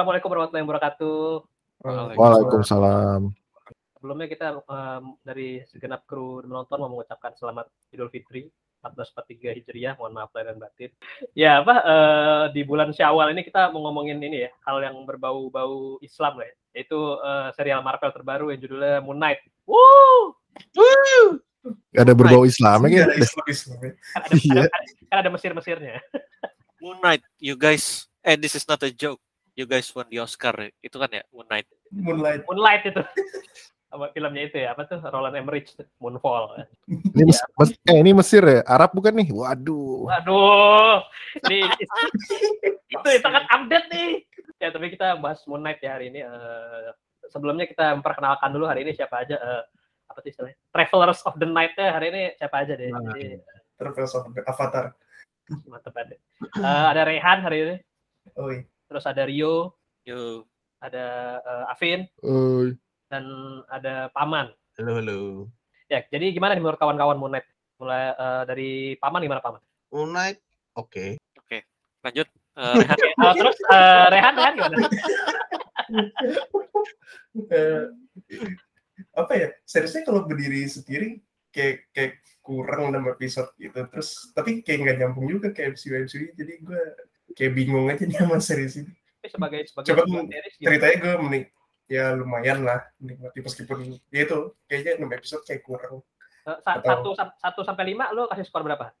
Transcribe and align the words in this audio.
Assalamualaikum 0.00 0.32
warahmatullahi 0.32 0.64
wabarakatuh. 0.64 1.20
Waalaikumsalam. 2.16 3.36
Sebelumnya 4.00 4.32
kita 4.32 4.64
um, 4.64 5.20
dari 5.20 5.60
segenap 5.68 6.08
kru 6.08 6.40
menonton 6.40 6.80
mau 6.80 6.88
mengucapkan 6.88 7.36
selamat 7.36 7.68
Idul 7.92 8.08
Fitri 8.08 8.48
1443 8.80 9.60
Hijriah. 9.60 10.00
Mohon 10.00 10.12
maaf 10.16 10.32
lahir 10.32 10.56
dan 10.56 10.56
batin. 10.56 10.90
Ya 11.36 11.60
apa 11.60 11.84
uh, 11.84 12.44
di 12.48 12.64
bulan 12.64 12.96
Syawal 12.96 13.36
ini 13.36 13.44
kita 13.44 13.76
mau 13.76 13.92
ngomongin 13.92 14.16
ini 14.24 14.48
ya 14.48 14.50
hal 14.64 14.80
yang 14.80 15.04
berbau-bau 15.04 16.00
Islam 16.00 16.40
lah 16.40 16.48
ya. 16.48 16.54
Yaitu 16.80 16.96
uh, 16.96 17.52
serial 17.52 17.84
Marvel 17.84 18.08
terbaru 18.08 18.56
yang 18.56 18.60
judulnya 18.64 19.04
Moon 19.04 19.20
Knight. 19.20 19.44
Woo! 19.68 20.32
Woo! 20.80 21.44
Gak 21.92 22.08
ada 22.08 22.16
berbau 22.16 22.48
Islam 22.48 22.88
ya? 22.88 23.04
Ada, 23.04 23.20
ada, 23.20 24.32
ada, 24.32 24.64
ada, 24.64 24.68
ada 25.12 25.28
Mesir-Mesirnya. 25.28 26.00
Moon 26.80 26.96
Knight, 27.04 27.20
you 27.36 27.52
guys, 27.52 28.08
and 28.24 28.40
this 28.40 28.56
is 28.56 28.64
not 28.64 28.80
a 28.80 28.88
joke 28.88 29.20
you 29.54 29.66
guys 29.66 29.90
won 29.94 30.06
the 30.08 30.18
Oscar 30.22 30.54
itu 30.80 30.96
kan 30.96 31.10
ya 31.10 31.22
Moonlight. 31.34 31.68
Moonlight. 31.90 32.42
Moonlight 32.46 32.82
itu. 32.86 33.02
Apa 33.90 34.14
filmnya 34.14 34.46
itu 34.46 34.54
ya 34.62 34.70
apa 34.70 34.86
tuh? 34.86 35.02
Roland 35.02 35.34
Emmerich 35.34 35.74
Moonfall. 35.98 36.62
Ini 36.86 37.26
mes, 37.26 37.42
mes, 37.42 37.70
eh 37.90 37.98
ini 37.98 38.14
Mesir 38.14 38.38
ya? 38.38 38.62
Arab 38.62 38.94
bukan 38.94 39.10
nih? 39.18 39.34
Waduh. 39.34 40.06
Waduh. 40.06 41.02
Ini 41.50 41.66
itu 42.94 43.08
sangat 43.18 43.50
update 43.50 43.90
nih. 43.90 44.10
Ya 44.62 44.70
tapi 44.70 44.94
kita 44.94 45.18
bahas 45.18 45.42
Moon 45.50 45.66
Knight 45.66 45.82
ya 45.82 45.98
hari 45.98 46.14
ini. 46.14 46.22
Uh, 46.22 46.94
sebelumnya 47.34 47.66
kita 47.66 47.98
memperkenalkan 47.98 48.54
dulu 48.54 48.70
hari 48.70 48.86
ini 48.86 48.94
siapa 48.94 49.26
aja 49.26 49.34
uh, 49.42 49.66
apa 50.06 50.22
sih 50.22 50.30
istilahnya? 50.30 50.54
Travelers 50.70 51.20
of 51.26 51.34
the 51.42 51.48
Night 51.50 51.74
ya 51.74 51.90
hari 51.90 52.06
ini 52.14 52.22
siapa 52.38 52.62
aja 52.62 52.78
deh? 52.78 52.94
Nah, 52.94 53.10
Jadi, 53.10 53.42
Travelers 53.74 54.14
of 54.14 54.30
the 54.30 54.42
Avatar. 54.46 54.94
Mantep 55.66 55.90
banget. 55.90 56.22
Uh, 56.62 56.94
ada 56.94 57.02
Rehan 57.10 57.42
hari 57.42 57.58
ini. 57.66 57.76
Oh 58.38 58.54
iya 58.54 58.62
terus 58.90 59.06
ada 59.06 59.22
Rio, 59.22 59.78
Yo. 60.02 60.42
ada 60.82 61.38
uh, 61.46 61.70
Afin, 61.70 62.10
Oi. 62.26 62.74
dan 63.06 63.22
ada 63.70 64.10
Paman. 64.10 64.50
Halo, 64.74 64.98
halo. 64.98 65.18
Ya, 65.86 66.02
jadi 66.10 66.34
gimana 66.34 66.58
nih 66.58 66.62
menurut 66.66 66.82
kawan-kawan 66.82 67.14
Moonlight? 67.14 67.46
Mulai 67.78 68.18
uh, 68.18 68.42
dari 68.50 68.98
Paman 68.98 69.22
gimana 69.22 69.38
Paman? 69.38 69.62
Moonlight, 69.94 70.42
oke. 70.74 70.90
Okay. 70.90 71.10
Oke, 71.38 71.46
okay. 71.46 71.60
lanjut. 72.02 72.26
Uh, 72.58 72.74
Rehan. 72.82 72.98
uh, 72.98 73.34
terus 73.38 73.58
uh, 73.70 74.06
Rehan, 74.10 74.34
Rehan 74.34 74.54
gimana? 74.58 74.76
uh, 77.46 77.82
apa 79.22 79.32
ya? 79.38 79.48
Seriusnya 79.70 80.02
kalau 80.02 80.26
berdiri 80.26 80.66
sendiri 80.66 81.22
kayak 81.54 81.86
kayak 81.94 82.18
kurang 82.42 82.90
enam 82.90 83.06
episode 83.06 83.54
gitu. 83.54 83.86
Terus 83.86 84.34
tapi 84.34 84.66
kayak 84.66 84.82
nggak 84.82 84.96
nyambung 84.98 85.30
juga 85.30 85.54
kayak 85.54 85.78
MCU 85.78 85.94
MCU. 85.94 86.26
Jadi 86.34 86.52
gue 86.58 86.82
kayak 87.34 87.52
bingung 87.54 87.86
aja 87.90 88.02
nih 88.04 88.16
sama 88.16 88.38
series 88.42 88.84
ini. 88.84 88.92
Tapi 89.20 89.28
sebagai 89.28 89.60
sebagai 89.68 89.88
Coba 89.92 90.02
series, 90.06 90.54
ceritanya 90.56 90.96
gue 90.96 91.14
menik 91.20 91.44
ya 91.90 92.14
lumayan 92.14 92.62
lah 92.62 92.86
menikmati 93.02 93.42
meskipun 93.42 93.98
ya 94.14 94.22
itu 94.22 94.38
kayaknya 94.70 95.02
enam 95.02 95.10
episode 95.10 95.42
kayak 95.42 95.66
kurang. 95.66 96.00
Uh, 96.46 96.56
satu 96.62 97.10
satu 97.18 97.60
sampai 97.66 97.84
lima 97.90 98.08
lo 98.14 98.30
kasih 98.30 98.46
skor 98.46 98.62
berapa? 98.62 98.94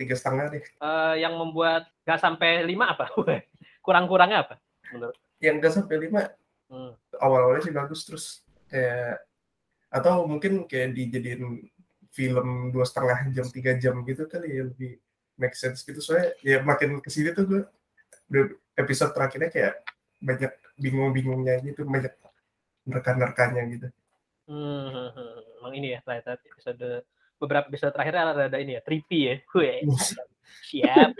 Tiga 0.00 0.16
setengah 0.16 0.50
deh. 0.50 0.64
Uh, 0.80 1.14
yang 1.20 1.36
membuat 1.36 1.86
gak 2.08 2.18
sampai 2.18 2.64
lima 2.64 2.90
apa? 2.90 3.12
Kurang-kurangnya 3.86 4.48
apa? 4.48 4.54
Menurut? 4.90 5.14
Yang 5.38 5.54
gak 5.62 5.74
sampai 5.78 5.96
lima 6.00 6.20
hmm. 6.72 6.92
awal-awalnya 7.20 7.62
sih 7.68 7.74
bagus 7.76 8.00
terus 8.08 8.24
kayak 8.72 9.20
atau 9.92 10.24
mungkin 10.24 10.64
kayak 10.64 10.96
dijadiin 10.96 11.68
film 12.12 12.72
dua 12.72 12.88
setengah 12.88 13.28
jam 13.36 13.46
tiga 13.52 13.72
jam 13.76 14.00
gitu 14.08 14.24
kali 14.24 14.48
ya 14.56 14.64
lebih 14.68 14.96
make 15.42 15.58
sense 15.58 15.82
gitu. 15.82 15.98
Soalnya 15.98 16.38
ya 16.46 16.62
makin 16.62 17.02
ke 17.02 17.10
sini 17.10 17.34
tuh 17.34 17.44
gue 17.50 17.62
episode 18.78 19.10
terakhirnya 19.10 19.50
kayak 19.50 19.74
banyak 20.22 20.52
bingung-bingungnya 20.78 21.58
gitu 21.66 21.82
banyak 21.82 22.14
nerka-nerkanya 22.86 23.62
gitu. 23.66 23.88
Hmm, 24.46 25.10
emang 25.62 25.72
ini 25.78 25.94
ya 25.94 26.00
ternyata 26.02 26.38
episode 26.38 27.06
beberapa 27.38 27.66
episode 27.70 27.94
terakhir 27.94 28.14
ada, 28.14 28.46
ada 28.46 28.58
ini 28.62 28.78
ya 28.78 28.82
trippy 28.82 29.18
ya. 29.26 29.34
Gue 29.50 29.82
siap. 30.70 31.10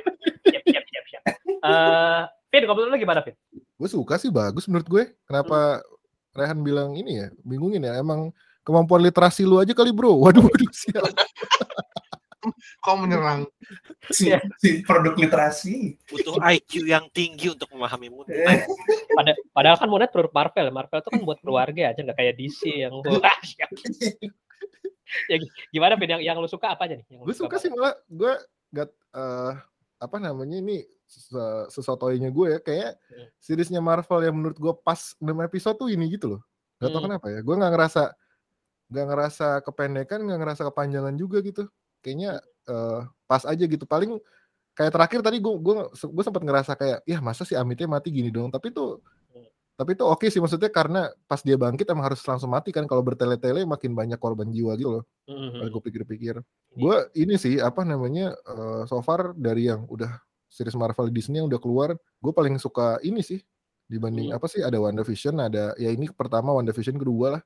Siap 0.46 0.62
siap 0.66 0.84
siap 0.86 1.04
siap. 1.10 1.22
Uh, 1.62 2.22
Vin 2.50 2.66
kalau 2.66 2.86
lu 2.86 2.98
gimana 2.98 3.22
Vin? 3.22 3.34
Gue 3.52 3.88
suka 3.90 4.18
sih 4.18 4.30
bagus 4.30 4.66
menurut 4.70 4.88
gue. 4.88 5.04
Kenapa 5.26 5.82
hmm. 5.82 6.38
Rehan 6.38 6.58
bilang 6.64 6.96
ini 6.96 7.22
ya 7.22 7.28
bingungin 7.44 7.84
ya 7.84 7.98
emang 8.00 8.32
kemampuan 8.62 9.02
literasi 9.02 9.42
lu 9.46 9.58
aja 9.58 9.74
kali 9.74 9.90
bro. 9.94 10.18
Waduh 10.22 10.42
waduh 10.42 10.70
siap. 10.70 11.02
Kau 12.82 12.98
menyerang 12.98 13.46
si, 14.10 14.34
si 14.58 14.82
produk 14.82 15.14
literasi. 15.14 15.94
Butuh 16.10 16.42
IQ 16.42 16.90
yang 16.90 17.06
tinggi 17.14 17.54
untuk 17.54 17.70
memahami 17.70 18.10
Moon 18.10 18.26
eh. 18.26 18.66
Pada, 19.14 19.30
padahal 19.54 19.78
kan 19.78 19.86
Moon 19.86 20.02
produk 20.10 20.34
Marvel. 20.34 20.74
Marvel 20.74 20.98
itu 20.98 21.10
kan 21.14 21.22
buat 21.22 21.38
keluarga 21.38 21.94
aja 21.94 22.00
nggak 22.02 22.18
kayak 22.18 22.34
DC 22.34 22.60
yang 22.88 22.94
ya. 25.30 25.38
Gimana 25.70 25.94
Ben 25.94 26.18
yang 26.18 26.22
yang 26.24 26.36
lu 26.42 26.50
suka 26.50 26.74
apa 26.74 26.90
aja 26.90 26.98
nih? 26.98 27.06
Gue 27.06 27.36
suka 27.36 27.62
sih 27.62 27.70
malah 27.70 27.94
gue 28.08 28.32
gak 28.72 28.88
uh, 29.14 29.54
apa 30.02 30.16
namanya 30.18 30.58
ini 30.58 30.82
sesotoinya 31.70 32.32
gue 32.32 32.46
ya. 32.56 32.58
Kayak 32.58 32.90
hmm. 33.12 33.28
seriesnya 33.38 33.78
Marvel 33.78 34.26
yang 34.26 34.34
menurut 34.34 34.58
gue 34.58 34.74
pas 34.82 35.14
6 35.20 35.46
episode 35.46 35.76
tuh 35.78 35.92
ini 35.92 36.10
gitu 36.10 36.36
loh. 36.36 36.42
Gak 36.82 36.90
tau 36.90 36.98
hmm. 36.98 37.06
kenapa 37.06 37.26
ya 37.30 37.40
gue 37.44 37.54
nggak 37.54 37.72
ngerasa 37.78 38.02
nggak 38.92 39.06
ngerasa 39.08 39.48
kependekan 39.64 40.20
nggak 40.26 40.40
ngerasa 40.42 40.62
kepanjangan 40.72 41.14
juga 41.14 41.38
gitu. 41.44 41.68
Kayaknya 42.02 42.42
uh, 42.68 43.06
pas 43.26 43.42
aja 43.46 43.64
gitu 43.64 43.84
paling 43.88 44.20
kayak 44.72 44.92
terakhir 44.92 45.20
tadi 45.20 45.38
gue 45.38 45.54
gue 45.60 45.74
gue 45.92 46.24
sempat 46.24 46.42
ngerasa 46.42 46.72
kayak 46.76 46.98
ya 47.04 47.18
masa 47.20 47.44
sih 47.44 47.56
Amitnya 47.56 47.88
mati 47.88 48.08
gini 48.08 48.32
dong 48.32 48.48
tapi 48.48 48.72
tuh 48.72 49.04
hmm. 49.36 49.48
tapi 49.76 49.92
tuh 49.92 50.08
oke 50.08 50.24
okay 50.24 50.28
sih 50.32 50.40
maksudnya 50.40 50.72
karena 50.72 51.12
pas 51.28 51.44
dia 51.44 51.60
bangkit 51.60 51.84
emang 51.92 52.12
harus 52.12 52.24
langsung 52.24 52.48
mati 52.48 52.72
kan 52.72 52.88
kalau 52.88 53.04
bertele-tele 53.04 53.68
makin 53.68 53.92
banyak 53.92 54.16
korban 54.16 54.48
jiwa 54.48 54.72
gitu 54.80 55.00
loh 55.00 55.04
mm-hmm. 55.28 55.68
gue 55.68 55.82
pikir-pikir 55.92 56.34
gue 56.72 56.96
ini 57.20 57.36
sih 57.36 57.60
apa 57.60 57.84
namanya 57.84 58.32
uh, 58.48 58.88
so 58.88 59.00
far 59.04 59.36
dari 59.36 59.68
yang 59.68 59.84
udah 59.92 60.08
series 60.48 60.76
Marvel 60.76 61.12
Disney 61.12 61.40
yang 61.40 61.48
udah 61.52 61.60
keluar 61.60 61.92
gue 61.96 62.32
paling 62.32 62.56
suka 62.56 62.96
ini 63.04 63.20
sih 63.20 63.40
dibanding 63.92 64.32
mm. 64.32 64.36
apa 64.40 64.48
sih 64.48 64.64
ada 64.64 64.80
WandaVision 64.80 65.36
ada 65.36 65.76
ya 65.76 65.92
ini 65.92 66.08
pertama 66.12 66.56
WandaVision 66.56 66.96
kedua 66.96 67.36
lah 67.36 67.42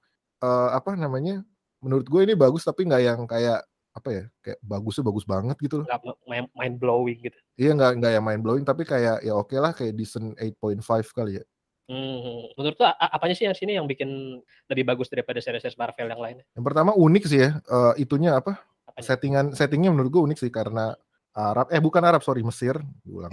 uh, 0.47 0.79
apa 0.79 0.95
namanya 0.95 1.43
menurut 1.83 2.07
gue 2.07 2.21
ini 2.23 2.35
bagus 2.39 2.63
tapi 2.63 2.87
nggak 2.87 3.03
yang 3.03 3.21
kayak 3.27 3.67
apa 3.97 4.09
ya 4.13 4.25
kayak 4.45 4.59
bagusnya 4.61 5.05
bagus 5.09 5.25
banget 5.25 5.57
gitu 5.57 5.81
loh. 5.81 5.87
Nggak 5.89 6.53
mind 6.53 6.77
blowing 6.77 7.19
gitu. 7.25 7.39
Iya 7.57 7.73
nggak 7.73 7.91
nggak 7.97 8.13
yang 8.13 8.25
mind 8.29 8.43
blowing 8.45 8.65
tapi 8.69 8.85
kayak 8.85 9.25
ya 9.25 9.33
oke 9.33 9.49
okay 9.49 9.59
lah 9.59 9.73
kayak 9.73 9.97
decent 9.97 10.37
8.5 10.37 10.85
kali 11.17 11.41
ya. 11.41 11.45
Hmm, 11.87 12.51
menurut 12.59 12.75
tuh 12.75 12.87
apanya 12.99 13.35
sih 13.39 13.47
yang 13.47 13.55
sini 13.55 13.79
yang 13.79 13.87
bikin 13.87 14.43
lebih 14.67 14.85
bagus 14.91 15.07
daripada 15.07 15.39
series-series 15.39 15.79
Marvel 15.79 16.11
yang 16.11 16.19
lainnya? 16.19 16.45
Yang 16.59 16.65
pertama 16.67 16.91
unik 16.99 17.25
sih 17.31 17.41
ya, 17.47 17.63
uh, 17.71 17.95
itunya 17.95 18.35
apa? 18.35 18.59
Apanya? 18.91 19.07
Settingan 19.07 19.47
settingnya 19.55 19.95
menurut 19.95 20.11
gue 20.11 20.23
unik 20.27 20.39
sih 20.43 20.51
karena 20.51 20.99
Arab 21.37 21.69
eh 21.69 21.79
bukan 21.79 22.03
Arab 22.03 22.25
sorry 22.25 22.41
Mesir 22.41 22.81
ulang 23.05 23.29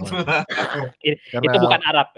karena, 1.32 1.44
itu 1.48 1.56
bukan 1.56 1.80
Arab 1.88 2.08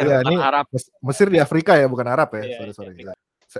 ya, 0.00 0.24
ini 0.24 0.36
Arab 0.40 0.64
Mesir 1.04 1.28
di 1.28 1.36
Afrika 1.36 1.76
ya 1.76 1.84
bukan 1.92 2.08
Arab 2.08 2.32
ya 2.40 2.42
iya, 2.48 2.56
sorry 2.56 2.72
sorry 2.72 2.94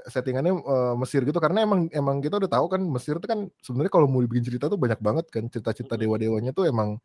settingannya 0.04 0.52
uh, 0.52 0.94
Mesir 1.00 1.24
gitu 1.24 1.38
karena 1.40 1.64
emang 1.64 1.88
emang 1.90 2.20
kita 2.20 2.36
udah 2.36 2.50
tahu 2.50 2.66
kan 2.68 2.82
Mesir 2.84 3.16
itu 3.16 3.26
kan 3.28 3.48
sebenarnya 3.64 3.92
kalau 3.92 4.06
mau 4.10 4.20
dibikin 4.20 4.44
cerita 4.44 4.68
tuh 4.68 4.76
banyak 4.76 5.00
banget 5.00 5.26
kan 5.32 5.48
cerita-cerita 5.48 5.96
dewa-dewanya 5.96 6.52
tuh 6.52 6.68
emang 6.68 7.00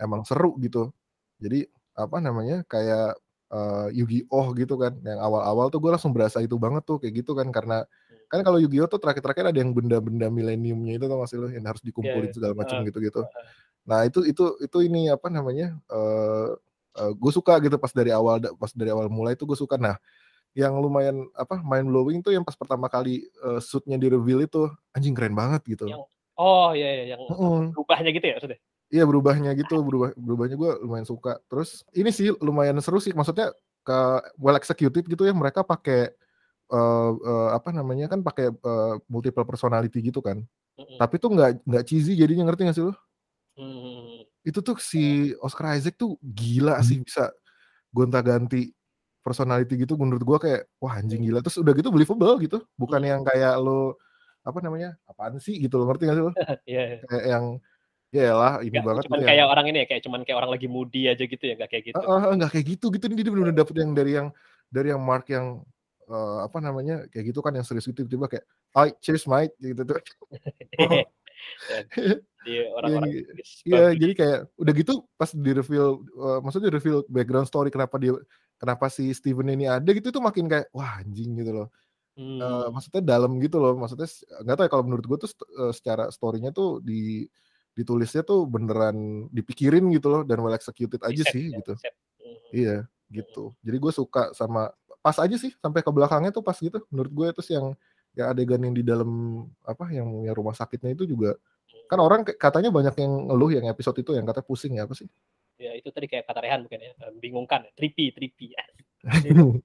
emang 0.00 0.24
seru 0.24 0.56
gitu. 0.60 0.90
Jadi 1.38 1.68
apa 1.94 2.18
namanya 2.18 2.66
kayak 2.66 3.18
uh, 3.54 3.88
Yu-Gi-Oh 3.94 4.56
gitu 4.58 4.74
kan 4.80 4.98
yang 5.06 5.20
awal-awal 5.22 5.70
tuh 5.70 5.78
gue 5.78 5.90
langsung 5.94 6.10
berasa 6.10 6.42
itu 6.42 6.56
banget 6.58 6.82
tuh 6.82 6.98
kayak 6.98 7.24
gitu 7.24 7.38
kan 7.38 7.48
karena 7.54 7.86
kan 8.26 8.40
kalau 8.42 8.58
Yu-Gi-Oh 8.58 8.90
tuh 8.90 8.98
terakhir-terakhir 8.98 9.54
ada 9.54 9.58
yang 9.62 9.70
benda-benda 9.70 10.26
mileniumnya 10.32 10.98
itu 10.98 11.06
tuh 11.06 11.18
masih 11.20 11.36
lo 11.38 11.46
yang 11.52 11.62
harus 11.68 11.84
dikumpulin 11.84 12.26
yeah, 12.26 12.30
iya. 12.30 12.34
segala 12.34 12.52
macam 12.56 12.76
uh, 12.80 12.84
gitu-gitu. 12.88 13.22
nah 13.84 14.00
itu 14.08 14.24
itu 14.24 14.44
itu 14.64 14.78
ini 14.80 15.12
apa 15.12 15.28
namanya 15.28 15.76
uh, 15.92 16.56
uh, 16.98 17.12
gue 17.12 17.32
suka 17.34 17.60
gitu 17.60 17.76
pas 17.76 17.92
dari 17.92 18.10
awal 18.14 18.40
pas 18.56 18.72
dari 18.72 18.90
awal 18.90 19.10
mulai 19.10 19.36
tuh 19.36 19.50
gue 19.50 19.58
suka. 19.58 19.76
Nah 19.76 19.98
yang 20.54 20.78
lumayan 20.78 21.26
apa 21.34 21.58
mind 21.58 21.90
blowing 21.90 22.18
tuh 22.22 22.30
yang 22.30 22.46
pas 22.46 22.54
pertama 22.54 22.86
kali 22.86 23.26
uh, 23.42 23.58
suitnya 23.58 23.98
di 23.98 24.06
reveal 24.06 24.46
itu 24.46 24.70
anjing 24.94 25.12
keren 25.12 25.34
banget 25.34 25.66
gitu. 25.66 25.90
Yang, 25.90 26.06
oh 26.38 26.70
iya, 26.70 27.02
iya 27.02 27.04
yang 27.18 27.20
mm. 27.26 27.74
berubahnya 27.74 28.10
gitu 28.14 28.26
ya 28.30 28.34
maksudnya. 28.38 28.60
Iya 28.94 29.04
berubahnya 29.10 29.50
gitu, 29.58 29.82
berubah 29.82 30.14
berubahnya 30.14 30.54
gue 30.54 30.70
lumayan 30.86 31.06
suka. 31.08 31.42
Terus 31.50 31.82
ini 31.90 32.14
sih 32.14 32.30
lumayan 32.38 32.78
seru 32.78 33.02
sih, 33.02 33.10
maksudnya 33.10 33.50
ke 33.82 33.98
well 34.38 34.54
executed 34.54 35.02
gitu 35.04 35.26
ya 35.26 35.34
mereka 35.34 35.66
pakai 35.66 36.14
uh, 36.70 37.10
uh, 37.18 37.50
apa 37.52 37.74
namanya 37.74 38.06
kan 38.06 38.22
pakai 38.22 38.54
uh, 38.54 38.94
multiple 39.10 39.42
personality 39.42 39.98
gitu 39.98 40.22
kan. 40.22 40.38
Mm-hmm. 40.78 40.98
Tapi 41.02 41.14
tuh 41.18 41.30
nggak 41.34 41.50
nggak 41.66 41.84
cheesy 41.84 42.14
jadinya 42.14 42.46
ngerti 42.46 42.70
gak 42.70 42.76
sih 42.78 42.84
lo? 42.86 42.94
Mm-hmm. 43.58 44.46
Itu 44.46 44.58
tuh 44.62 44.78
si 44.78 45.34
Oscar 45.42 45.74
Isaac 45.74 45.98
tuh 45.98 46.14
gila 46.22 46.78
mm. 46.78 46.84
sih 46.86 46.98
bisa 47.02 47.34
gonta-ganti 47.90 48.70
personality 49.24 49.74
gitu 49.80 49.96
menurut 49.96 50.22
gua 50.22 50.38
kayak 50.38 50.68
wah 50.78 51.00
anjing 51.00 51.24
gila 51.24 51.40
terus 51.40 51.56
udah 51.56 51.72
gitu 51.72 51.88
believable 51.88 52.36
gitu 52.44 52.60
bukan 52.76 53.00
yang 53.00 53.24
kayak 53.24 53.56
lo 53.56 53.96
apa 54.44 54.60
namanya 54.60 55.00
apaan 55.08 55.40
sih 55.40 55.56
gitu 55.56 55.80
lo 55.80 55.88
ngerti 55.88 56.04
gak 56.12 56.16
sih 56.20 56.24
lo 56.28 56.32
yeah, 56.68 57.00
yeah. 57.00 57.00
kayak 57.08 57.26
yang 57.26 57.44
Ya 58.14 58.30
lah, 58.30 58.62
ini 58.62 58.78
Nggak, 58.78 58.86
banget 58.86 59.02
cuman 59.10 59.18
itu 59.18 59.26
kayak 59.26 59.38
yang 59.42 59.50
orang 59.50 59.66
ini 59.66 59.78
ya, 59.82 59.86
kayak 59.90 60.02
cuman 60.06 60.20
kayak 60.22 60.38
orang 60.38 60.50
lagi 60.54 60.66
moody 60.70 61.10
aja 61.10 61.24
gitu 61.26 61.44
ya, 61.50 61.58
nggak 61.58 61.66
kayak 61.66 61.84
gitu. 61.90 61.98
Eh, 61.98 62.06
eh, 62.14 62.32
nggak 62.38 62.50
kayak 62.54 62.66
gitu 62.70 62.86
gitu 62.94 63.04
nih 63.10 63.16
dia 63.18 63.32
benar-benar 63.34 63.58
dapet 63.58 63.74
yang 63.74 63.90
dari 63.90 64.12
yang 64.14 64.28
dari 64.70 64.88
yang 64.94 65.02
Mark 65.02 65.26
yang 65.34 65.46
eh, 66.06 66.38
apa 66.46 66.58
namanya 66.62 67.10
kayak 67.10 67.34
gitu 67.34 67.42
kan 67.42 67.58
yang 67.58 67.66
serius 67.66 67.90
gitu 67.90 68.06
tiba-tiba 68.06 68.38
kayak 68.38 68.46
I 68.78 68.94
cheers 69.02 69.26
mate 69.26 69.50
gitu 69.58 69.82
tuh. 69.82 69.98
Di 72.46 72.54
orang-orang 72.78 73.10
Iya, 73.66 73.90
bagus. 73.90 73.98
jadi 73.98 74.12
kayak 74.14 74.38
udah 74.62 74.72
gitu 74.78 74.94
pas 75.18 75.30
di 75.34 75.50
reveal 75.50 75.88
eh, 76.06 76.38
maksudnya 76.38 76.70
di 76.70 76.74
reveal 76.78 76.98
background 77.10 77.48
story 77.50 77.68
kenapa 77.74 77.98
dia 77.98 78.14
kenapa 78.64 78.88
si 78.88 79.12
Steven 79.12 79.52
ini 79.52 79.68
ada 79.68 79.86
gitu 79.92 80.08
itu 80.08 80.20
makin 80.24 80.48
kayak 80.48 80.72
wah 80.72 81.04
anjing 81.04 81.36
gitu 81.36 81.52
loh. 81.52 81.68
Hmm. 82.16 82.40
Eh, 82.40 82.66
maksudnya 82.72 83.02
dalam 83.04 83.36
gitu 83.42 83.60
loh. 83.60 83.76
Maksudnya 83.76 84.08
s- 84.08 84.24
nggak 84.24 84.54
tahu 84.56 84.64
ya 84.66 84.70
kalau 84.72 84.84
menurut 84.88 85.04
gue 85.04 85.18
tuh 85.26 85.30
st- 85.30 85.50
eh, 85.60 85.72
secara 85.76 86.04
story-nya 86.08 86.50
tuh 86.54 86.80
di 86.80 87.28
ditulisnya 87.74 88.22
tuh 88.22 88.46
beneran 88.46 89.26
dipikirin 89.34 89.90
gitu 89.90 90.06
loh 90.06 90.22
dan 90.22 90.38
well 90.38 90.54
executed 90.54 91.02
aja 91.02 91.26
Riset 91.26 91.34
sih 91.34 91.44
ya, 91.50 91.58
gitu. 91.60 91.74
riset. 91.74 91.94
Hmm. 92.22 92.38
Iya, 92.54 92.76
gitu. 93.10 93.44
Jadi 93.66 93.76
gue 93.82 93.92
suka 93.92 94.30
sama 94.32 94.70
pas 95.04 95.18
aja 95.20 95.36
sih 95.36 95.52
sampai 95.60 95.84
ke 95.84 95.90
belakangnya 95.90 96.30
tuh 96.30 96.40
pas 96.46 96.54
gitu. 96.56 96.80
Menurut 96.94 97.12
gue 97.12 97.26
terus 97.34 97.50
yang 97.50 97.74
yang 98.14 98.30
adegan 98.30 98.62
yang 98.62 98.74
di 98.78 98.86
dalam 98.86 99.42
apa 99.66 99.90
yang 99.90 100.22
yang 100.22 100.34
rumah 100.38 100.54
sakitnya 100.54 100.94
itu 100.94 101.02
juga 101.04 101.34
kan 101.90 101.98
orang 102.00 102.24
katanya 102.24 102.70
banyak 102.72 102.94
yang 102.96 103.12
ngeluh 103.28 103.50
yang 103.52 103.66
episode 103.68 103.98
itu 104.00 104.14
yang 104.16 104.24
katanya 104.24 104.46
pusing 104.46 104.72
ya 104.78 104.86
apa 104.86 104.94
sih? 104.96 105.10
Ya 105.54 105.70
itu 105.78 105.88
tadi 105.94 106.06
kayak 106.10 106.26
kata 106.26 106.40
Rehan 106.42 106.60
mungkin 106.66 106.80
ya, 106.82 106.92
eh, 106.98 107.12
bingungkan, 107.22 107.62
trippy, 107.78 108.10
trippy. 108.10 108.54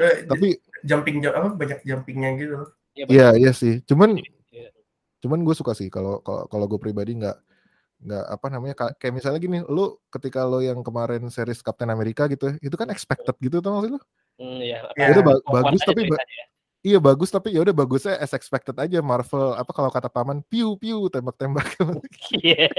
Eh, 0.00 0.24
Tapi 0.24 0.56
jumping 0.86 1.20
jump 1.20 1.34
apa 1.36 1.48
banyak 1.52 1.78
jumpingnya 1.84 2.30
gitu 2.40 2.54
loh. 2.64 2.68
Ya, 2.96 3.04
iya 3.10 3.28
iya 3.36 3.52
sih. 3.52 3.82
Cuman 3.84 4.16
Iya. 4.50 4.70
cuman 5.20 5.44
gue 5.44 5.52
suka 5.52 5.76
sih 5.76 5.92
kalau 5.92 6.24
kalau 6.24 6.48
kalau 6.48 6.64
gue 6.64 6.80
pribadi 6.80 7.12
nggak 7.18 7.36
nggak 8.00 8.24
apa 8.32 8.46
namanya 8.48 8.74
ka- 8.74 8.94
kayak 8.96 9.14
misalnya 9.20 9.36
gini 9.36 9.58
lu 9.68 10.00
ketika 10.08 10.48
lo 10.48 10.64
yang 10.64 10.80
kemarin 10.80 11.28
series 11.28 11.60
Captain 11.60 11.92
America 11.92 12.24
gitu 12.32 12.48
ya, 12.48 12.54
itu 12.64 12.72
kan 12.72 12.88
expected 12.88 13.36
gitu 13.36 13.60
tau 13.60 13.76
gak 13.78 13.84
sih 13.84 13.92
lo 13.92 14.00
Hmm, 14.40 14.56
ya, 14.64 14.80
Ya, 14.96 15.04
Ya 15.04 15.20
udah 15.20 15.22
ba- 15.28 15.44
bagus 15.60 15.84
tapi 15.84 16.08
ba- 16.08 16.16
ya. 16.16 16.44
iya 16.80 16.96
bagus 16.96 17.28
tapi 17.28 17.52
ya 17.52 17.60
udah 17.60 17.76
bagusnya 17.76 18.16
as 18.16 18.32
expected 18.32 18.72
aja 18.80 19.04
Marvel 19.04 19.52
apa 19.52 19.68
kalau 19.76 19.92
kata 19.92 20.08
paman 20.08 20.40
piu 20.48 20.80
piu 20.80 21.12
tembak-tembak 21.12 21.68
Iya. 22.40 22.72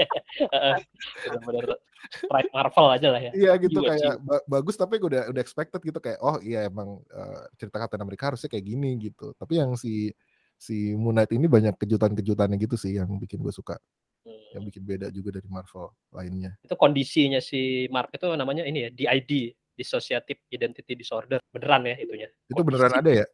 Heeh. 0.50 0.74
Benar-benar 1.22 1.78
strike 2.10 2.50
Marvel 2.50 2.86
aja 2.90 3.08
lah 3.12 3.20
ya. 3.22 3.32
iya 3.32 3.52
gitu 3.60 3.78
kayak 3.80 4.18
ba- 4.24 4.44
bagus 4.48 4.74
tapi 4.74 4.98
gue 4.98 5.08
udah 5.12 5.30
udah 5.30 5.42
expected 5.42 5.80
gitu 5.84 5.98
kayak 6.02 6.18
oh 6.20 6.36
iya 6.42 6.66
emang 6.66 6.98
eh, 7.12 7.42
cerita 7.60 7.78
Captain 7.78 8.02
America 8.02 8.32
harusnya 8.34 8.50
kayak 8.50 8.66
gini 8.66 8.98
gitu 8.98 9.32
tapi 9.38 9.62
yang 9.62 9.76
si 9.78 10.10
si 10.58 10.94
Moon 10.94 11.16
Knight 11.18 11.34
ini 11.34 11.46
banyak 11.50 11.74
kejutan-kejutannya 11.78 12.56
gitu 12.58 12.76
sih 12.78 12.98
yang 12.98 13.08
bikin 13.18 13.42
gue 13.42 13.54
suka 13.54 13.78
yang 14.54 14.62
Hmm. 14.62 14.68
bikin 14.70 14.82
beda 14.86 15.06
juga 15.10 15.34
dari 15.40 15.48
Marvel 15.50 15.90
lainnya 16.14 16.54
Itu 16.62 16.76
kondisinya 16.78 17.40
si 17.42 17.90
Mark 17.90 18.12
itu 18.14 18.28
namanya 18.36 18.62
ini 18.62 18.86
ya, 18.86 18.90
DID, 18.92 19.50
Dissociative 19.74 20.44
Identity 20.52 20.94
Disorder. 20.94 21.40
Beneran 21.50 21.88
ya 21.88 21.96
itunya. 21.98 22.28
itu 22.46 22.60
beneran 22.62 22.92
ada 23.02 23.10
ya 23.10 23.26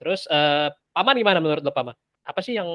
Terus 0.00 0.24
eh, 0.32 0.68
Paman 0.96 1.20
gimana 1.20 1.38
menurut 1.44 1.60
lo 1.60 1.72
Paman? 1.74 1.92
Apa 2.24 2.40
sih 2.40 2.56
yang 2.56 2.66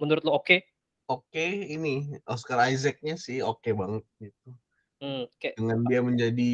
menurut 0.00 0.24
lo 0.24 0.40
oke? 0.40 0.64
Oke, 1.10 1.42
ini 1.66 2.06
Oscar 2.30 2.70
Isaac-nya 2.70 3.18
sih 3.18 3.42
oke 3.42 3.66
banget 3.74 4.06
gitu. 4.22 4.48
Hmm, 5.02 5.26
kayak 5.42 5.58
Dengan 5.58 5.78
dia 5.90 6.00
menjadi 6.06 6.52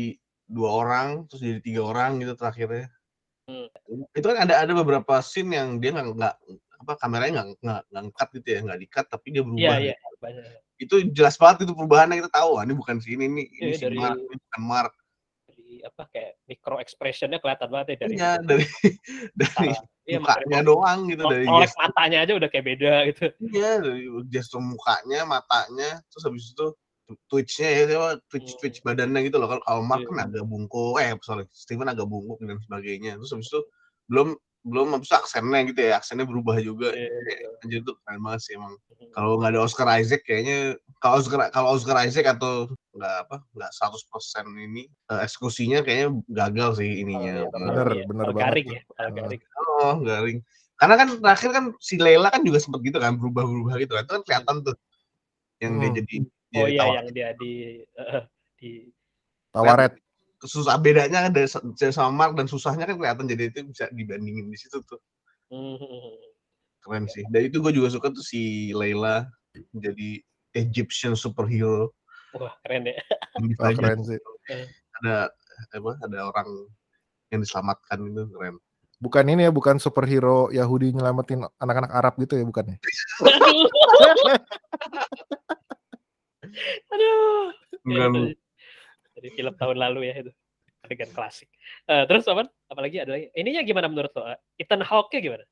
dua 0.48 0.70
orang, 0.80 1.28
terus 1.28 1.44
jadi 1.44 1.60
tiga 1.60 1.82
orang 1.84 2.16
gitu 2.24 2.32
terakhirnya. 2.32 2.88
Hmm. 3.44 3.68
Itu 4.16 4.24
kan 4.32 4.48
ada 4.48 4.64
ada 4.64 4.72
beberapa 4.72 5.20
scene 5.20 5.52
yang 5.60 5.76
dia 5.76 5.92
nggak 5.92 6.08
nggak 6.16 6.34
apa 6.76 6.92
kameranya 6.96 7.44
nggak 7.60 7.80
nggak 7.92 8.04
cut 8.16 8.28
gitu 8.40 8.48
ya, 8.48 8.58
nggak 8.64 8.80
di 8.80 8.88
cut 8.88 9.06
tapi 9.12 9.26
dia 9.28 9.44
iya 9.44 9.44
berubah. 9.44 9.76
iya 9.84 9.94
banyak. 10.24 10.44
Itu 10.80 10.94
jelas 11.12 11.36
banget 11.36 11.68
itu 11.68 11.72
perubahannya 11.76 12.16
kita 12.24 12.32
tahu, 12.32 12.56
ah, 12.56 12.64
ini 12.64 12.72
bukan 12.76 12.96
si 13.00 13.12
ini, 13.12 13.28
ini, 13.28 13.44
ini 13.60 13.72
Iya, 13.72 13.76
si 13.76 13.84
dari- 13.84 14.00
Mark, 14.00 14.16
ini 14.16 14.36
bukan 14.40 14.62
Mark. 14.64 14.92
Dari 15.52 15.68
apa 15.84 16.02
kayak 16.08 16.32
micro 16.48 16.76
expressionnya 16.80 17.38
kelihatan 17.44 17.68
banget 17.68 17.86
ya 17.92 17.96
dari 18.00 18.14
Iya, 18.16 18.30
dari 18.40 18.64
dari 19.40 19.68
iya, 20.06 20.18
mukanya 20.22 20.42
makanya 20.46 20.62
doang 20.64 20.98
gitu 21.10 21.22
dari 21.26 21.44
gestur 21.50 21.80
matanya 21.82 22.18
aja 22.22 22.32
udah 22.38 22.48
kayak 22.48 22.66
beda 22.66 22.92
gitu. 23.10 23.24
Iya, 23.42 23.70
dari 23.82 24.02
gestur 24.30 24.60
mukanya, 24.62 25.20
matanya, 25.26 25.90
terus 26.08 26.24
habis 26.24 26.44
itu 26.54 26.66
twitch-nya 27.30 27.68
ya, 27.70 27.82
twitch 28.26 28.50
Hmm. 28.54 28.58
twitch 28.62 28.78
badannya 28.82 29.20
gitu 29.26 29.38
loh. 29.38 29.46
Kalau 29.46 29.62
kalau 29.62 29.82
Mark 29.86 30.02
Iya. 30.02 30.10
kan 30.10 30.18
agak 30.26 30.44
bungkuk, 30.46 30.98
eh 30.98 31.14
sorry, 31.22 31.44
Steven 31.54 31.86
agak 31.86 32.06
bungkuk 32.06 32.38
dan 32.42 32.58
sebagainya. 32.62 33.14
Terus 33.22 33.30
habis 33.34 33.46
itu 33.50 33.60
belum 34.10 34.34
belum 34.66 34.98
habis 34.98 35.06
itu 35.06 35.14
aksennya 35.14 35.60
gitu 35.70 35.78
ya, 35.86 36.02
aksennya 36.02 36.26
berubah 36.26 36.58
juga. 36.58 36.90
Iya, 36.90 37.06
Kayak, 37.06 37.62
Anjir 37.62 37.80
tuh 37.86 37.94
keren 38.02 38.18
banget 38.18 38.40
sih 38.42 38.52
emang. 38.58 38.74
Hmm. 38.74 39.10
Kalau 39.14 39.30
nggak 39.38 39.50
ada 39.54 39.60
Oscar 39.62 39.88
Isaac 40.02 40.22
kayaknya 40.26 40.58
kalau 40.98 41.14
Oscar 41.22 41.38
kalau 41.54 41.68
Oscar 41.78 41.96
Isaac 42.02 42.26
atau 42.26 42.66
nggak 42.90 43.14
apa 43.28 43.36
nggak 43.54 43.70
100% 43.70 44.46
ini 44.58 44.82
eh, 44.90 45.20
eksekusinya 45.22 45.86
kayaknya 45.86 46.08
gagal 46.26 46.82
sih 46.82 46.90
ininya. 47.06 47.46
Iya, 47.46 47.46
bakal- 47.46 47.62
Bener, 47.70 47.88
iya, 47.94 48.04
bener 48.10 48.26
banget 48.34 48.42
garing 48.42 48.68
ya, 48.74 48.82
garing. 49.14 49.40
Oh, 49.86 49.98
garing. 50.02 50.42
Karena 50.76 50.94
kan 50.98 51.08
terakhir 51.22 51.50
kan 51.54 51.64
si 51.80 51.94
Leila 51.96 52.28
kan 52.28 52.42
juga 52.42 52.58
sempet 52.60 52.80
gitu 52.84 52.98
kan 52.98 53.14
berubah-berubah 53.16 53.74
gitu 53.80 53.92
kan. 53.96 54.02
Itu 54.04 54.12
kan 54.18 54.22
kelihatan 54.26 54.56
tuh 54.66 54.76
yang 55.62 55.72
dia 55.80 55.88
Hmm. 55.88 55.98
jadi 56.02 56.14
Oh 56.56 56.66
iya 56.68 56.84
yang 57.00 57.08
dia 57.12 57.28
di 57.36 57.52
eh, 57.84 58.22
di 58.60 58.70
Tawaret 59.52 59.92
susah 60.44 60.76
bedanya 60.76 61.26
kan 61.26 61.32
dari 61.32 61.48
dari 61.80 61.92
sama 61.96 62.12
Mark 62.12 62.32
dan 62.36 62.44
susahnya 62.44 62.84
kan 62.84 63.00
kelihatan 63.00 63.24
jadi 63.24 63.48
itu 63.48 63.64
bisa 63.72 63.88
dibandingin 63.88 64.52
di 64.52 64.58
situ 64.60 64.84
tuh 64.84 65.00
Hmm, 65.46 65.78
keren 66.82 67.06
sih. 67.06 67.22
Dan 67.30 67.46
itu 67.46 67.62
gue 67.62 67.70
juga 67.70 67.86
suka 67.86 68.10
tuh 68.10 68.22
si 68.26 68.74
Leila 68.74 69.22
jadi 69.70 70.18
Egyptian 70.58 71.14
superhero. 71.14 71.94
wah 72.34 72.50
keren 72.66 72.90
ya. 72.90 72.98
Oh, 73.38 73.70
keren 73.70 74.02
sih 74.02 74.18
ada 75.02 75.30
apa 75.70 75.92
ada 76.02 76.18
orang 76.26 76.48
yang 77.30 77.40
diselamatkan 77.46 78.10
itu 78.10 78.26
keren. 78.34 78.58
Bukan 78.96 79.24
ini 79.28 79.44
ya 79.46 79.52
bukan 79.52 79.76
superhero 79.76 80.48
Yahudi 80.48 80.96
nyelamatin 80.96 81.44
anak-anak 81.60 81.92
Arab 81.92 82.14
gitu 82.16 82.40
ya 82.40 82.44
bukan 82.48 82.64
ya 82.72 82.76
Aduh. 86.92 87.52
Itu 87.84 88.32
Dari 89.16 89.28
film 89.32 89.52
tahun 89.56 89.76
lalu 89.76 90.08
ya 90.08 90.14
itu. 90.24 90.32
Adegan 90.84 91.10
klasik. 91.12 91.50
Eh, 91.88 92.04
terus 92.08 92.24
apa? 92.30 92.48
Apalagi 92.70 93.02
ada 93.02 93.16
lagi. 93.16 93.28
Ininya 93.34 93.60
gimana 93.66 93.90
menurut 93.90 94.12
lo? 94.14 94.24
Ethan 94.56 94.80
Hawke 94.80 95.20
gimana? 95.20 95.44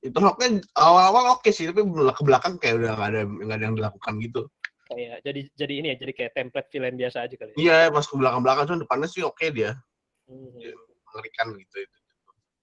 itu 0.00 0.16
Hawknya 0.16 0.64
awal-awal 0.80 1.36
oke 1.36 1.52
sih 1.52 1.68
tapi 1.68 1.84
ke 1.84 2.22
belakang 2.24 2.56
kayak 2.56 2.80
udah 2.80 2.96
nggak 2.96 3.10
ada 3.12 3.20
nggak 3.28 3.56
ada 3.60 3.64
yang 3.68 3.76
dilakukan 3.76 4.14
gitu. 4.24 4.48
Kayak 4.88 5.20
jadi 5.28 5.40
jadi 5.60 5.74
ini 5.76 5.86
ya, 5.92 5.96
jadi 6.00 6.12
kayak 6.16 6.32
template 6.32 6.68
villain 6.72 6.96
biasa 6.96 7.28
aja 7.28 7.34
kali. 7.36 7.52
ya? 7.52 7.56
Iya 7.60 7.78
pas 7.92 8.08
ke 8.08 8.14
belakang-belakang 8.16 8.64
cuma 8.64 8.80
depannya 8.80 9.08
sih 9.12 9.22
oke 9.24 9.46
dia 9.52 9.76
Hmm. 10.24 10.56
mengerikan 11.10 11.52
gitu 11.58 11.76
itu. 11.84 11.98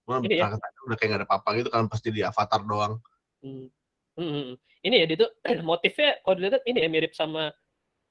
Cuma 0.08 0.24
Ini 0.24 0.40
ya. 0.40 0.48
belakang 0.48 0.88
udah 0.88 0.96
kayak 0.96 1.10
nggak 1.12 1.20
ada 1.20 1.28
apa-apa 1.28 1.50
gitu 1.60 1.70
kan 1.70 1.84
pasti 1.92 2.08
di 2.16 2.24
avatar 2.24 2.64
doang. 2.64 2.96
Hmm. 3.44 3.68
Hmm, 4.16 4.24
hmm, 4.32 4.44
hmm. 4.56 4.56
Ini 4.88 4.96
ya 5.04 5.06
dia 5.12 5.18
tuh 5.20 5.32
motifnya 5.68 6.16
kalau 6.24 6.36
dilihat 6.40 6.64
ini 6.64 6.80
ya 6.80 6.88
mirip 6.88 7.12
sama 7.12 7.52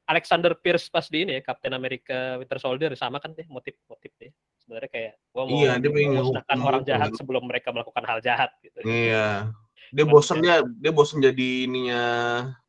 Alexander 0.07 0.53
Pierce 0.55 0.93
pas 0.93 1.09
di 1.09 1.25
ini 1.25 1.41
ya 1.41 1.43
Captain 1.43 1.73
America 1.73 2.37
Winter 2.37 2.61
Soldier 2.61 2.93
sama 2.95 3.17
kan 3.17 3.33
deh 3.33 3.49
motif-motif 3.49 4.13
deh. 4.21 4.31
Sebenarnya 4.61 4.91
kayak 4.93 5.13
gua 5.33 5.43
mau 5.49 5.57
Iya, 5.57 5.81
dia 5.81 5.89
ngehukum 5.89 6.61
orang 6.63 6.83
gitu 6.85 6.91
jahat 6.93 7.11
kan. 7.11 7.17
sebelum 7.17 7.43
mereka 7.49 7.69
melakukan 7.73 8.05
hal 8.05 8.19
jahat 8.21 8.53
gitu. 8.61 8.79
Iya. 8.85 9.51
Dia 9.97 10.05
bosen 10.05 10.45
dia 10.45 10.61
dia 10.69 10.93
bosen 10.93 11.25
jadi 11.25 11.49
ininya 11.65 12.03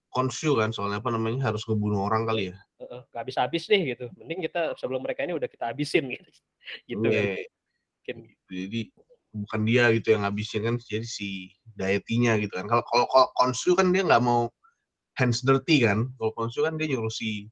konsu 0.07 0.55
kan 0.57 0.71
soalnya 0.71 1.03
apa 1.03 1.11
namanya 1.13 1.51
harus 1.51 1.67
ngebunuh 1.67 2.07
orang 2.07 2.25
kali 2.25 2.55
ya. 2.55 2.57
Heeh, 2.79 3.01
nggak 3.11 3.21
habis-habis 3.27 3.63
deh 3.67 3.81
gitu. 3.91 4.05
Mending 4.17 4.47
kita 4.47 4.73
sebelum 4.79 5.03
mereka 5.03 5.27
ini 5.27 5.35
udah 5.35 5.51
kita 5.51 5.67
habisin 5.69 6.07
gitu. 6.15 6.31
Gitu 6.89 7.05
kan. 7.05 7.11
Iya. 7.11 7.45
Mungkin 8.01 8.17
Jadi 8.47 8.81
bukan 9.35 9.61
dia 9.67 9.91
gitu 9.95 10.15
yang 10.15 10.23
ngabisin 10.27 10.63
kan 10.67 10.75
jadi 10.79 11.03
si 11.07 11.51
Dayetinya 11.77 12.35
gitu 12.41 12.55
kan. 12.57 12.65
Kalau 12.67 12.83
kalau 12.85 13.27
konsu 13.37 13.75
kan 13.77 13.91
dia 13.93 14.01
nggak 14.07 14.23
mau 14.23 14.49
hands 15.19 15.43
dirty 15.45 15.83
kan. 15.85 16.09
Kalau 16.17 16.31
konsu 16.37 16.63
kan 16.65 16.75
dia 16.79 16.87
nyuruh 16.91 17.11
si 17.11 17.49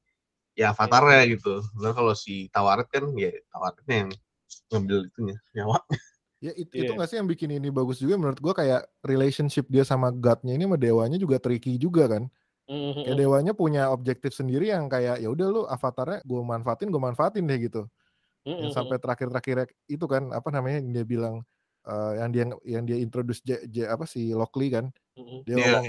ya 0.56 0.72
avatarnya 0.76 1.36
gitu. 1.36 1.62
Dan 1.82 1.92
kalau 1.96 2.14
si 2.16 2.48
Tawaret 2.54 2.88
kan 2.92 3.10
ya 3.20 3.32
Tawaretnya 3.52 3.96
yang 4.08 4.12
ngambil 4.74 4.98
itunya 5.12 5.36
nyawa. 5.58 5.78
ya 6.44 6.52
it- 6.54 6.70
Iya. 6.76 6.86
itu 6.86 6.92
nggak 6.94 7.10
sih 7.10 7.18
yang 7.18 7.30
bikin 7.32 7.50
ini 7.58 7.70
bagus 7.74 7.98
juga 7.98 8.20
menurut 8.20 8.38
gua 8.44 8.54
kayak 8.54 8.86
relationship 9.02 9.66
dia 9.72 9.82
sama 9.88 10.12
godnya 10.14 10.54
ini 10.54 10.68
sama 10.70 10.78
dewanya 10.78 11.18
juga 11.18 11.42
tricky 11.42 11.80
juga 11.82 12.06
kan 12.12 12.30
Mhm. 12.70 13.02
kayak 13.08 13.18
dewanya 13.18 13.54
punya 13.58 13.90
objektif 13.90 14.36
sendiri 14.36 14.70
yang 14.70 14.86
kayak 14.92 15.22
ya 15.24 15.30
udah 15.32 15.48
lu 15.50 15.62
avatarnya 15.66 16.22
gue 16.26 16.42
manfaatin 16.46 16.90
gue 16.94 17.02
manfaatin 17.02 17.46
deh 17.50 17.58
gitu 17.66 17.88
yang 18.46 18.70
Mhm. 18.70 18.76
sampai 18.78 18.98
terakhir-terakhir 19.02 19.74
itu 19.90 20.06
kan 20.06 20.30
apa 20.36 20.50
namanya 20.54 20.82
dia 20.86 21.06
bilang 21.08 21.42
eh, 21.86 22.14
yang 22.18 22.30
dia 22.30 22.44
yang 22.66 22.84
dia 22.84 22.98
introduce 22.98 23.40
J, 23.42 23.64
J- 23.66 23.88
apa 23.88 24.04
si 24.04 24.30
Lockley 24.30 24.70
kan 24.70 24.90
dia 25.44 25.56
Iya, 25.56 25.66
ngomong 25.80 25.86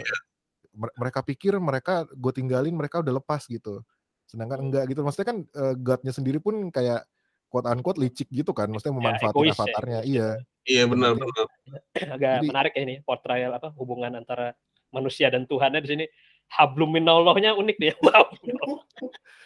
"Mer- 0.76 0.95
mereka 0.95 1.21
pikir 1.21 1.57
mereka 1.57 2.05
gue 2.07 2.33
tinggalin 2.33 2.76
mereka 2.76 3.00
udah 3.00 3.17
lepas 3.17 3.49
gitu 3.49 3.81
sedangkan 4.26 4.59
Hmm. 4.59 4.67
enggak 4.69 4.85
gitu 4.91 5.00
maksudnya 5.00 5.29
kan 5.31 5.38
eh, 5.43 5.75
godnya 5.75 6.12
sendiri 6.12 6.37
pun 6.37 6.69
kayak 6.69 7.07
quote 7.47 7.65
unquote 7.65 7.97
licik 7.97 8.26
gitu 8.29 8.50
kan 8.50 8.69
maksudnya 8.69 8.93
memanfaatin 8.93 9.33
egois 9.33 9.49
ya, 9.49 9.57
avatarnya 9.57 10.00
egois 10.03 10.12
iya 10.12 10.29
Iya 10.67 10.83
benar 10.85 11.15
benar. 11.15 11.47
agak 12.19 12.33
Jadi- 12.43 12.49
menarik 12.50 12.73
ya 12.75 12.83
ini 12.83 12.95
portrayal 13.00 13.55
apa 13.55 13.71
hubungan 13.79 14.19
antara 14.19 14.50
manusia 14.91 15.31
dan 15.31 15.47
Tuhannya 15.47 15.79
di 15.79 15.88
sini 15.88 16.05
habluminallahnya 16.50 17.55
unik 17.55 17.76
dia. 17.79 17.95
Wow. 18.03 18.35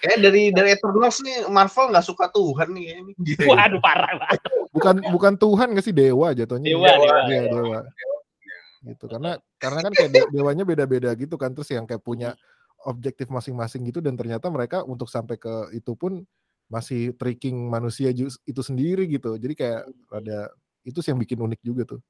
Kayak 0.01 0.19
dari 0.25 0.43
dari 0.49 0.69
Eternals 0.73 1.21
nih 1.21 1.45
Marvel 1.47 1.93
nggak 1.93 2.07
suka 2.07 2.33
Tuhan 2.33 2.73
nih 2.73 2.85
ini. 2.97 3.13
Waduh 3.45 3.81
parah 3.81 4.17
banget. 4.17 4.41
Bukan 4.71 4.95
bukan 5.15 5.35
Tuhan 5.37 5.69
nggak 5.75 5.85
sih 5.85 5.95
dewa 5.95 6.35
jatuhnya 6.35 6.69
Dewa, 6.71 6.89
dewa. 6.95 7.17
Iya, 7.27 7.43
dewa 7.51 7.81
gitu 8.81 9.05
karena 9.13 9.37
karena 9.61 9.81
kan 9.85 9.93
kayak 9.93 10.11
de- 10.11 10.31
dewanya 10.33 10.65
beda-beda 10.65 11.13
gitu 11.13 11.37
kan 11.37 11.53
terus 11.53 11.69
yang 11.69 11.85
kayak 11.85 12.01
punya 12.01 12.33
objektif 12.89 13.29
masing-masing 13.29 13.85
gitu 13.85 14.01
dan 14.01 14.17
ternyata 14.17 14.49
mereka 14.49 14.81
untuk 14.89 15.05
sampai 15.13 15.37
ke 15.37 15.77
itu 15.77 15.93
pun 15.93 16.25
masih 16.73 17.13
tricking 17.21 17.69
manusia 17.69 18.09
itu 18.09 18.63
sendiri 18.65 19.05
gitu 19.05 19.37
jadi 19.37 19.53
kayak 19.53 19.81
ada 20.17 20.49
itu 20.89 21.05
sih 21.05 21.13
yang 21.13 21.21
bikin 21.21 21.37
unik 21.45 21.61
juga 21.61 21.85
tuh 21.85 22.01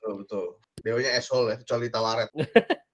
Betul 0.00 0.24
betul. 0.24 0.46
Dewanya 0.80 1.10
asshole 1.14 1.54
ya, 1.54 1.56
kecuali 1.60 1.86
Talaret. 1.92 2.30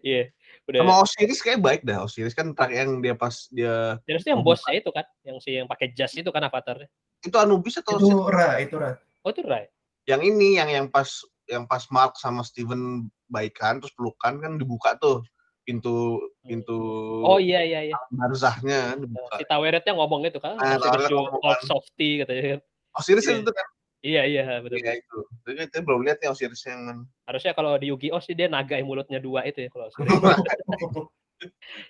Iya. 0.00 0.32
Udah. 0.66 0.82
Sama 0.82 0.94
Osiris 0.98 1.40
kayak 1.40 1.60
baik 1.62 1.80
dah. 1.86 2.02
Osiris 2.02 2.34
kan 2.34 2.50
terakhir 2.50 2.86
yang 2.86 2.98
dia 2.98 3.14
pas 3.14 3.46
dia 3.48 4.02
Dan 4.02 4.18
itu 4.18 4.28
yang 4.28 4.42
bosnya 4.42 4.74
itu 4.74 4.90
kan, 4.90 5.06
yang 5.22 5.38
si 5.38 5.54
yang 5.54 5.70
pakai 5.70 5.94
jas 5.94 6.10
itu 6.12 6.26
kan 6.28 6.42
avatarnya. 6.42 6.90
itu 7.22 7.34
Anubis 7.38 7.78
atau 7.78 7.96
itu 7.96 8.06
Osiris? 8.10 8.34
Ra, 8.34 8.50
itu 8.58 8.74
Ra. 8.76 8.90
Oh 9.22 9.30
itu 9.30 9.42
Rai. 9.42 9.66
yang 10.06 10.22
ini 10.22 10.54
yang 10.54 10.70
yang 10.70 10.86
pas 10.86 11.06
yang 11.46 11.66
pas 11.66 11.82
Mark 11.90 12.14
sama 12.14 12.42
Steven 12.42 13.06
baikan 13.26 13.78
terus 13.78 13.90
pelukan 13.94 14.38
kan 14.38 14.54
dibuka 14.54 14.94
tuh 14.98 15.22
pintu 15.62 16.18
pintu 16.42 16.78
Oh 17.22 17.38
iya 17.38 17.62
iya 17.62 17.90
iya. 17.90 17.96
barzahnya 18.08 18.94
dibuka. 18.96 19.38
Si 19.38 19.44
Taweretnya 19.44 19.94
ngomong 19.94 20.26
itu 20.26 20.38
kan, 20.38 20.54
Ah, 20.56 20.78
masih 20.78 20.82
Taweret 20.82 21.10
ngomong 21.10 21.42
kan. 21.42 21.58
softy 21.62 22.22
katanya. 22.22 22.58
Osiris 22.94 23.26
Iya. 23.26 23.42
itu 23.42 23.50
kan 23.50 23.66
Iya 24.06 24.22
iya 24.22 24.44
betul. 24.62 24.78
Iya 24.78 25.02
itu. 25.02 25.18
Tapi 25.42 25.54
kita 25.66 25.82
belum 25.82 26.06
lihat 26.06 26.22
ya 26.22 26.30
Osiris 26.30 26.62
yang. 26.62 27.02
Harusnya 27.26 27.52
kalau 27.58 27.74
di 27.74 27.90
Yu-Gi-Oh 27.90 28.22
sih 28.22 28.38
dia 28.38 28.46
naga 28.46 28.78
yang 28.78 28.86
mulutnya 28.86 29.18
dua 29.18 29.42
itu 29.42 29.66
ya 29.66 29.68
kalau 29.74 29.90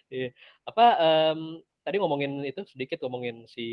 Iya. 0.09 0.33
Apa 0.65 0.87
em, 0.97 1.61
tadi 1.85 1.97
ngomongin 2.01 2.43
itu 2.49 2.65
sedikit 2.65 3.05
ngomongin 3.05 3.45
si 3.45 3.67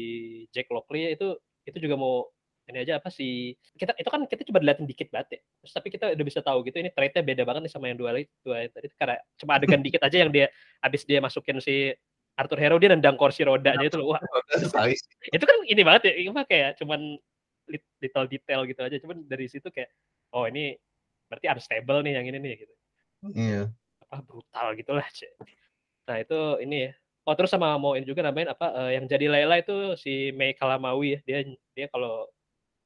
Jack 0.51 0.67
Lockley 0.69 1.15
itu 1.15 1.39
itu 1.63 1.77
juga 1.79 1.95
mau 1.95 2.27
ini 2.63 2.79
aja 2.79 2.95
apa 2.95 3.11
sih 3.11 3.59
kita 3.75 3.91
itu 3.99 4.07
kan 4.07 4.23
kita 4.23 4.47
coba 4.47 4.63
dilihatin 4.63 4.87
dikit 4.87 5.11
banget 5.11 5.27
ya 5.35 5.39
terus 5.59 5.73
tapi 5.75 5.87
kita 5.91 6.15
udah 6.15 6.25
bisa 6.31 6.39
tahu 6.39 6.63
gitu 6.63 6.79
ini 6.79 6.95
trade-nya 6.95 7.19
beda 7.19 7.43
banget 7.43 7.67
nih 7.67 7.73
sama 7.75 7.91
yang 7.91 7.99
dua 7.99 8.15
dua 8.39 8.71
tadi 8.71 8.87
karena 8.95 9.19
cuma 9.35 9.51
adegan 9.59 9.83
dikit 9.83 9.99
aja 9.99 10.17
yang 10.23 10.31
dia 10.31 10.47
habis 10.79 11.03
dia 11.03 11.19
masukin 11.19 11.59
si 11.59 11.91
Arthur 12.39 12.63
Hero 12.63 12.79
dia 12.79 12.95
nendang 12.95 13.19
kursi 13.19 13.43
rodanya 13.43 13.83
itu 13.83 13.99
loh 13.99 14.15
wah 14.15 14.21
itu 15.27 15.43
kan 15.43 15.57
ini 15.67 15.81
banget 15.83 16.01
ya 16.07 16.13
ini 16.23 16.31
kayak 16.47 16.79
cuman 16.79 17.19
little 17.69 18.27
detail 18.27 18.61
gitu 18.67 18.81
aja. 18.83 18.97
Cuman 18.99 19.23
dari 19.27 19.47
situ 19.47 19.67
kayak 19.71 19.89
oh 20.35 20.45
ini 20.49 20.75
berarti 21.29 21.45
unstable 21.49 22.03
nih 22.03 22.13
yang 22.19 22.25
ini 22.27 22.37
nih 22.39 22.53
gitu. 22.65 22.73
Iya. 23.33 23.71
apa 24.03 24.19
brutal 24.19 24.75
gitulah 24.75 25.07
Cek. 25.09 25.31
nah 26.05 26.19
itu 26.19 26.39
ini 26.61 26.89
ya. 26.89 26.91
Oh 27.23 27.33
terus 27.39 27.55
sama 27.55 27.79
mau 27.79 27.95
ini 27.95 28.03
juga 28.03 28.19
namain 28.19 28.51
apa 28.51 28.67
eh, 28.83 28.99
yang 28.99 29.07
jadi 29.07 29.31
Layla 29.31 29.63
itu 29.63 29.95
si 29.95 30.35
Mei 30.35 30.53
Kalamawi 30.53 31.17
ya. 31.17 31.19
Dia 31.23 31.37
dia 31.73 31.87
kalau 31.87 32.27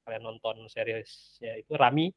kalian 0.05 0.23
nonton 0.23 0.69
seriesnya 0.69 1.57
itu 1.57 1.73
Rami. 1.73 2.13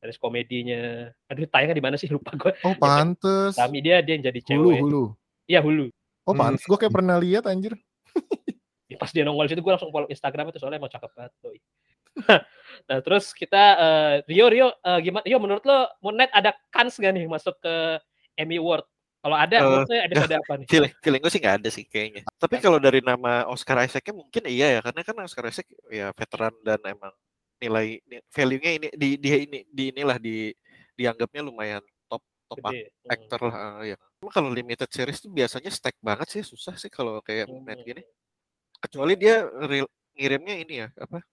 Series 0.00 0.18
komedinya. 0.18 1.08
Aduh 1.30 1.46
tayangnya 1.48 1.76
di 1.76 1.84
mana 1.84 1.96
sih? 2.00 2.08
Lupa 2.14 2.32
gue 2.34 2.52
oh 2.64 2.74
pantes. 2.80 3.54
Rami 3.60 3.78
dia 3.84 4.00
dia 4.00 4.16
yang 4.18 4.24
jadi 4.24 4.40
hulu 4.40 4.50
cewek. 4.50 4.80
Hulu 4.82 5.04
iya 5.44 5.60
Hulu. 5.60 5.86
Oh 6.24 6.32
Hmm. 6.32 6.40
pantes 6.40 6.64
gue 6.64 6.78
kayak 6.80 6.94
pernah 6.96 7.20
lihat 7.20 7.44
anjir 7.44 7.76
pas 8.96 9.10
dia 9.10 9.24
nongol 9.26 9.46
di 9.46 9.52
situ 9.54 9.62
gue 9.62 9.72
langsung 9.74 9.92
follow 9.92 10.08
Instagram 10.08 10.50
itu 10.50 10.58
soalnya 10.62 10.78
emang 10.80 10.92
cakep 10.92 11.10
banget 11.14 11.32
doi. 11.42 11.58
nah 12.88 12.98
terus 13.02 13.34
kita 13.34 13.62
eh, 13.74 14.14
Rio 14.30 14.46
Rio 14.46 14.68
eh, 14.70 14.98
gimana 15.02 15.24
Rio 15.26 15.38
menurut 15.42 15.64
lo 15.66 15.90
Moon 15.98 16.14
Knight 16.14 16.30
ada 16.30 16.54
kans 16.70 16.94
gak 16.94 17.10
nih 17.10 17.26
masuk 17.26 17.58
ke 17.58 17.98
Emmy 18.38 18.62
Award 18.62 18.86
kalau 19.24 19.36
ada 19.40 19.56
menurut 19.64 19.88
lo 19.88 19.96
episode 19.98 20.34
apa 20.44 20.52
nih 20.60 20.66
Feeling, 20.68 20.92
feeling 21.00 21.20
gue 21.24 21.32
sih 21.32 21.40
nggak 21.40 21.56
ada 21.64 21.68
sih 21.72 21.84
kayaknya. 21.88 22.22
Tapi 22.36 22.60
kalau 22.60 22.76
dari 22.76 23.00
nama 23.00 23.48
Oscar 23.48 23.80
Isaac-nya 23.82 24.12
mungkin 24.12 24.42
iya 24.46 24.78
ya, 24.78 24.80
karena 24.84 25.00
kan 25.00 25.16
Oscar 25.24 25.48
Isaac 25.48 25.64
ya 25.88 26.12
veteran 26.12 26.52
dan 26.60 26.76
emang 26.84 27.08
nilai 27.56 28.04
ni- 28.04 28.20
value-nya 28.28 28.70
ini 28.76 28.88
di 28.92 29.08
dia 29.16 29.36
ini 29.40 29.64
di 29.64 29.84
inilah 29.88 30.20
di 30.20 30.52
dianggapnya 30.92 31.40
lumayan 31.40 31.80
top 32.04 32.20
top 32.52 32.58
Gede. 32.68 32.92
Hmm. 33.00 33.14
actor 33.16 33.40
lah 33.48 33.56
eh, 33.80 33.94
ya. 33.94 33.96
Cuma 34.20 34.28
kalau 34.28 34.52
limited 34.52 34.92
series 34.92 35.24
tuh 35.24 35.32
biasanya 35.32 35.72
stack 35.72 35.96
banget 36.04 36.28
sih, 36.28 36.42
susah 36.44 36.76
sih 36.76 36.92
kalau 36.92 37.24
kayak 37.24 37.48
Hmm. 37.48 37.64
Knight 37.64 37.80
gini. 37.80 38.02
Kecuali 38.84 39.16
dia 39.16 39.48
real, 39.64 39.88
ngirimnya 40.12 40.54
ini 40.60 40.74
ya, 40.84 40.88
apa? 41.00 41.24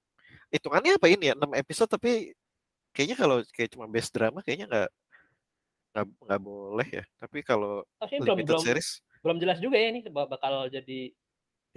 Hitungannya 0.48 0.96
apa 0.96 1.08
ini 1.12 1.32
ya? 1.32 1.34
6 1.36 1.52
episode 1.52 1.92
tapi 1.92 2.32
kayaknya 2.96 3.18
kalau 3.20 3.44
kayak 3.52 3.70
cuma 3.76 3.92
best 3.92 4.12
drama 4.16 4.40
kayaknya 4.40 4.68
nggak 4.72 4.90
nggak 5.92 6.06
nggak 6.24 6.42
boleh 6.42 6.88
ya. 6.88 7.04
Tapi 7.20 7.40
kalau 7.44 7.84
Tapi 8.00 8.24
belum 8.24 8.36
limited 8.40 8.56
belum 8.56 8.64
series 8.64 8.90
belum 9.22 9.38
jelas 9.38 9.62
juga 9.62 9.78
ya 9.78 9.88
ini 9.94 10.02
bak- 10.10 10.34
bakal 10.34 10.66
jadi 10.66 11.14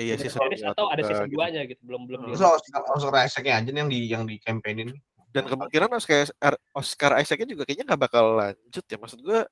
iya 0.01 0.17
season 0.17 0.41
series 0.49 0.65
atau 0.65 0.89
ada 0.89 1.05
season 1.05 1.29
gitu. 1.29 1.37
2 1.37 1.53
nya 1.53 1.61
gitu 1.69 1.83
belum 1.85 2.03
belum 2.09 2.19
Hmm. 2.25 2.57
Oscar, 2.57 2.81
Oscar 2.89 3.15
Isaac-nya 3.29 3.55
aja 3.61 3.69
nih 3.69 3.81
yang 3.85 3.91
di 3.93 4.01
yang 4.09 4.25
di 4.25 4.37
campaignin. 4.41 4.95
dan 5.35 5.45
kemungkinan 5.51 5.91
Oscar 5.93 6.31
Oscar 6.73 7.19
Isaac-nya 7.21 7.51
juga 7.53 7.67
kayaknya 7.67 7.91
nggak 7.91 8.01
bakal 8.07 8.39
lanjut 8.39 8.85
ya 8.87 8.97
maksud 8.97 9.19
gua 9.21 9.43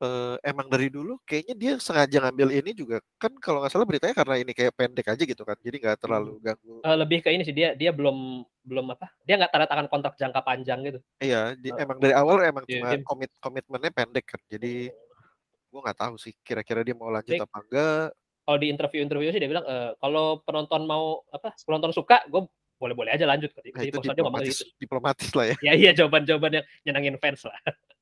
eh, 0.00 0.36
emang 0.42 0.66
dari 0.66 0.88
dulu 0.88 1.20
kayaknya 1.22 1.54
dia 1.54 1.72
sengaja 1.76 2.16
ngambil 2.24 2.48
ini 2.56 2.72
juga. 2.72 2.98
Kan 3.20 3.36
kalau 3.36 3.60
nggak 3.60 3.72
salah 3.72 3.84
beritanya 3.84 4.16
karena 4.16 4.34
ini 4.40 4.52
kayak 4.56 4.72
pendek 4.72 5.06
aja 5.12 5.22
gitu 5.22 5.42
kan 5.44 5.56
jadi 5.60 5.76
nggak 5.76 5.96
terlalu 6.00 6.40
ganggu. 6.40 6.80
Eh, 6.80 6.96
lebih 6.96 7.18
ke 7.20 7.28
ini 7.30 7.44
sih 7.44 7.52
dia 7.52 7.76
dia 7.76 7.92
belum 7.92 8.42
belum 8.64 8.86
apa 8.96 9.12
dia 9.24 9.36
nggak 9.36 9.52
tanda 9.52 9.66
tangan 9.68 9.88
kontrak 9.92 10.14
jangka 10.16 10.40
panjang 10.40 10.80
gitu. 10.84 10.98
Iya 11.20 11.52
di- 11.56 11.72
Eh, 11.72 11.84
emang 11.84 12.00
dari 12.00 12.16
awal 12.16 12.40
emang 12.44 12.64
iya, 12.64 12.80
cuma 12.80 12.88
dia- 12.96 13.04
komit 13.04 13.30
komitmennya 13.38 13.92
pendek 13.92 14.24
kan 14.24 14.40
jadi 14.48 14.88
gua 15.70 15.80
nggak 15.86 16.00
tahu 16.02 16.14
sih 16.18 16.32
kira-kira 16.42 16.82
dia 16.82 16.96
mau 16.98 17.12
lanjut 17.12 17.36
apa 17.38 17.56
enggak 17.62 18.06
kalau 18.42 18.58
di 18.58 18.66
interview-interview 18.72 19.30
sih 19.30 19.38
dia 19.38 19.46
bilang 19.46 19.62
eh, 19.68 19.94
kalau 20.00 20.40
penonton 20.42 20.82
mau 20.88 21.22
apa 21.30 21.54
penonton 21.62 21.94
suka 21.94 22.24
gue 22.26 22.42
boleh-boleh 22.80 23.12
aja 23.12 23.28
lanjut. 23.28 23.52
Nah, 23.52 23.84
itu 23.84 23.92
ngomong 24.00 24.16
diplomatis 24.16 24.56
gitu. 24.64 24.72
diplomatis 24.80 25.28
lah 25.36 25.44
ya. 25.52 25.56
Ya 25.60 25.72
iya 25.76 25.90
jawaban-jawaban 25.92 26.58
yang 26.58 26.66
nyenangin 26.88 27.20
fans 27.20 27.44
lah 27.44 27.54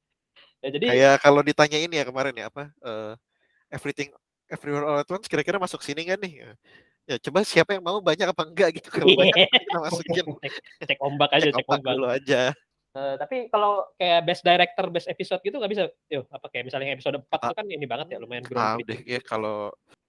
ya, 0.58 0.68
jadi 0.74 0.84
kayak 0.90 1.14
kalau 1.20 1.40
ditanya 1.40 1.78
ini 1.78 1.94
ya 2.00 2.04
kemarin 2.06 2.34
ya 2.34 2.46
apa 2.48 2.70
eh, 2.82 3.12
everything 3.68 4.10
everywhere 4.48 4.84
all 4.84 4.98
at 4.98 5.08
once 5.08 5.28
kira-kira 5.28 5.60
masuk 5.60 5.84
sini 5.84 6.08
nggak 6.08 6.20
nih? 6.24 6.32
Ya 7.08 7.16
coba 7.24 7.40
siapa 7.40 7.72
yang 7.72 7.84
mau 7.84 8.00
banyak 8.04 8.28
apa 8.28 8.42
enggak 8.44 8.68
gitu. 8.80 8.88
Kalau 8.92 9.08
banyak 9.16 9.32
kita 9.48 9.78
masukin 9.80 10.24
cek, 10.44 10.54
cek 10.84 10.98
ombak 11.00 11.30
aja 11.32 11.48
cek 11.48 11.54
cek 11.56 11.64
otak 11.64 11.78
ombak. 11.80 11.94
dulu 11.96 12.06
aja. 12.08 12.40
Eh, 12.88 13.14
tapi 13.16 13.36
kalau 13.48 13.84
kayak 13.96 14.20
best 14.24 14.42
director 14.44 14.84
best 14.88 15.08
episode 15.08 15.40
gitu 15.44 15.56
nggak 15.56 15.72
bisa? 15.72 15.82
Yuk 16.08 16.24
apa 16.28 16.46
kayak 16.48 16.64
misalnya 16.68 16.92
episode 16.92 17.16
4 17.20 17.28
Ah. 17.28 17.38
itu 17.48 17.54
kan 17.56 17.66
ini 17.68 17.86
banget 17.88 18.06
ya 18.12 18.18
lumayan 18.20 18.44
Ah, 18.44 18.48
groundbreaking 18.48 19.04
udah 19.04 19.14
ya 19.16 19.20
kalau 19.24 19.56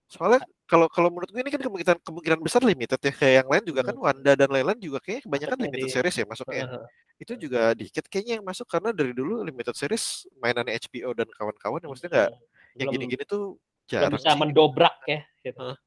soalnya 0.09 0.41
kalau 0.65 0.89
kalau 0.89 1.13
menurut 1.13 1.29
gue 1.29 1.41
ini 1.41 1.53
kan 1.53 1.61
kemungkinan 1.61 1.97
kemungkinan 2.01 2.39
besar 2.41 2.65
limited 2.65 2.97
ya 2.97 3.13
kayak 3.13 3.33
yang 3.45 3.49
lain 3.49 3.63
juga 3.63 3.81
kan 3.85 3.95
Wanda 3.95 4.33
dan 4.33 4.49
lain-lain 4.49 4.81
juga 4.81 4.97
kayaknya 5.05 5.23
kebanyakan 5.29 5.53
Masuknya 5.53 5.67
limited 5.69 5.87
di- 5.89 5.93
series 5.93 6.15
ya 6.17 6.25
masuknya. 6.25 6.65
Heeh. 6.65 6.85
Itu 7.19 7.33
juga 7.37 7.61
dikit 7.77 8.05
kayaknya 8.09 8.33
yang 8.41 8.45
masuk 8.45 8.65
karena 8.65 8.89
dari 8.89 9.13
dulu 9.13 9.45
limited 9.45 9.75
series 9.77 10.25
mainannya 10.41 10.73
HBO 10.81 11.13
dan 11.13 11.29
kawan-kawan 11.29 11.79
yang 11.85 11.89
maksudnya 11.93 12.11
nggak 12.11 12.29
yang 12.33 12.87
belum, 12.89 12.93
gini-gini 12.97 13.23
tuh 13.29 13.43
jarang 13.85 14.17
bisa 14.17 14.33
sih. 14.33 14.39
mendobrak 14.41 14.95
ya 15.05 15.19
gitu. 15.45 15.61
Heeh. 15.61 15.77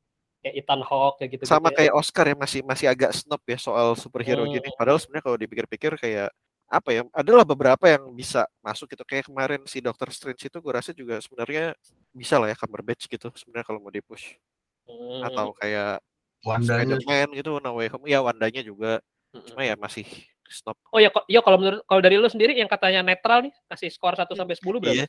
kayak 0.43 0.55
Ethan 0.59 0.83
Hawke 0.83 1.15
kayak 1.23 1.31
gitu 1.39 1.43
Sama 1.47 1.71
kayak 1.71 1.95
Oscar 1.95 2.27
yang 2.27 2.39
masih 2.43 2.61
masih 2.67 2.87
agak 2.91 3.15
snob 3.15 3.39
ya 3.47 3.59
soal 3.59 3.95
superhero 3.95 4.43
Hmm. 4.43 4.55
gini. 4.59 4.69
Padahal 4.75 4.99
sebenarnya 4.99 5.23
kalau 5.27 5.39
dipikir-pikir 5.39 5.95
kayak 5.99 6.35
apa 6.73 6.89
ya? 6.89 7.03
Adalah 7.13 7.45
beberapa 7.45 7.85
yang 7.85 8.09
bisa 8.17 8.49
masuk 8.65 8.89
gitu. 8.97 9.05
Kayak 9.05 9.29
kemarin 9.29 9.61
si 9.69 9.85
Doctor 9.85 10.09
Strange 10.09 10.49
itu 10.49 10.57
gue 10.57 10.73
rasa 10.73 10.97
juga 10.97 11.21
sebenarnya 11.21 11.77
bisa 12.17 12.41
lah 12.41 12.49
ya 12.49 12.57
Cumberbatch 12.57 13.05
gitu 13.13 13.29
sebenarnya 13.37 13.67
kalau 13.69 13.85
mau 13.85 13.93
dipush. 13.93 14.41
Hmm. 14.89 15.21
Atau 15.29 15.53
kayak 15.61 16.01
Wandanya 16.43 16.97
Spider-Man 16.99 17.29
gitu, 17.37 17.61
No 17.61 17.77
Way 17.77 17.93
Home. 17.93 18.09
Ya 18.09 18.25
Wandanya 18.25 18.65
juga. 18.65 19.05
Hmm. 19.37 19.45
Cuma 19.53 19.63
ya 19.69 19.77
masih 19.77 20.09
stop. 20.49 20.81
Oh 20.89 21.01
ya, 21.01 21.13
kok- 21.13 21.29
ya 21.29 21.45
kalau 21.45 21.61
menurut 21.61 21.85
kalau 21.85 22.01
dari 22.01 22.17
lu 22.17 22.29
sendiri 22.33 22.57
yang 22.57 22.69
katanya 22.73 23.05
netral 23.05 23.45
nih 23.45 23.53
kasih 23.69 23.93
skor 23.93 24.17
1 24.17 24.33
sampai 24.33 24.57
10 24.57 24.81
berapa? 24.81 24.97
Iya. 24.97 25.07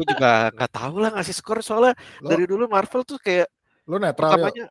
gue 0.00 0.06
juga 0.16 0.48
nggak 0.56 0.72
tahu 0.72 0.94
lah 0.96 1.10
ngasih 1.12 1.34
skor 1.36 1.60
soalnya 1.60 1.92
Lo- 2.24 2.32
dari 2.32 2.44
dulu 2.48 2.64
Marvel 2.72 3.04
tuh 3.04 3.20
kayak 3.20 3.48
Lo 3.84 4.00
netral 4.00 4.32
ya? 4.52 4.68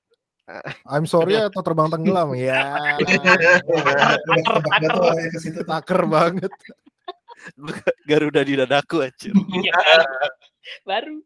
I'm 0.85 1.05
sorry 1.05 1.37
atau 1.37 1.61
terbang 1.61 1.87
tenggelam? 1.87 2.33
ya, 2.33 2.75
Taker, 2.97 3.37
ke 5.29 5.39
situ. 5.39 5.61
taker 5.61 6.01
banget. 6.09 6.51
Garuda 8.03 8.41
di 8.43 8.53
dadaku 8.59 9.05
anjir. 9.05 9.31
Iya? 9.31 9.73
Baru. 10.83 11.23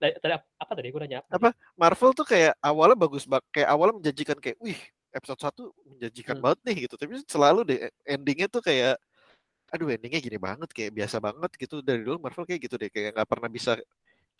Tadi, 0.00 0.12
tadi 0.18 0.32
ap- 0.34 0.48
apa 0.58 0.72
tadi 0.74 0.88
gue 0.90 1.00
nanya 1.04 1.18
apa? 1.22 1.28
Apa? 1.36 1.48
Marvel 1.76 2.10
tuh 2.16 2.26
kayak 2.26 2.56
awalnya 2.58 2.96
bagus 2.96 3.28
banget, 3.28 3.46
kayak 3.52 3.68
awalnya 3.68 3.94
menjanjikan 4.00 4.38
kayak, 4.40 4.56
wih 4.58 4.80
episode 5.12 5.40
1 5.40 5.62
menjanjikan 5.86 6.36
Hmm. 6.40 6.44
banget 6.44 6.58
nih 6.64 6.76
gitu. 6.88 6.94
Tapi 6.96 7.12
selalu 7.28 7.60
deh 7.68 7.78
endingnya 8.02 8.48
tuh 8.48 8.64
kayak, 8.64 8.96
aduh 9.68 9.92
endingnya 9.92 10.20
gini 10.24 10.38
banget, 10.40 10.72
kayak 10.72 10.90
biasa 10.96 11.20
banget 11.20 11.50
gitu. 11.60 11.84
Dari 11.84 12.00
dulu 12.02 12.16
Marvel 12.18 12.48
kayak 12.48 12.60
gitu 12.64 12.74
deh, 12.80 12.88
kayak 12.90 13.14
nggak 13.14 13.28
pernah 13.28 13.48
bisa 13.52 13.76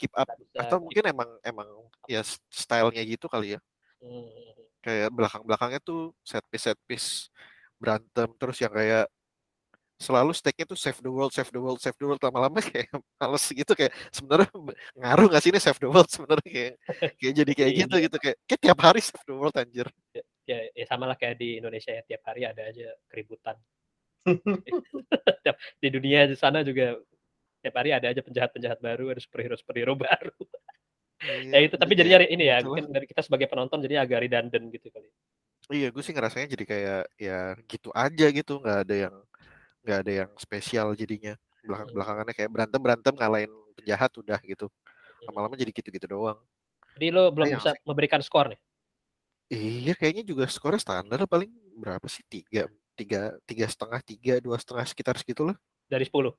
keep 0.01 0.11
up. 0.17 0.27
Bisa 0.35 0.65
Atau 0.65 0.81
mungkin 0.83 1.05
emang 1.07 1.29
emang 1.45 1.69
ya 2.09 2.25
stylenya 2.49 3.05
gitu 3.05 3.29
kali 3.29 3.55
ya. 3.55 3.61
Kayak 4.85 5.11
belakang-belakangnya 5.11 5.81
tuh 5.83 6.15
set 6.23 6.45
piece 6.49 6.65
set 6.71 6.79
piece 6.87 7.29
berantem 7.79 8.27
terus 8.39 8.59
yang 8.63 8.75
kayak 8.75 9.07
selalu 9.99 10.31
stake-nya 10.31 10.63
tuh 10.63 10.79
save 10.79 11.03
the 11.03 11.11
world, 11.11 11.35
save 11.35 11.51
the 11.51 11.59
world, 11.59 11.83
save 11.83 11.99
the 11.99 12.07
world 12.07 12.23
lama-lama 12.23 12.63
kayak 12.71 12.87
males 13.19 13.45
gitu 13.51 13.75
kayak 13.75 13.91
sebenarnya 14.15 14.47
ngaruh 14.95 15.27
gak 15.35 15.43
sih 15.43 15.51
ini 15.51 15.59
save 15.59 15.79
the 15.83 15.91
world 15.91 16.07
sebenarnya 16.07 16.47
kayak 16.47 16.75
kayak 17.19 17.35
jadi 17.35 17.53
kayak 17.59 17.71
Iya. 17.75 17.81
gitu 17.83 17.97
gitu 18.07 18.17
kayak 18.23 18.37
kayak 18.47 18.61
tiap 18.63 18.79
hari 18.79 19.01
save 19.03 19.25
the 19.27 19.35
world 19.35 19.55
anjir. 19.59 19.87
ya, 20.47 20.59
ya 20.73 20.85
sama 20.87 21.05
lah 21.11 21.19
kayak 21.19 21.37
di 21.37 21.59
Indonesia 21.59 21.91
ya 21.93 22.03
tiap 22.07 22.23
hari 22.31 22.47
ada 22.47 22.63
aja 22.71 22.89
keributan 23.11 23.59
di 25.83 25.89
dunia 25.91 26.31
di 26.31 26.37
sana 26.39 26.63
juga 26.63 26.95
tiap 27.59 27.75
hari 27.75 27.91
ada 27.91 28.07
aja 28.15 28.23
penjahat-penjahat 28.23 28.79
baru 28.79 29.11
ada 29.11 29.21
superhero 29.21 29.59
superhero 29.59 29.93
baru 30.07 30.31
ya 31.27 31.59
itu 31.59 31.75
tapi 31.75 31.93
jadinya 31.99 32.23
ini 32.25 32.45
ya 32.47 32.63
gitu 32.63 32.71
mungkin 32.71 32.95
dari 32.95 33.07
kita 33.11 33.27
sebagai 33.27 33.51
penonton 33.51 33.83
jadi 33.83 34.07
agak 34.07 34.27
redundant 34.27 34.67
gitu 34.71 34.89
kali 34.91 35.11
Iya, 35.69 35.93
gue 35.93 36.01
sih 36.01 36.17
ngerasanya 36.17 36.49
jadi 36.57 36.65
kayak 36.65 37.03
ya 37.21 37.53
gitu 37.69 37.93
aja 37.93 38.27
gitu, 38.33 38.57
nggak 38.57 38.89
ada 38.89 38.95
yang 39.05 39.15
nggak 39.85 39.99
ada 40.01 40.13
yang 40.25 40.31
spesial 40.41 40.97
jadinya. 40.97 41.37
Belakang 41.61 41.93
belakangannya 41.93 42.33
kayak 42.33 42.49
berantem 42.49 42.81
berantem 42.81 43.13
ngalahin 43.13 43.53
penjahat 43.77 44.09
udah 44.17 44.41
gitu. 44.49 44.73
Lama-lama 45.29 45.61
jadi 45.61 45.69
gitu-gitu 45.69 46.09
doang. 46.09 46.41
jadi 46.99 47.15
lo 47.15 47.31
belum 47.31 47.55
bisa 47.55 47.77
memberikan 47.87 48.19
skor 48.19 48.51
nih 48.51 48.61
Iya, 49.49 49.97
kayaknya 49.97 50.25
juga 50.29 50.45
skornya 50.49 50.81
standar 50.81 51.25
paling 51.25 51.49
berapa 51.77 52.05
sih? 52.05 52.21
Tiga, 52.29 52.69
tiga, 52.93 53.33
tiga 53.49 53.65
setengah, 53.65 54.01
tiga, 54.05 54.35
dua 54.45 54.61
setengah 54.61 54.85
sekitar 54.85 55.17
segitu 55.17 55.47
lah. 55.49 55.57
dari 55.89 56.05
10 56.05 56.33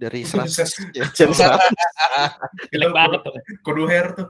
Dari 0.00 0.24
seratus, 0.24 0.56
ya, 0.96 1.04
dari 1.12 1.34
seratus. 1.36 1.68
jelek 2.72 2.88
Itu 2.88 2.96
banget 2.96 3.20
tuh 3.20 3.34
Kudu 3.60 3.82
hair 3.84 4.06
tuh. 4.16 4.28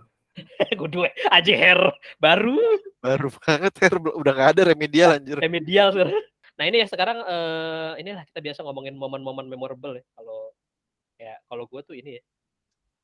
gue 0.74 1.10
aja 1.30 1.52
hair 1.54 1.80
baru 2.18 2.58
baru 3.02 3.28
banget, 3.44 3.72
Her. 3.82 3.94
udah 3.98 4.32
nggak 4.34 4.50
ada 4.56 4.62
remedial 4.66 5.10
anjir. 5.18 5.36
remedial 5.38 5.94
sekarang. 5.94 6.16
Nah 6.56 6.64
ini 6.68 6.76
ya 6.84 6.86
sekarang 6.90 7.18
eh, 7.24 7.92
inilah 8.04 8.24
kita 8.28 8.40
biasa 8.44 8.60
ngomongin 8.64 8.92
momen-momen 8.98 9.48
memorable 9.48 9.96
ya. 9.96 10.04
Kalau 10.16 10.40
ya 11.16 11.34
kalau 11.48 11.64
gue 11.64 11.80
tuh 11.84 11.96
ini 11.96 12.20
ya. 12.20 12.22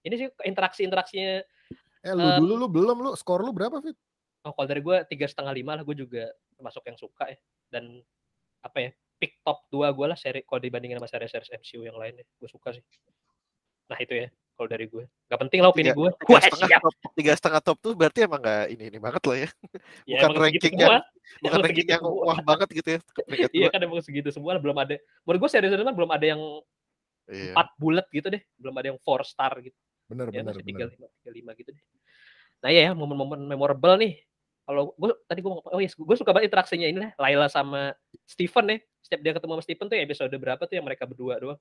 Ini 0.07 0.15
sih 0.21 0.29
interaksi-interaksinya. 0.45 1.35
Eh 2.05 2.13
lu 2.15 2.23
Eh, 2.23 2.37
dulu 2.39 2.55
lu 2.61 2.67
belum 2.69 2.97
lu 3.01 3.11
skor 3.17 3.41
lu 3.43 3.51
berapa 3.57 3.81
Fit? 3.81 3.97
Oh, 4.47 4.55
kalau 4.55 4.69
dari 4.71 4.85
gue 4.85 4.97
tiga 5.11 5.27
setengah 5.27 5.57
lima 5.57 5.73
lah. 5.75 5.83
Gue 5.83 5.97
juga 5.99 6.31
termasuk 6.55 6.85
yang 6.87 6.99
suka 7.01 7.33
ya. 7.33 7.39
Dan 7.73 8.01
apa 8.63 8.79
ya? 8.79 8.91
Pick 9.17 9.41
top 9.41 9.65
dua 9.69 9.91
gue 9.91 10.07
lah 10.07 10.15
seri 10.15 10.45
kalau 10.45 10.61
dibandingin 10.61 11.01
sama 11.01 11.09
seri-seri 11.09 11.47
MCU 11.57 11.83
yang 11.83 11.97
lain 11.97 12.21
ya. 12.21 12.25
Gue 12.37 12.49
suka 12.49 12.73
sih. 12.73 12.83
Nah 13.89 13.97
itu 13.97 14.13
ya. 14.13 14.29
Kalau 14.57 14.69
dari 14.69 14.89
gue. 14.89 15.05
Gak 15.29 15.41
penting 15.41 15.61
lah 15.61 15.69
opini 15.69 15.93
Tiga- 15.93 15.97
gue. 15.97 16.11
Tiga 16.23 16.41
setengah 16.41 16.69
siap. 16.69 16.81
top, 16.81 16.95
tiga 17.13 17.33
setengah 17.37 17.61
top 17.61 17.77
tuh 17.79 17.93
berarti 17.93 18.19
emang 18.25 18.41
nggak 18.41 18.65
ini 18.73 18.85
ini 18.89 18.99
banget 18.99 19.23
lah 19.25 19.37
ya. 19.37 19.49
Ya, 20.09 20.17
bukan 20.17 20.31
ranking 20.39 20.75
semua. 20.77 20.81
yang- 20.81 21.05
Bukan 21.37 21.43
Emang 21.53 21.63
ranking 21.69 21.89
yang 21.91 22.03
semua. 22.05 22.25
wah 22.25 22.39
banget 22.41 22.69
gitu 22.73 22.89
ya. 22.89 23.01
Iya 23.53 23.69
kan 23.69 23.81
emang 23.83 24.01
segitu 24.01 24.29
semua 24.33 24.57
lah. 24.57 24.61
Belum 24.61 24.77
ada. 24.77 24.97
Menurut 25.25 25.39
gue 25.45 25.51
seri-seri 25.53 25.83
belum 25.85 26.11
ada 26.11 26.25
yang 26.25 26.41
Iya. 27.27 27.53
empat 27.53 27.69
bulat 27.77 28.07
gitu 28.09 28.29
deh. 28.31 28.41
Belum 28.57 28.75
ada 28.77 28.87
yang 28.95 28.99
four 29.05 29.21
star 29.23 29.53
gitu. 29.61 29.77
Bener 30.07 30.31
ya 30.31 30.39
bener 30.47 30.55
masih 30.55 30.63
tiga 30.63 30.87
lima 30.87 31.07
tiga 31.19 31.31
lima 31.35 31.51
gitu 31.59 31.71
deh 31.75 31.83
nah 32.63 32.71
iya 32.71 32.89
ya 32.89 32.93
momen-momen 32.95 33.43
memorable 33.43 33.99
nih 33.99 34.23
kalau 34.63 34.95
gue 34.95 35.11
tadi 35.27 35.43
gue 35.43 35.51
oh 35.51 35.81
yes 35.83 35.99
gue 35.99 36.17
suka 36.17 36.31
banget 36.31 36.47
interaksinya 36.47 36.87
ini 36.87 36.99
lah 37.03 37.11
Laila 37.19 37.51
sama 37.51 37.91
Steven 38.27 38.65
ya 38.69 38.77
setiap 39.01 39.21
dia 39.23 39.33
ketemu 39.33 39.53
sama 39.55 39.63
Steven 39.63 39.87
tuh 39.87 39.97
episode 39.97 40.35
berapa 40.35 40.63
tuh 40.63 40.75
yang 40.75 40.85
mereka 40.85 41.07
berdua 41.07 41.35
doang 41.39 41.59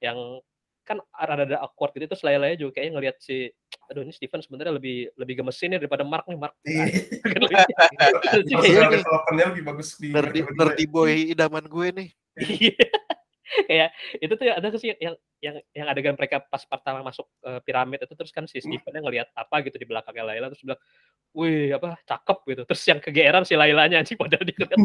yang 0.00 0.16
kan 0.82 0.96
ada-ada 1.10 1.58
awkward 1.60 1.92
gitu 1.92 2.06
terus 2.06 2.22
Laila 2.22 2.54
juga 2.54 2.78
kayaknya 2.78 2.92
ngelihat 2.94 3.16
si 3.18 3.50
aduh 3.86 4.00
ini 4.00 4.10
Steven 4.10 4.38
sebenarnya 4.38 4.70
lebih 4.72 5.10
lebih 5.14 5.34
gemesin 5.38 5.74
ya 5.74 5.78
daripada 5.78 6.02
Mark 6.02 6.24
nih 6.24 6.38
Mark 6.38 6.54
Iya. 6.62 6.84
kan 7.22 7.40
lebih- 7.42 8.56
Personal 8.56 8.62
nih. 8.62 8.96
development-nya 8.96 9.46
lebih 9.50 9.64
bagus 9.64 9.88
di 9.94 10.08
Nerdy, 10.08 10.40
nerdy 10.48 10.84
boy 10.86 11.12
idaman 11.28 11.64
gue 11.64 11.86
nih. 11.92 12.08
Iya. 13.46 13.64
kayak 13.66 13.88
itu 14.22 14.32
tuh 14.34 14.44
ada 14.50 14.68
sih 14.78 14.90
yang 14.98 15.14
yang 15.38 15.56
yang 15.76 15.86
adegan 15.86 16.16
mereka 16.18 16.42
pas 16.42 16.62
pertama 16.66 17.04
masuk 17.06 17.26
eh, 17.46 17.60
piramid 17.62 18.02
itu 18.02 18.14
terus 18.18 18.32
kan 18.34 18.44
si 18.50 18.58
Steven 18.58 19.04
ngelihat 19.04 19.30
apa 19.38 19.62
gitu 19.62 19.78
di 19.78 19.86
belakangnya 19.86 20.24
Laila 20.26 20.50
terus 20.50 20.64
bilang, 20.66 20.80
wih 21.36 21.76
apa 21.76 22.00
cakep 22.08 22.38
gitu. 22.48 22.62
Terus 22.64 22.82
yang 22.88 22.98
kegeeran 23.04 23.44
si 23.44 23.54
Lailanya 23.54 24.00
anjing 24.00 24.16
padahal 24.16 24.42
dia 24.48 24.56
ngeliat, 24.56 24.80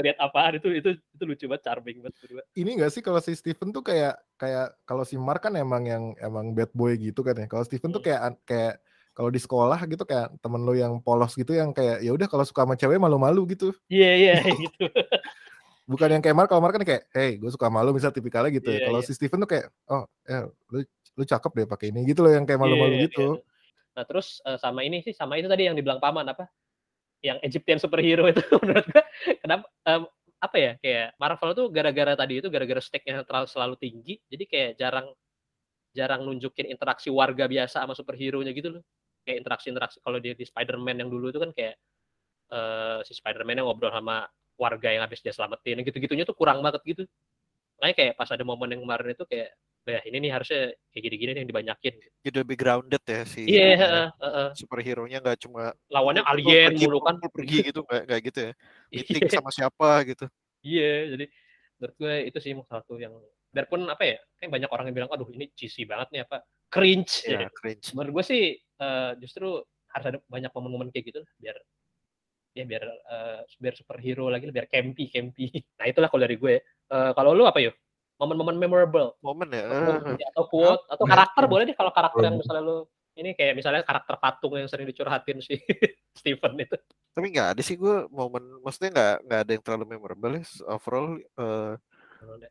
ngeliat 0.00 0.18
apaan 0.18 0.52
itu 0.56 0.68
itu 0.72 0.90
itu 0.96 1.22
lucu 1.28 1.44
banget 1.46 1.62
charming 1.68 1.98
banget. 2.00 2.14
Ini 2.56 2.70
gak 2.80 2.92
sih 2.96 3.02
kalau 3.04 3.20
si 3.20 3.36
Steven 3.36 3.70
tuh 3.70 3.84
kayak 3.84 4.16
kayak 4.40 4.74
kalau 4.88 5.04
si 5.04 5.20
Mark 5.20 5.44
kan 5.44 5.54
emang 5.54 5.84
yang 5.84 6.04
emang 6.18 6.56
bad 6.56 6.72
boy 6.72 6.96
gitu 6.96 7.20
kan 7.20 7.36
ya. 7.36 7.46
Kalau 7.46 7.62
Steven 7.68 7.92
tuh 7.92 8.00
Hmm. 8.00 8.08
kayak 8.08 8.20
kayak 8.48 8.74
kalau 9.12 9.28
di 9.28 9.40
sekolah 9.42 9.76
gitu 9.84 10.08
kayak 10.08 10.32
temen 10.40 10.64
lu 10.64 10.72
yang 10.72 10.96
polos 11.04 11.36
gitu 11.36 11.52
yang 11.52 11.76
kayak 11.76 12.00
ya 12.00 12.14
udah 12.16 12.24
kalau 12.24 12.46
suka 12.46 12.64
sama 12.64 12.74
cewek 12.80 12.96
malu-malu 12.96 13.44
gitu. 13.52 13.76
Iya 13.92 14.10
iya 14.16 14.34
gitu. 14.64 14.88
Bukan 15.90 16.06
yang 16.06 16.22
kayak 16.22 16.36
Mark, 16.38 16.46
kalau 16.46 16.62
Mark 16.62 16.78
kan 16.78 16.86
kayak, 16.86 17.10
hey 17.10 17.34
gue 17.34 17.50
suka 17.50 17.66
malu 17.66 17.90
misal 17.90 18.14
tipikalnya 18.14 18.54
gitu 18.54 18.70
Iya, 18.70 18.78
ya. 18.78 18.86
Kalau 18.86 19.00
iya. 19.02 19.06
si 19.10 19.12
Steven 19.18 19.42
tuh 19.42 19.50
kayak, 19.50 19.66
oh 19.90 20.06
ya 20.22 20.46
lu 20.70 20.78
lu 21.18 21.22
cakep 21.26 21.50
deh 21.58 21.66
pakai 21.66 21.86
ini 21.90 22.06
gitu 22.06 22.22
loh 22.22 22.30
yang 22.30 22.46
kayak 22.46 22.62
malu-malu 22.62 22.94
Iya, 22.94 23.10
gitu. 23.10 23.26
iya. 23.42 23.42
Nah 23.98 24.04
terus 24.06 24.38
eh, 24.46 24.58
sama 24.62 24.86
ini 24.86 25.02
sih 25.02 25.10
sama 25.10 25.34
itu 25.34 25.50
tadi 25.50 25.66
yang 25.66 25.74
dibilang 25.74 25.98
paman 25.98 26.30
apa? 26.30 26.46
Yang 27.20 27.38
Egyptian 27.42 27.82
superhero 27.82 28.30
itu 28.30 28.38
menurut 28.62 28.86
gua 28.86 29.02
kenapa 29.42 29.66
em, 29.84 30.02
apa 30.40 30.56
ya 30.56 30.72
kayak 30.80 31.06
Marvel 31.20 31.50
tuh 31.52 31.66
gara-gara 31.68 32.14
tadi 32.16 32.40
itu 32.40 32.48
gara-gara 32.48 32.80
stake-nya 32.80 33.28
terlalu 33.28 33.44
selalu 33.44 33.74
tinggi 33.76 34.16
jadi 34.32 34.44
kayak 34.48 34.70
jarang 34.80 35.12
jarang 35.92 36.22
nunjukin 36.24 36.70
interaksi 36.70 37.10
warga 37.10 37.44
biasa 37.50 37.82
sama 37.82 37.98
superhero-nya 37.98 38.54
gitu 38.54 38.78
loh. 38.78 38.82
Kayak 39.26 39.42
interaksi-interaksi 39.44 39.98
kalau 40.00 40.22
di, 40.22 40.38
di 40.38 40.46
Spider-Man 40.46 41.02
yang 41.02 41.10
dulu 41.10 41.34
itu 41.34 41.42
kan 41.42 41.50
kayak 41.50 41.74
eh 42.50 42.98
si 43.02 43.12
Spider-Man 43.18 43.58
yang 43.58 43.66
ngobrol 43.66 43.90
sama 43.90 44.22
warga 44.60 44.88
yang 44.92 45.02
habis 45.08 45.24
dia 45.24 45.32
selamatin 45.32 45.80
gitu-gitunya 45.88 46.28
tuh 46.28 46.36
kurang 46.36 46.60
banget 46.60 46.84
gitu. 46.84 47.02
Makanya 47.80 47.94
kayak 47.96 48.12
pas 48.20 48.28
ada 48.30 48.44
momen 48.44 48.68
yang 48.76 48.82
kemarin 48.84 49.16
itu 49.16 49.24
kayak 49.24 49.50
ya 49.88 50.00
ini 50.06 50.16
nih 50.28 50.30
harusnya 50.36 50.60
kayak 50.92 51.02
gini-gini 51.08 51.30
nih 51.34 51.40
yang 51.42 51.50
dibanyakin. 51.50 51.94
Jadi 52.22 52.36
lebih 52.44 52.56
grounded 52.60 53.02
ya 53.08 53.20
si 53.24 53.40
Iya, 53.48 53.64
ininya. 53.64 53.80
heeh, 53.80 54.06
heeh. 54.22 54.48
superhero-nya 54.60 55.18
nggak 55.24 55.38
cuma 55.48 55.72
lawannya 55.90 56.22
"Lu 56.22 56.30
alien 56.36 56.72
mulu 56.78 56.98
kan. 57.02 57.16
pergi 57.32 57.56
gitu 57.72 57.80
nggak 57.88 58.02
nggak 58.06 58.20
gitu 58.28 58.38
ya. 58.46 58.52
Meeting 58.94 59.24
Iya, 59.24 59.32
sama 59.32 59.50
siapa 59.50 59.88
gitu. 60.06 60.24
iya, 60.66 60.90
jadi 61.16 61.24
menurut 61.80 61.94
gue 61.96 62.14
itu 62.28 62.38
sih 62.44 62.52
salah 62.68 62.82
satu 62.84 62.94
yang 63.00 63.14
biarpun 63.54 63.80
apa 63.88 64.04
ya, 64.04 64.16
kayak 64.38 64.50
banyak 64.54 64.70
orang 64.70 64.84
yang 64.92 64.96
bilang, 65.02 65.10
aduh 65.10 65.28
ini 65.32 65.48
cheesy 65.58 65.82
banget 65.88 66.08
nih 66.14 66.20
apa, 66.28 66.44
cringe. 66.70 67.24
Ya, 67.26 67.46
Ya. 67.46 67.48
cringe. 67.56 67.86
Menurut 67.96 68.12
gue 68.20 68.24
sih 68.28 68.42
eh, 68.60 69.10
justru 69.22 69.64
harus 69.90 70.06
ada 70.06 70.18
banyak 70.30 70.50
momen-momen 70.54 70.88
kayak 70.94 71.04
gitu 71.10 71.18
lah, 71.24 71.30
biar 71.42 71.56
ya 72.54 72.64
biar 72.66 72.84
eh, 72.86 73.40
biar 73.58 73.74
superhero 73.76 74.26
lagi, 74.26 74.50
biar 74.50 74.66
campy 74.66 75.10
campy. 75.10 75.46
Nah 75.78 75.86
itulah 75.88 76.08
kalau 76.10 76.22
dari 76.26 76.36
gue. 76.36 76.54
Eh, 76.64 77.10
kalau 77.14 77.32
lu 77.32 77.46
apa 77.46 77.62
yuk? 77.62 77.74
Momen-momen 78.20 78.60
memorable 78.60 79.16
Momen 79.24 79.48
ya. 79.48 79.64
atau, 79.64 80.12
eh, 80.12 80.28
atau 80.28 80.44
quote 80.44 80.84
atau 80.92 81.04
karakter 81.08 81.42
boleh 81.48 81.64
deh 81.64 81.76
kalau 81.78 81.88
karakter 81.88 82.20
yang 82.20 82.36
misalnya 82.36 82.62
lu 82.68 82.84
ini 83.16 83.32
kayak 83.32 83.56
misalnya 83.56 83.80
karakter 83.80 84.20
patung 84.20 84.60
yang 84.60 84.68
sering 84.68 84.84
dicurhatin 84.84 85.40
si 85.40 85.56
Steven 86.20 86.52
itu. 86.60 86.76
Tapi 87.16 87.26
nggak 87.32 87.48
ada 87.56 87.62
sih 87.64 87.80
gue 87.80 88.06
momen, 88.12 88.60
maksudnya 88.60 88.90
nggak 88.92 89.14
nggak 89.24 89.40
ada 89.40 89.50
yang 89.56 89.64
terlalu 89.64 89.84
memorable 89.96 90.36
ya. 90.36 90.44
Overall 90.68 91.16
eh, 91.16 91.74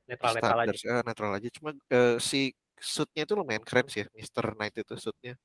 Netral-netral 0.09 0.57
aja. 0.65 0.73
standar 0.73 0.75
sih, 0.75 0.87
eh, 0.89 1.01
netral 1.05 1.31
aja. 1.37 1.49
Cuma 1.53 1.69
eh, 1.77 2.17
si 2.17 2.49
suitnya 2.79 3.23
itu 3.29 3.33
lumayan 3.37 3.61
keren 3.61 3.85
sih 3.91 4.01
ya, 4.03 4.07
Mr. 4.15 4.55
Knight 4.57 4.73
itu 4.79 4.95
suitnya 4.97 5.35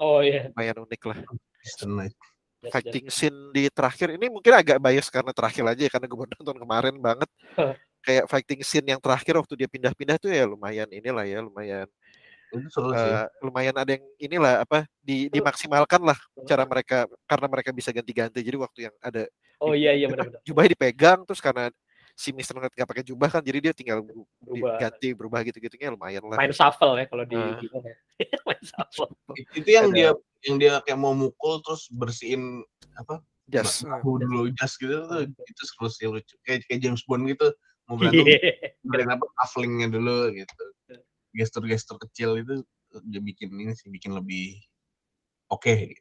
Oh 0.00 0.18
iya. 0.24 0.50
lumayan 0.50 0.82
unik 0.82 1.02
lah. 1.10 1.18
Eastern 1.62 1.94
Knight. 1.98 2.14
Fighting 2.62 3.10
scene 3.10 3.50
di 3.50 3.66
terakhir 3.66 4.14
ini 4.14 4.30
mungkin 4.30 4.54
agak 4.54 4.78
bias 4.78 5.10
karena 5.10 5.34
terakhir 5.34 5.64
aja 5.66 5.82
ya 5.82 5.90
karena 5.90 6.06
gue 6.06 6.26
nonton 6.38 6.56
kemarin 6.62 6.94
banget. 7.02 7.30
Kayak 8.02 8.24
fighting 8.30 8.60
scene 8.62 8.86
yang 8.86 9.00
terakhir 9.02 9.34
waktu 9.34 9.54
dia 9.58 9.68
pindah-pindah 9.70 10.16
tuh 10.18 10.30
ya 10.30 10.46
lumayan 10.46 10.86
inilah 10.90 11.22
ya 11.22 11.38
lumayan 11.42 11.86
Itu 12.52 12.68
seru 12.68 12.90
sih. 12.92 12.98
eh, 13.00 13.26
lumayan 13.40 13.74
ada 13.74 13.90
yang 13.96 14.04
inilah 14.20 14.62
apa 14.62 14.84
di 15.00 15.26
dimaksimalkan 15.26 16.02
lah 16.04 16.18
cara 16.44 16.62
mereka 16.66 17.06
karena 17.26 17.46
mereka 17.48 17.70
bisa 17.72 17.90
ganti-ganti. 17.90 18.38
Jadi 18.42 18.56
waktu 18.58 18.78
yang 18.90 18.94
ada 19.00 19.26
Oh 19.58 19.72
iya 19.72 19.94
iya 19.94 20.10
benar-benar. 20.10 20.42
jubahnya 20.42 20.70
dipegang 20.74 21.22
terus 21.22 21.38
karena 21.38 21.70
si 22.12 22.28
Mr. 22.28 22.58
Knight 22.60 22.74
nggak 22.76 22.90
pakai 22.90 23.04
jubah 23.06 23.28
kan 23.30 23.40
jadi 23.40 23.58
dia 23.58 23.72
tinggal 23.72 24.04
Berubah. 24.42 24.76
ganti 24.76 25.14
berubah 25.16 25.40
gitu-gitunya 25.46 25.88
lumayan 25.88 26.26
lah. 26.28 26.36
Main 26.36 26.52
shuffle 26.52 26.98
ya 26.98 27.06
kalau 27.08 27.24
di 27.24 27.38
gimana 27.38 27.86
ya. 27.88 27.96
Main 28.46 28.62
shuffle. 28.62 29.10
It- 29.38 29.48
itu 29.56 29.70
yang 29.70 29.88
ada- 29.88 29.96
dia 29.96 30.10
yang 30.42 30.56
dia 30.58 30.72
kayak 30.82 30.98
mau 30.98 31.12
mukul 31.12 31.62
terus 31.62 31.86
bersihin 31.90 32.62
apa 32.96 33.22
Just 33.46 33.82
bahu 33.84 34.22
dulu 34.22 34.40
jas 34.54 34.78
gitu 34.78 35.02
tuh 35.02 35.26
itu 35.26 35.62
seru 35.66 35.88
sih 35.90 36.06
lucu 36.06 36.34
kayak 36.42 36.62
kayak 36.66 36.80
James 36.80 37.02
Bond 37.04 37.26
gitu 37.26 37.50
mau 37.90 37.94
berantem 38.00 38.26
Iya. 38.26 38.38
berantem 38.80 39.18
apa 39.18 39.26
cufflingnya 39.36 39.88
dulu 39.90 40.30
gitu 40.30 40.64
gestur-gestur 41.32 41.96
kecil 41.98 42.38
itu 42.38 42.54
dia 43.08 43.20
bikin 43.20 43.50
ini 43.52 43.72
sih 43.72 43.88
bikin 43.88 44.12
lebih 44.12 44.60
oke 45.48 45.96
gitu. 45.96 46.00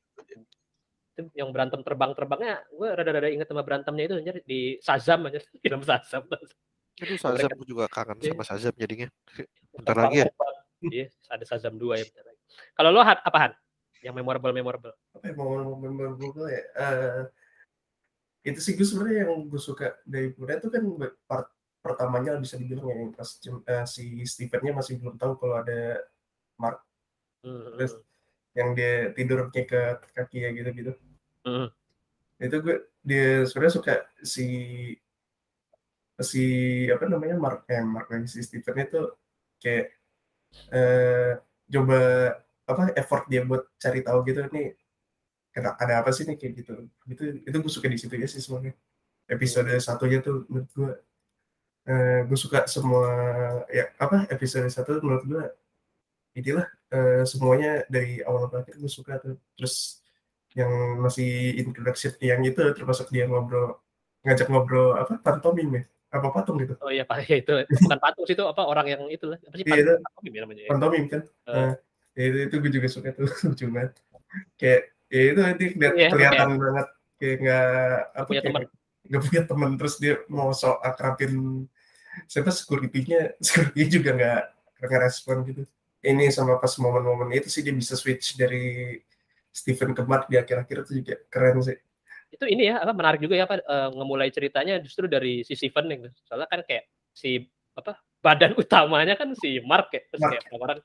Itu 1.11 1.27
yang 1.35 1.51
berantem 1.51 1.79
terbang-terbangnya 1.83 2.67
gue 2.67 2.87
rada-rada 2.91 3.27
inget 3.31 3.47
sama 3.47 3.63
berantemnya 3.63 4.03
itu 4.11 4.15
anjir 4.19 4.35
di 4.43 4.75
Shazam 4.83 5.27
aja 5.27 5.39
film 5.63 5.81
Shazam. 5.83 6.23
Aduh 6.99 7.15
Shazam 7.15 7.49
gue 7.57 7.67
juga 7.67 7.87
kangen 7.87 8.19
Iya. 8.19 8.31
sama 8.35 8.43
Shazam 8.43 8.73
jadinya. 8.75 9.07
Bentar 9.75 9.95
lagi 9.97 10.17
ya. 10.23 10.27
Iya, 10.81 11.05
ada 11.31 11.43
Shazam 11.47 11.75
2 11.79 11.95
ya 11.95 12.03
bentar 12.07 12.25
lagi. 12.27 12.41
Kalau 12.75 12.89
lo 12.91 12.99
apa 13.01 13.37
Han? 13.39 13.51
Yang 14.01 14.15
memorable 14.17 14.53
memorable. 14.53 14.93
apa 15.13 15.25
ya 15.29 15.33
momen-momen 15.37 15.91
memorable 15.93 16.49
ya 16.49 16.61
Eh, 16.73 17.23
itu 18.41 18.59
sih 18.59 18.73
gue 18.73 18.85
sebenarnya 18.85 19.29
yang 19.29 19.45
gue 19.45 19.61
suka 19.61 20.01
dari 20.01 20.33
Pura 20.33 20.57
itu 20.57 20.73
kan 20.73 20.81
part 21.29 21.47
pertamanya 21.81 22.37
bisa 22.37 22.57
dibilang 22.57 22.89
ya 22.89 22.95
yang 23.05 23.11
pas 23.13 23.29
eh, 23.41 23.85
si 23.85 24.25
Stevennya 24.25 24.73
masih 24.77 24.97
belum 25.01 25.17
tahu 25.17 25.37
kalau 25.37 25.61
ada 25.61 26.01
Mark 26.57 26.81
Terus 27.41 27.97
yang 28.53 28.77
dia 28.77 29.09
tidurnya 29.17 29.63
ke 29.65 29.81
kaki 30.13 30.37
ya 30.45 30.49
gitu-gitu 30.53 30.93
hmm. 31.47 31.67
itu 32.37 32.55
gue 32.61 32.77
dia 33.01 33.47
sebenarnya 33.49 33.73
suka 33.73 33.95
si 34.21 34.45
si 36.21 36.43
apa 36.93 37.09
namanya 37.09 37.37
Mark 37.39 37.65
eh 37.65 37.81
Mark 37.81 38.13
lagi 38.13 38.29
si 38.29 38.45
Steven 38.45 38.77
itu 38.77 39.01
kayak 39.57 39.85
eh 40.69 41.39
coba 41.71 42.01
apa 42.73 42.95
effort 42.95 43.23
dia 43.27 43.41
buat 43.43 43.67
cari 43.77 43.99
tahu 44.01 44.19
gitu 44.27 44.47
nih 44.49 44.75
kena 45.51 45.75
ada 45.75 45.99
apa 45.99 46.09
sih 46.15 46.23
nih 46.23 46.39
kayak 46.39 46.53
gitu 46.63 46.73
itu 47.11 47.23
itu 47.43 47.57
gue 47.59 47.71
suka 47.71 47.87
di 47.91 47.99
situ 47.99 48.13
ya 48.15 48.27
sih 48.27 48.39
semuanya 48.39 48.71
episode 49.27 49.67
satunya 49.83 50.23
tuh 50.23 50.47
menurut 50.47 50.69
gue 50.71 50.91
eh 51.91 52.19
gue 52.29 52.37
suka 52.39 52.69
semua 52.69 53.09
ya 53.67 53.89
apa 53.97 54.29
episode 54.31 54.69
satu 54.71 55.01
menurut 55.03 55.23
gue 55.27 55.43
inilah 56.39 56.67
eh, 56.93 57.23
semuanya 57.27 57.83
dari 57.91 58.23
awal 58.23 58.47
sampai 58.47 58.63
akhir 58.63 58.75
gue 58.79 58.91
suka 58.91 59.13
tuh 59.19 59.35
terus 59.59 59.99
yang 60.55 60.71
masih 60.99 61.59
introduction 61.59 62.11
yang 62.23 62.39
itu 62.43 62.59
termasuk 62.75 63.07
dia 63.11 63.27
ngobrol 63.27 63.79
ngajak 64.23 64.47
ngobrol 64.47 64.95
apa 64.95 65.19
pantomim 65.19 65.81
ya 65.81 65.83
apa 66.11 66.27
patung 66.27 66.59
gitu 66.59 66.75
Oh 66.83 66.91
iya 66.91 67.07
Pak, 67.07 67.23
ya 67.31 67.39
itu 67.39 67.53
bukan 67.87 67.99
patung 68.03 68.23
sih 68.27 68.35
itu 68.35 68.43
apa 68.43 68.61
orang 68.67 68.83
yang 68.83 69.01
itu 69.07 69.31
lah. 69.31 69.39
Apa 69.47 69.55
sih 69.55 69.63
Iya, 69.63 69.79
itu. 69.79 69.93
patung 70.03 70.23
ya 70.27 70.41
namanya? 70.43 70.61
ya? 70.67 70.69
pantomim 70.69 71.03
kan. 71.07 71.21
Nah, 71.47 71.71
ya 72.11 72.23
itu, 72.27 72.37
itu 72.47 72.55
gue 72.59 72.71
juga 72.71 72.87
suka 72.91 73.09
tuh 73.15 73.27
lucu 73.47 73.65
banget 73.71 73.93
kayak 74.59 74.81
ya 75.11 75.21
itu 75.31 75.39
nanti 75.39 75.65
keliat- 75.75 75.95
Iya, 75.97 76.09
kelihatan 76.11 76.49
banget 76.59 76.87
kayak 77.19 77.35
nggak 77.43 77.67
apa 78.15 78.27
punya 78.27 78.41
kayak 78.41 78.69
nggak 79.11 79.21
punya 79.27 79.41
teman 79.47 79.71
terus 79.79 79.95
dia 79.99 80.13
mau 80.31 80.49
sok 80.51 80.77
akrabin 80.81 81.65
siapa 82.27 82.51
security-nya 82.51 83.35
security 83.45 83.81
juga 83.99 84.09
nggak 84.15 84.41
nggak 84.81 85.01
respon 85.01 85.45
gitu 85.47 85.63
ini 86.01 86.33
sama 86.33 86.57
pas 86.57 86.73
momen-momen 86.81 87.29
itu 87.37 87.47
sih 87.47 87.61
dia 87.61 87.75
bisa 87.75 87.93
switch 87.93 88.33
dari 88.33 88.97
Stephen 89.51 89.91
ke 89.93 90.01
Mark 90.01 90.25
di 90.31 90.39
akhir-akhir 90.39 90.87
itu 90.87 91.03
juga 91.03 91.15
keren 91.29 91.59
sih 91.61 91.77
Itu 92.31 92.47
ini 92.47 92.71
ya 92.71 92.79
apa 92.79 92.95
menarik 92.95 93.19
juga 93.19 93.35
ya 93.35 93.43
apa 93.43 93.59
eh, 93.59 93.89
ngemulai 93.91 94.31
ceritanya 94.31 94.79
justru 94.79 95.03
dari 95.11 95.43
si 95.43 95.51
Steven 95.51 95.83
gitu. 95.91 96.09
Soalnya 96.23 96.47
kan 96.47 96.63
kayak 96.63 96.87
si 97.11 97.43
apa 97.75 97.99
badan 98.23 98.55
utamanya 98.63 99.19
kan 99.19 99.35
si 99.35 99.59
Mark 99.67 99.91
ya. 99.91 99.99
Terus 100.07 100.21
Mark. 100.23 100.31
kayak 100.39 100.43
orang-orang 100.47 100.79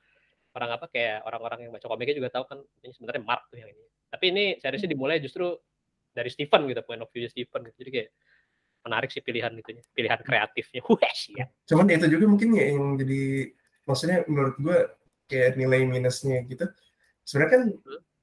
orang 0.57 0.71
apa 0.73 0.89
kayak 0.89 1.21
orang-orang 1.29 1.69
yang 1.69 1.73
baca 1.77 1.85
komiknya 1.85 2.17
juga 2.17 2.33
tahu 2.33 2.45
kan 2.49 2.59
ini 2.81 2.93
sebenarnya 2.97 3.23
Mark 3.23 3.45
tuh 3.53 3.61
yang 3.61 3.69
ini. 3.69 3.85
Tapi 4.09 4.25
ini 4.33 4.45
seriesnya 4.57 4.89
dimulai 4.89 5.21
justru 5.21 5.53
dari 6.17 6.33
Steven 6.33 6.65
gitu, 6.73 6.81
point 6.83 7.03
of 7.05 7.13
view 7.13 7.29
Steven 7.29 7.61
gitu. 7.69 7.77
Jadi 7.85 7.91
kayak 7.93 8.09
menarik 8.87 9.11
sih 9.13 9.21
pilihan 9.21 9.53
itunya, 9.53 9.83
pilihan 9.93 10.21
kreatifnya. 10.23 10.81
Wes 10.97 11.21
ya. 11.35 11.45
cuman 11.67 11.91
itu 11.91 12.07
juga 12.09 12.25
mungkin 12.31 12.55
ya 12.55 12.65
yang 12.73 12.95
jadi 12.97 13.51
maksudnya 13.85 14.23
menurut 14.31 14.57
gue 14.57 14.79
kayak 15.27 15.59
nilai 15.59 15.83
minusnya 15.83 16.47
gitu 16.47 16.71
sebenarnya 17.27 17.51
kan 17.51 17.63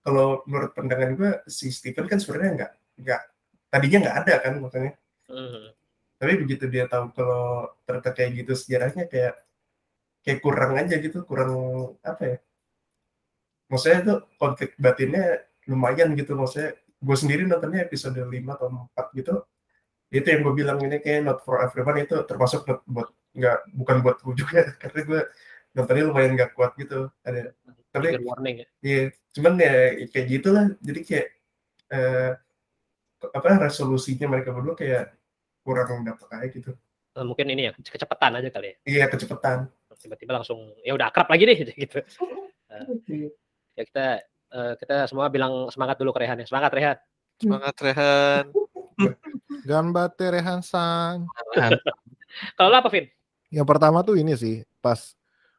kalau 0.03 0.39
menurut 0.47 0.71
pandangan 0.71 1.11
gue 1.19 1.31
si 1.51 1.67
Stephen 1.71 2.07
kan 2.07 2.19
sebenarnya 2.19 2.51
nggak 2.55 2.71
nggak 3.03 3.21
tadinya 3.67 3.99
nggak 4.07 4.17
ada 4.25 4.33
kan 4.41 4.53
makanya 4.59 4.93
Hmm. 5.23 5.71
tapi 6.19 6.35
begitu 6.35 6.67
dia 6.67 6.83
tahu 6.85 7.09
kalau 7.15 7.71
ternyata 7.87 8.11
kayak 8.11 8.43
gitu 8.43 8.53
sejarahnya 8.59 9.07
kayak 9.07 9.39
kayak 10.23 10.39
kurang 10.39 10.79
aja 10.79 10.95
gitu 10.97 11.27
kurang 11.27 11.51
apa 12.01 12.23
ya 12.23 12.37
maksudnya 13.67 13.99
itu 14.01 14.15
konflik 14.39 14.71
batinnya 14.79 15.43
lumayan 15.67 16.15
gitu 16.15 16.33
maksudnya 16.33 16.79
gue 16.79 17.17
sendiri 17.19 17.43
nontonnya 17.43 17.83
episode 17.83 18.15
5 18.15 18.31
atau 18.31 18.67
4 18.95 19.19
gitu 19.19 19.35
itu 20.13 20.27
yang 20.29 20.41
gue 20.45 20.53
bilang 20.55 20.77
ini 20.81 21.01
kayak 21.03 21.25
not 21.25 21.39
for 21.43 21.59
everyone 21.59 21.99
itu 21.99 22.15
termasuk 22.23 22.63
not 22.69 22.81
buat 22.87 23.09
nggak 23.33 23.57
bukan 23.75 23.97
buat 24.05 24.17
gue 24.21 24.35
juga 24.39 24.71
karena 24.81 24.99
gue 25.03 25.21
nontonnya 25.73 26.03
lumayan 26.07 26.31
nggak 26.37 26.51
kuat 26.53 26.77
gitu 26.77 27.09
ada 27.25 27.51
tapi 27.93 28.17
warning 28.25 28.65
ya. 28.65 28.67
Iya, 28.81 29.01
cuman 29.37 29.53
ya 29.61 29.73
kayak 30.09 30.27
gitulah. 30.33 30.65
Jadi 30.81 30.99
kayak 31.05 31.27
eh, 31.93 32.31
apa 33.29 33.47
resolusinya 33.69 34.27
mereka 34.33 34.49
berdua 34.49 34.73
kayak 34.73 35.13
kurang 35.61 36.01
dapet 36.01 36.27
aja 36.33 36.47
gitu. 36.49 36.71
Eh, 37.13 37.25
mungkin 37.25 37.53
ini 37.53 37.69
ya 37.69 37.71
kecepatan 37.77 38.41
aja 38.41 38.49
kali 38.49 38.73
ya. 38.73 38.75
Iya 38.89 39.05
kecepatan. 39.13 39.69
Tiba-tiba 40.03 40.35
langsung 40.35 40.59
ya 40.83 40.91
udah 40.91 41.07
akrab 41.07 41.31
lagi 41.31 41.43
deh 41.47 41.57
gitu. 41.83 41.99
Ya 43.73 43.83
kita 43.85 44.05
eh, 44.53 44.73
kita 44.77 45.07
semua 45.07 45.29
bilang 45.29 45.65
semangat 45.69 45.97
dulu 45.97 46.13
ke 46.13 46.21
Rehan 46.21 46.37
ya. 46.37 46.45
Semangat 46.45 46.71
Rehan. 46.73 46.97
Semangat 47.39 47.75
Rehan. 47.79 48.45
Ganbate 49.69 50.25
Rehansan. 50.29 51.25
Kalau 52.53 52.69
lo 52.69 52.77
apa 52.77 52.89
Vin? 52.89 53.09
Yang 53.49 53.67
pertama 53.67 54.01
tuh 54.01 54.13
ini 54.13 54.33
sih 54.33 54.61
pas 54.77 55.13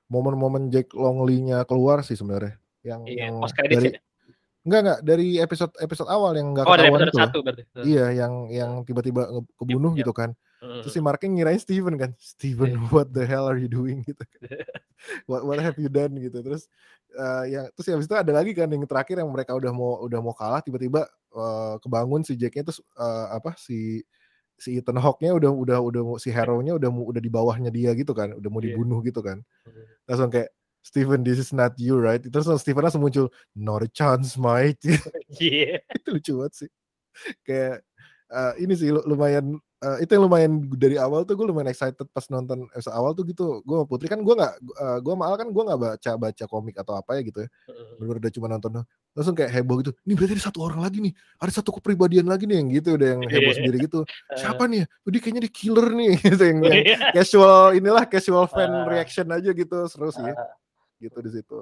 momen-momen 0.06 0.70
Jack 0.70 0.92
Longley-nya 0.92 1.62
keluar 1.64 2.02
sih 2.02 2.14
sebenarnya. 2.14 2.54
Yang, 2.84 3.00
Iya, 3.08 3.22
yang 3.26 3.34
dari 3.42 3.74
ya. 3.88 4.00
enggak 4.62 4.80
enggak 4.84 4.98
dari 5.02 5.28
episode 5.38 5.72
episode 5.80 6.08
awal 6.10 6.36
yang 6.36 6.52
enggak 6.52 6.66
Oh 6.66 6.74
dari 6.74 6.86
ketahuan 6.86 7.00
episode 7.00 7.08
itu. 7.08 7.16
loh. 7.16 7.24
satu 7.26 7.38
berarti. 7.42 7.62
Iya, 7.82 8.06
yang 8.14 8.32
yang 8.50 8.70
tiba-tiba 8.82 9.22
kebunuh 9.56 9.92
Iya. 9.94 9.98
gitu 10.04 10.12
kan. 10.12 10.30
Hmm. 10.64 10.80
Terus 10.80 10.96
si 10.96 11.00
Marknya 11.04 11.28
ngirain 11.28 11.60
Steven 11.60 11.94
kan. 12.00 12.10
Steven, 12.16 12.72
Iya. 12.72 12.88
what 12.88 13.12
the 13.12 13.20
hell 13.28 13.44
are 13.44 13.60
you 13.60 13.68
doing 13.68 14.00
gitu. 14.02 14.24
what, 15.28 15.44
what 15.44 15.60
have 15.60 15.76
you 15.76 15.92
done 15.92 16.16
gitu. 16.16 16.40
Terus 16.40 16.64
eh, 17.12 17.44
yang 17.52 17.68
terus 17.76 17.86
habis 17.92 18.08
itu 18.08 18.16
ada 18.16 18.32
lagi 18.32 18.56
kan 18.56 18.64
yang 18.72 18.80
terakhir 18.88 19.20
yang 19.20 19.28
mereka 19.28 19.52
udah 19.52 19.68
mau 19.76 20.00
udah 20.02 20.20
mau 20.24 20.32
kalah 20.32 20.64
tiba-tiba 20.64 21.04
eh, 21.36 21.74
kebangun 21.84 22.24
si 22.24 22.32
Jacknya 22.34 22.64
terus 22.64 22.80
eh, 22.96 23.26
apa 23.28 23.52
si 23.60 24.00
si 24.56 24.78
Ethan 24.80 24.96
Hawke-nya 24.96 25.34
udah 25.36 25.50
udah 25.52 25.78
udah 25.84 26.02
si 26.16 26.32
hero-nya 26.32 26.78
udah 26.78 26.88
udah 26.88 27.20
di 27.20 27.28
bawahnya 27.28 27.68
dia 27.68 27.92
gitu 27.92 28.14
kan, 28.16 28.32
udah 28.38 28.48
mau 28.48 28.62
Iya. 28.64 28.72
dibunuh 28.72 29.04
gitu 29.04 29.20
kan. 29.20 29.42
Langsung 30.08 30.32
kayak 30.32 30.48
Steven, 30.84 31.24
this 31.24 31.40
is 31.40 31.50
not 31.50 31.72
you, 31.80 31.96
right? 31.98 32.20
Terus 32.22 32.46
Steven 32.62 32.84
langsung 32.86 33.02
muncul, 33.02 33.32
not 33.52 33.82
a 33.82 33.90
chance, 33.90 34.38
mate. 34.38 34.78
Iya. 35.42 35.82
itu 35.98 36.08
lucu 36.14 36.32
banget 36.38 36.52
sih 36.64 36.70
kayak 37.42 37.82
eh, 38.30 38.52
ini 38.62 38.72
sih 38.72 38.88
lu- 38.88 39.04
lumayan 39.04 39.56
eh, 39.84 39.96
itu 40.00 40.16
yang 40.16 40.24
lumayan 40.24 40.52
dari 40.74 40.96
awal 40.96 41.28
tuh 41.28 41.36
gue 41.36 41.44
lumayan 41.44 41.68
excited 41.68 42.08
pas 42.08 42.24
nonton 42.32 42.64
episode 42.72 42.96
awal 42.96 43.12
tuh 43.12 43.24
gitu. 43.28 43.60
Gue 43.62 43.76
sama 43.76 43.86
Putri 43.86 44.08
kan 44.08 44.20
gue 44.24 44.34
nggak 44.34 44.54
uh, 44.80 44.98
gue 45.04 45.14
malah 45.14 45.36
kan 45.36 45.48
gue 45.52 45.62
nggak 45.62 45.80
baca 45.80 46.10
baca 46.16 46.44
komik 46.48 46.76
atau 46.80 46.96
apa 46.96 47.20
ya 47.20 47.22
gitu 47.28 47.44
ya. 47.44 47.48
Bener 48.00 48.16
udah 48.16 48.32
cuma 48.32 48.46
nonton 48.48 48.80
langsung 49.14 49.36
kayak 49.36 49.52
heboh 49.52 49.78
gitu. 49.84 49.92
Ini 50.02 50.12
berarti 50.18 50.32
ada 50.34 50.44
satu 50.50 50.58
orang 50.64 50.80
lagi 50.82 50.98
nih. 51.04 51.12
Ada 51.38 51.62
satu 51.62 51.70
kepribadian 51.78 52.26
lagi 52.26 52.48
nih 52.48 52.56
yang 52.64 52.68
gitu 52.72 52.88
udah 52.96 53.08
yang 53.14 53.22
heboh 53.28 53.52
Iya. 53.52 53.56
sendiri 53.60 53.76
gitu. 53.86 54.00
Eh, 54.02 54.38
siapa 54.40 54.62
nih 54.66 54.82
ya? 54.82 54.86
Dia 55.06 55.20
kayaknya 55.22 55.42
di 55.46 55.50
killer 55.52 55.86
nih. 55.94 56.12
Gitu 56.34 56.42
yang, 56.48 56.58
yang 56.64 56.74
iya. 56.82 56.96
casual 57.14 57.76
inilah 57.76 58.04
casual 58.08 58.44
fan 58.50 58.72
reaction 58.88 59.28
aja 59.30 59.50
gitu. 59.52 59.78
Seru 59.86 60.10
sih. 60.10 60.24
Ya 60.24 60.34
gitu 60.98 61.20
di 61.20 61.30
situ. 61.30 61.58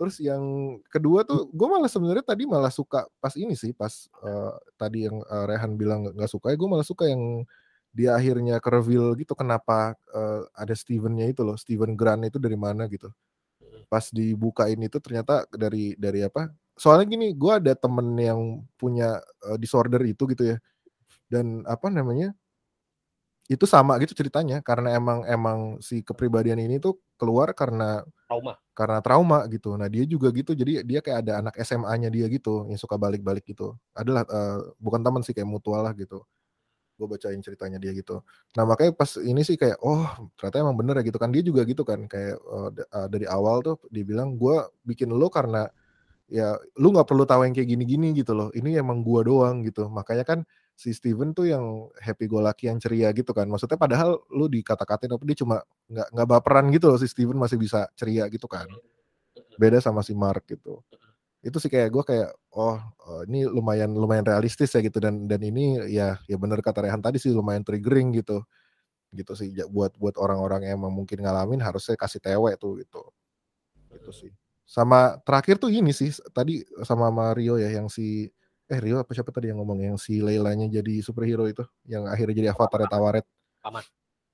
Terus 0.00 0.16
yang 0.24 0.44
kedua 0.88 1.28
tuh 1.28 1.52
gue 1.52 1.68
malah 1.68 1.90
sebenarnya 1.92 2.24
tadi 2.24 2.48
malah 2.48 2.72
suka 2.72 3.04
pas 3.20 3.36
ini 3.36 3.52
sih 3.52 3.76
pas 3.76 3.92
eh, 4.24 4.52
tadi 4.80 5.04
yang 5.08 5.20
eh, 5.20 5.44
Rehan 5.48 5.76
bilang 5.76 6.08
nggak- 6.16 6.32
suka 6.32 6.52
ya 6.52 6.56
gue 6.56 6.68
malah 6.72 6.86
suka 6.88 7.04
yang 7.12 7.44
dia 7.92 8.16
akhirnya 8.16 8.56
ke 8.64 8.68
reveal 8.72 9.12
gitu 9.20 9.36
kenapa 9.36 9.92
eh, 10.16 10.42
ada 10.56 10.72
Stevennya 10.72 11.28
itu 11.28 11.44
loh 11.44 11.56
Steven 11.60 11.92
Grant 12.00 12.24
itu 12.24 12.38
dari 12.40 12.56
mana 12.56 12.88
gitu. 12.88 13.12
Pas 13.92 14.06
dibukain 14.14 14.78
itu 14.80 14.98
ternyata 15.02 15.44
dari 15.52 15.94
dari 15.98 16.22
apa 16.24 16.48
soalnya 16.80 17.06
gini 17.12 17.36
gue 17.36 17.52
ada 17.60 17.72
temen 17.76 18.16
yang 18.16 18.40
punya 18.80 19.20
eh, 19.48 19.58
disorder 19.60 20.00
itu 20.08 20.24
gitu 20.32 20.56
ya 20.56 20.58
dan 21.32 21.62
apa 21.68 21.88
namanya 21.92 22.34
itu 23.50 23.66
sama 23.66 23.98
gitu 23.98 24.14
ceritanya 24.14 24.62
karena 24.62 24.94
emang 24.94 25.26
emang 25.26 25.58
si 25.82 26.06
kepribadian 26.06 26.62
ini 26.62 26.78
tuh 26.78 27.02
keluar 27.18 27.50
karena 27.50 28.06
Trauma. 28.30 28.54
karena 28.78 28.98
trauma 29.04 29.44
gitu. 29.50 29.74
Nah 29.76 29.90
dia 29.90 30.06
juga 30.08 30.30
gitu, 30.32 30.54
jadi 30.56 30.86
dia 30.86 31.00
kayak 31.04 31.18
ada 31.26 31.32
anak 31.44 31.54
SMA-nya 31.60 32.08
dia 32.08 32.26
gitu 32.30 32.64
yang 32.70 32.78
suka 32.80 32.96
balik-balik 32.96 33.44
gitu. 33.44 33.76
Adalah 33.92 34.24
eh, 34.30 34.58
bukan 34.80 35.02
teman 35.04 35.20
sih 35.26 35.34
kayak 35.36 35.50
mutual 35.50 35.82
lah 35.84 35.92
gitu. 35.98 36.22
Gue 37.00 37.08
bacain 37.10 37.40
ceritanya 37.40 37.78
dia 37.82 37.92
gitu. 37.96 38.20
Nah 38.56 38.64
makanya 38.68 38.92
pas 38.96 39.08
ini 39.20 39.42
sih 39.46 39.56
kayak 39.60 39.80
oh 39.84 40.04
ternyata 40.38 40.62
emang 40.64 40.76
bener 40.78 40.94
ya 41.00 41.04
gitu 41.08 41.18
kan 41.20 41.30
dia 41.34 41.42
juga 41.44 41.64
gitu 41.68 41.82
kan 41.88 42.06
kayak 42.08 42.36
da- 42.76 42.88
eh, 42.90 43.08
dari 43.12 43.26
awal 43.30 43.62
tuh 43.64 43.76
dibilang 43.92 44.36
gue 44.38 44.56
bikin 44.86 45.10
lo 45.12 45.28
karena 45.32 45.68
ya 46.30 46.54
lu 46.78 46.94
nggak 46.94 47.06
perlu 47.10 47.24
tahu 47.26 47.42
yang 47.48 47.54
kayak 47.56 47.68
gini-gini 47.74 48.14
gitu 48.16 48.32
loh. 48.36 48.48
Ini 48.54 48.80
emang 48.82 49.02
gua 49.06 49.22
doang 49.26 49.62
gitu. 49.66 49.86
Makanya 49.90 50.24
kan 50.26 50.40
si 50.80 50.96
Steven 50.96 51.36
tuh 51.36 51.44
yang 51.52 51.92
happy 52.00 52.24
go 52.24 52.40
lucky 52.40 52.72
yang 52.72 52.80
ceria 52.80 53.12
gitu 53.12 53.36
kan. 53.36 53.44
Maksudnya 53.52 53.76
padahal 53.76 54.16
lu 54.32 54.48
dikata-katain 54.48 55.12
apa 55.12 55.24
dia 55.28 55.36
cuma 55.44 55.60
nggak 55.92 56.08
nggak 56.16 56.28
baperan 56.32 56.72
gitu 56.72 56.88
loh 56.88 56.96
si 56.96 57.04
Steven 57.04 57.36
masih 57.36 57.60
bisa 57.60 57.84
ceria 57.92 58.24
gitu 58.32 58.48
kan. 58.48 58.64
Beda 59.60 59.76
sama 59.84 60.00
si 60.00 60.16
Mark 60.16 60.48
gitu. 60.48 60.80
Itu 61.44 61.60
sih 61.60 61.68
kayak 61.72 61.88
gue 61.92 62.04
kayak 62.04 62.30
oh 62.56 62.80
eh, 62.80 63.22
ini 63.28 63.44
lumayan 63.44 63.92
lumayan 63.92 64.24
realistis 64.24 64.72
ya 64.72 64.80
gitu. 64.80 64.96
Dan 65.04 65.28
dan 65.28 65.44
ini 65.44 65.76
ya 65.92 66.16
ya 66.24 66.36
bener 66.40 66.64
kata 66.64 66.88
Rehan 66.88 67.04
tadi 67.04 67.20
sih 67.20 67.32
lumayan 67.36 67.60
triggering 67.66 68.16
gitu. 68.16 68.40
Gitu 69.12 69.32
sih 69.36 69.48
buat 69.68 69.92
buat 70.00 70.16
orang-orang 70.16 70.68
yang 70.68 70.80
emang 70.84 70.94
mungkin 70.96 71.20
ngalamin 71.20 71.60
harusnya 71.60 71.96
kasih 72.00 72.24
tewe 72.24 72.56
tuh 72.56 72.80
gitu. 72.80 73.02
Gitu 73.92 74.10
sih. 74.16 74.32
Sama 74.64 75.20
terakhir 75.26 75.60
tuh 75.60 75.68
ini 75.68 75.92
sih 75.92 76.14
tadi 76.32 76.64
sama 76.88 77.10
Mario 77.12 77.58
ya 77.60 77.68
yang 77.74 77.92
si 77.92 78.30
eh 78.70 78.80
Rio 78.80 79.02
apa 79.02 79.10
siapa 79.10 79.34
tadi 79.34 79.50
yang 79.50 79.58
ngomong 79.58 79.78
yang 79.82 79.96
si 79.98 80.22
Leilanya 80.22 80.70
jadi 80.70 81.02
superhero 81.02 81.50
itu? 81.50 81.66
Yang 81.84 82.02
akhirnya 82.06 82.34
jadi 82.38 82.48
avatar 82.54 82.86
Tawaret? 82.86 83.26
Paman. 83.60 83.84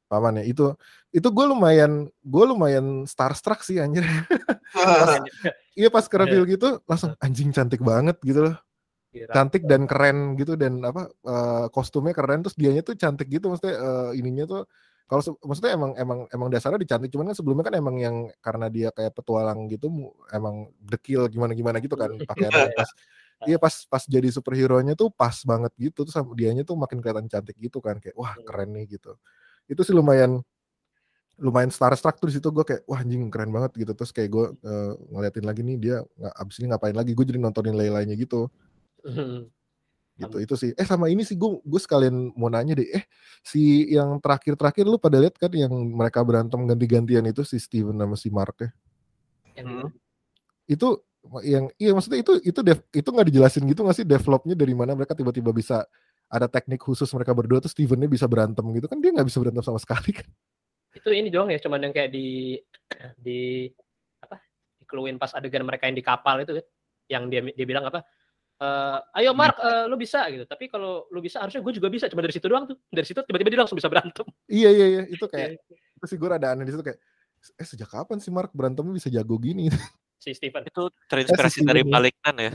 paman 0.06 0.38
ya 0.38 0.46
itu 0.46 0.70
itu 1.10 1.26
gue 1.34 1.46
lumayan 1.50 2.06
gue 2.22 2.44
lumayan 2.46 3.02
starstruck 3.10 3.66
sih 3.66 3.82
anjir. 3.82 4.06
Iya 5.76 5.92
pas 5.92 6.08
ke 6.08 6.16
reveal 6.16 6.48
gitu 6.48 6.80
langsung 6.88 7.12
anjing 7.20 7.52
cantik 7.52 7.84
banget 7.84 8.16
gitu 8.24 8.48
loh. 8.48 8.56
Kira- 9.12 9.32
cantik 9.32 9.68
dan 9.68 9.84
keren 9.84 10.36
gitu 10.40 10.56
dan 10.56 10.80
apa 10.80 11.08
eh, 11.10 11.66
kostumnya 11.68 12.16
keren 12.16 12.40
terus 12.40 12.56
dianya 12.56 12.80
tuh 12.80 12.96
cantik 12.96 13.28
gitu 13.28 13.52
maksudnya 13.52 13.76
eh, 13.76 14.10
ininya 14.16 14.44
tuh 14.48 14.62
kalau 15.06 15.22
maksudnya 15.46 15.72
emang 15.78 15.92
emang 15.94 16.18
emang 16.34 16.48
dasarnya 16.50 16.82
dicantik 16.82 17.14
cuman 17.14 17.30
kan 17.30 17.36
sebelumnya 17.38 17.64
kan 17.70 17.74
emang 17.78 17.96
yang 18.02 18.16
karena 18.42 18.66
dia 18.66 18.88
kayak 18.90 19.14
petualang 19.14 19.70
gitu 19.70 19.86
emang 20.34 20.74
dekil 20.82 21.30
gimana 21.30 21.54
gimana 21.54 21.78
gitu 21.78 21.94
kan 21.94 22.10
pakaiannya 22.28 22.74
pas 22.74 22.90
iya 23.44 23.60
pas 23.60 23.84
pas 23.84 24.00
jadi 24.08 24.32
superhero 24.32 24.80
nya 24.80 24.96
tuh 24.96 25.12
pas 25.12 25.36
banget 25.44 25.72
gitu 25.76 26.08
terus 26.08 26.16
sama 26.16 26.32
dianya 26.32 26.64
tuh 26.64 26.72
makin 26.80 27.04
kelihatan 27.04 27.28
cantik 27.28 27.56
gitu 27.60 27.84
kan 27.84 28.00
kayak 28.00 28.16
wah 28.16 28.32
keren 28.40 28.72
nih 28.72 28.96
gitu. 28.96 29.12
Itu 29.68 29.84
sih 29.84 29.92
lumayan 29.92 30.40
lumayan 31.36 31.68
starstruck 31.68 32.16
tuh 32.16 32.32
di 32.32 32.40
situ 32.40 32.48
gue 32.48 32.64
kayak 32.64 32.82
wah 32.88 33.04
anjing 33.04 33.28
keren 33.28 33.52
banget 33.52 33.76
gitu. 33.76 33.92
Terus 33.92 34.10
kayak 34.16 34.30
gue 34.32 34.46
eh, 34.64 34.92
ngeliatin 35.12 35.44
lagi 35.44 35.60
nih 35.60 35.76
dia 35.76 35.96
nggak 36.16 36.34
abis 36.40 36.56
ini 36.64 36.66
ngapain 36.72 36.96
lagi 36.96 37.12
gue 37.12 37.24
jadi 37.28 37.38
nontonin 37.42 37.76
lain-lainnya 37.76 38.16
gitu. 38.16 38.48
Gitu 40.16 40.40
itu 40.40 40.54
sih. 40.56 40.70
Eh 40.80 40.86
sama 40.88 41.12
ini 41.12 41.28
sih 41.28 41.36
gue 41.36 41.60
gue 41.60 41.76
sekalian 41.76 42.32
mau 42.40 42.48
nanya 42.48 42.72
deh 42.72 42.88
eh 42.88 43.04
si 43.44 43.92
yang 43.92 44.16
terakhir-terakhir 44.16 44.88
lu 44.88 44.96
pada 44.96 45.20
lihat 45.20 45.36
kan 45.36 45.52
yang 45.52 45.68
mereka 45.92 46.24
berantem 46.24 46.56
ganti-gantian 46.64 47.20
itu 47.28 47.44
si 47.44 47.60
Steven 47.60 48.00
sama 48.00 48.16
si 48.16 48.32
Mark 48.32 48.56
ya? 48.64 48.72
Hmm. 49.56 49.88
itu 50.68 51.00
yang 51.42 51.64
iya 51.76 51.90
maksudnya 51.92 52.20
itu 52.22 52.32
itu 52.42 52.60
dev, 52.62 52.78
itu 52.90 53.08
nggak 53.08 53.26
dijelasin 53.32 53.64
gitu 53.66 53.80
nggak 53.82 53.96
sih 53.96 54.06
developnya 54.06 54.54
dari 54.54 54.74
mana 54.74 54.94
mereka 54.94 55.12
tiba-tiba 55.12 55.50
bisa 55.50 55.84
ada 56.26 56.46
teknik 56.50 56.82
khusus 56.82 57.06
mereka 57.14 57.30
berdua 57.34 57.62
tuh 57.62 57.70
Stevennya 57.70 58.10
bisa 58.10 58.26
berantem 58.26 58.66
gitu? 58.74 58.86
Kan 58.90 58.98
dia 58.98 59.14
nggak 59.14 59.26
bisa 59.26 59.38
berantem 59.38 59.62
sama 59.62 59.78
sekali 59.78 60.10
kan? 60.10 60.26
Itu 60.94 61.10
ini 61.12 61.30
doang 61.30 61.52
ya 61.52 61.58
cuman 61.62 61.86
yang 61.86 61.94
kayak 61.94 62.10
di 62.10 62.58
di 63.26 63.70
apa 64.22 64.42
dikeluin 64.82 65.16
pas 65.20 65.30
adegan 65.34 65.62
mereka 65.62 65.86
yang 65.86 65.96
di 65.98 66.04
kapal 66.04 66.42
itu 66.42 66.52
kan 66.58 66.66
yang 67.06 67.24
dia 67.30 67.40
dia 67.54 67.66
bilang 67.66 67.86
apa 67.86 68.02
eh, 68.58 69.22
ayo 69.22 69.30
Mark 69.36 69.58
eh, 69.62 69.86
lu 69.86 69.94
bisa 69.94 70.26
gitu. 70.32 70.42
Tapi 70.46 70.66
kalau 70.66 71.06
lu 71.14 71.22
bisa 71.22 71.42
harusnya 71.42 71.62
gue 71.62 71.72
juga 71.74 71.88
bisa 71.90 72.10
cuma 72.10 72.26
dari 72.26 72.34
situ 72.34 72.46
doang 72.50 72.66
tuh. 72.66 72.76
Dari 72.90 73.06
situ 73.06 73.22
tiba-tiba 73.22 73.50
dia 73.54 73.60
langsung 73.62 73.78
bisa 73.78 73.90
berantem. 73.90 74.26
Iya 74.50 74.70
iya 74.74 74.86
iya. 74.86 75.02
Itu 75.06 75.30
kayak 75.30 75.62
Iya, 75.62 76.02
itu 76.02 76.06
sih 76.10 76.18
gue 76.18 76.28
ada 76.28 76.52
aneh 76.52 76.66
di 76.66 76.72
situ 76.74 76.82
kayak 76.82 76.98
eh 77.54 77.66
sejak 77.66 77.88
kapan 77.88 78.18
sih 78.18 78.34
Mark 78.34 78.50
berantemnya 78.50 78.94
bisa 78.96 79.08
jago 79.12 79.38
gini 79.38 79.70
si 80.26 80.34
Steven 80.34 80.66
Itu 80.66 80.90
terinspirasi 81.06 81.62
dari 81.62 81.86
ya. 81.86 81.88
Maliknan 81.88 82.34
ya. 82.46 82.52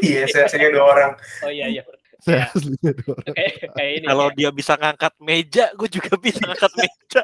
Iya, 0.00 0.22
saya 0.26 0.46
saya 0.48 0.72
dua 0.72 0.84
orang. 0.88 1.12
oh 1.44 1.52
iya 1.52 1.68
iya 1.68 1.82
saya 2.18 2.50
aslinya 2.50 2.90
tuh 2.98 3.14
orang. 3.14 3.30
kayak 3.30 3.52
kayak 3.78 3.92
ini 3.94 4.06
Kalau 4.08 4.26
kayak- 4.26 4.36
dia 4.40 4.50
bisa 4.50 4.72
ngangkat 4.74 5.12
meja, 5.22 5.64
gue 5.70 5.88
juga 5.88 6.12
bisa 6.18 6.40
ngangkat 6.42 6.72
meja. 6.74 7.22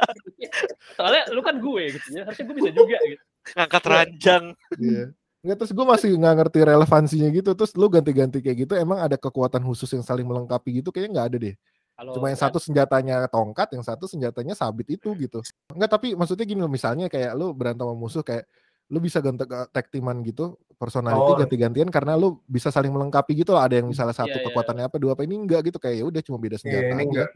soalnya 0.95 1.23
lu 1.35 1.41
kan 1.43 1.57
gue 1.59 1.83
gitu 1.91 2.09
ya 2.15 2.23
harusnya 2.23 2.45
gue 2.47 2.57
bisa 2.57 2.71
juga 2.71 2.97
gitu 3.03 3.23
Ngangkat 3.45 3.83
ranjang. 3.85 4.45
Iya. 4.79 5.05
Nggak, 5.45 5.57
terus 5.61 5.73
gue 5.77 5.85
masih 5.85 6.09
nggak 6.17 6.35
ngerti 6.41 6.59
relevansinya 6.65 7.29
gitu. 7.29 7.51
Terus 7.53 7.73
lu 7.77 7.93
ganti-ganti 7.93 8.41
kayak 8.41 8.57
gitu, 8.65 8.73
emang 8.73 8.97
ada 8.97 9.21
kekuatan 9.21 9.61
khusus 9.61 9.93
yang 9.93 10.01
saling 10.01 10.25
melengkapi 10.25 10.81
gitu? 10.81 10.89
Kayaknya 10.89 11.11
nggak 11.13 11.27
ada 11.29 11.37
deh. 11.37 11.55
kalau 11.95 12.11
Cuma 12.17 12.27
yang 12.33 12.41
satu 12.41 12.57
senjatanya 12.57 13.29
tongkat, 13.29 13.69
yang 13.77 13.85
satu 13.85 14.09
senjatanya 14.09 14.57
sabit 14.57 14.97
itu 14.97 15.13
gitu. 15.15 15.45
Enggak, 15.69 15.93
tapi 15.93 16.17
maksudnya 16.17 16.49
gini 16.49 16.65
loh, 16.65 16.73
misalnya 16.73 17.13
kayak 17.13 17.37
lu 17.37 17.53
berantem 17.53 17.85
sama 17.85 17.93
musuh 17.95 18.25
kayak 18.25 18.49
lu 18.87 18.99
bisa 18.99 19.19
ganti 19.19 19.45
tag 19.47 19.87
teaman 19.89 20.21
gitu, 20.21 20.55
personality 20.75 21.33
Oh. 21.33 21.39
ganti-gantian 21.39 21.89
karena 21.89 22.15
lu 22.15 22.43
bisa 22.45 22.69
saling 22.69 22.91
melengkapi 22.91 23.33
gitu 23.35 23.53
loh. 23.53 23.63
Ada 23.63 23.81
yang 23.81 23.89
misalnya 23.89 24.13
satu 24.13 24.29
Iya, 24.31 24.41
iya. 24.41 24.47
kekuatannya 24.47 24.85
apa, 24.85 24.97
dua 24.99 25.13
apa 25.13 25.23
ini 25.23 25.35
enggak 25.37 25.69
gitu 25.69 25.79
kayak 25.79 25.97
ya 25.99 26.05
udah 26.05 26.21
cuma 26.21 26.37
beda 26.37 26.55
Iya, 26.55 26.61
senjata 26.61 26.85
ini 26.85 26.95
aja. 26.95 27.05
enggak. 27.05 27.31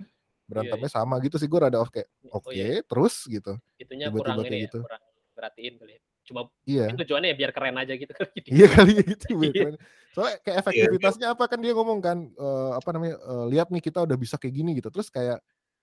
Berantemnya 0.45 0.91
sama 0.91 1.15
gitu 1.19 1.37
sih 1.37 1.45
gue 1.45 1.59
rada 1.59 1.77
off 1.77 1.89
kayak 1.89 2.09
Oh, 2.27 2.41
oke, 2.41 2.53
iya. 2.53 2.81
terus 2.83 3.25
gitu. 3.25 3.57
itunya 3.77 4.09
tiba-tiba 4.09 4.17
kurang 4.19 4.37
kayak 4.39 4.49
ini 4.51 4.59
gitu. 4.65 4.79
ya 4.79 4.85
kurang 4.85 5.03
perhatiin 5.35 5.75
kali 5.77 5.93
ya. 5.93 6.01
cuma 6.25 6.41
Iya. 6.63 6.87
tujuannya 6.95 7.29
ya 7.29 7.37
biar 7.37 7.51
keren 7.53 7.77
aja 7.79 7.93
gitu 7.95 8.13
Iya 8.47 8.67
kali 8.69 8.93
ya 8.93 9.03
gitu. 9.07 9.27
biar 9.31 9.41
Iya. 9.49 9.65
keren. 9.65 9.77
Soalnya 10.09 10.37
kayak 10.43 10.57
efektivitasnya 10.59 11.27
apa 11.31 11.45
kan 11.47 11.59
dia 11.59 11.73
ngomong 11.73 11.99
kan 11.99 12.19
eh, 12.29 12.71
apa 12.75 12.89
namanya 12.91 13.17
eh, 13.17 13.45
lihat 13.49 13.69
nih 13.69 13.81
kita 13.81 14.05
udah 14.05 14.17
bisa 14.17 14.37
kayak 14.37 14.55
gini 14.55 14.71
gitu. 14.77 14.89
Terus 14.89 15.09
kayak 15.09 15.41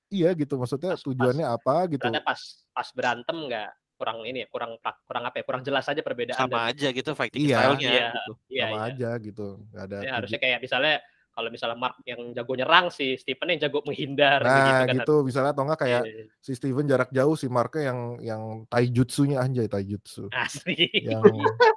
iya 0.08 0.30
gitu 0.34 0.54
maksudnya 0.56 0.94
Pas- 0.94 1.02
tujuannya 1.02 1.46
apa 1.48 1.76
gitu. 1.90 2.06
pas 2.22 2.42
pas 2.70 2.88
berantem 2.92 3.38
nggak 3.44 3.70
kurang 3.96 4.28
ini 4.28 4.44
ya 4.44 4.48
kurang 4.48 4.76
kurang 5.08 5.24
apa 5.24 5.40
ya 5.40 5.44
kurang 5.48 5.64
jelas 5.64 5.88
aja 5.88 6.04
perbedaan 6.04 6.36
Sama 6.38 6.68
dan- 6.68 6.70
aja 6.76 6.88
gitu 6.92 7.12
fighting 7.16 7.42
Iya. 7.48 7.58
style-nya. 7.58 7.90
Iya. 7.90 8.06
gitu. 8.12 8.32
iya, 8.52 8.64
sama 8.68 8.76
iya. 8.78 8.86
aja 8.92 9.10
gitu. 9.20 9.48
Gak 9.72 9.84
ada 9.88 9.98
Ya, 10.04 10.12
harusnya 10.20 10.40
kayak 10.40 10.60
misalnya 10.60 10.96
kalau 11.36 11.50
misalnya 11.52 11.76
Mark 11.76 12.00
yang 12.08 12.22
jago 12.32 12.54
nyerang 12.56 12.86
si 12.88 13.20
Stephen 13.20 13.52
yang 13.52 13.68
jago 13.68 13.84
menghindar 13.84 14.40
Nah 14.40 14.88
kan. 14.88 14.96
gitu 14.96 15.16
misalnya 15.24 15.52
atau 15.52 15.64
enggak 15.68 15.82
kayak 15.84 16.02
Iya, 16.08 16.24
si 16.40 16.52
Steven 16.56 16.88
jarak 16.88 17.12
jauh 17.12 17.36
si 17.36 17.48
Marknya 17.48 17.92
yang 17.92 18.00
yang 18.24 18.44
taijutsunya 18.68 19.40
anjay 19.40 19.68
taijutsu 19.68 20.32
asli 20.32 20.88
yang 20.96 21.20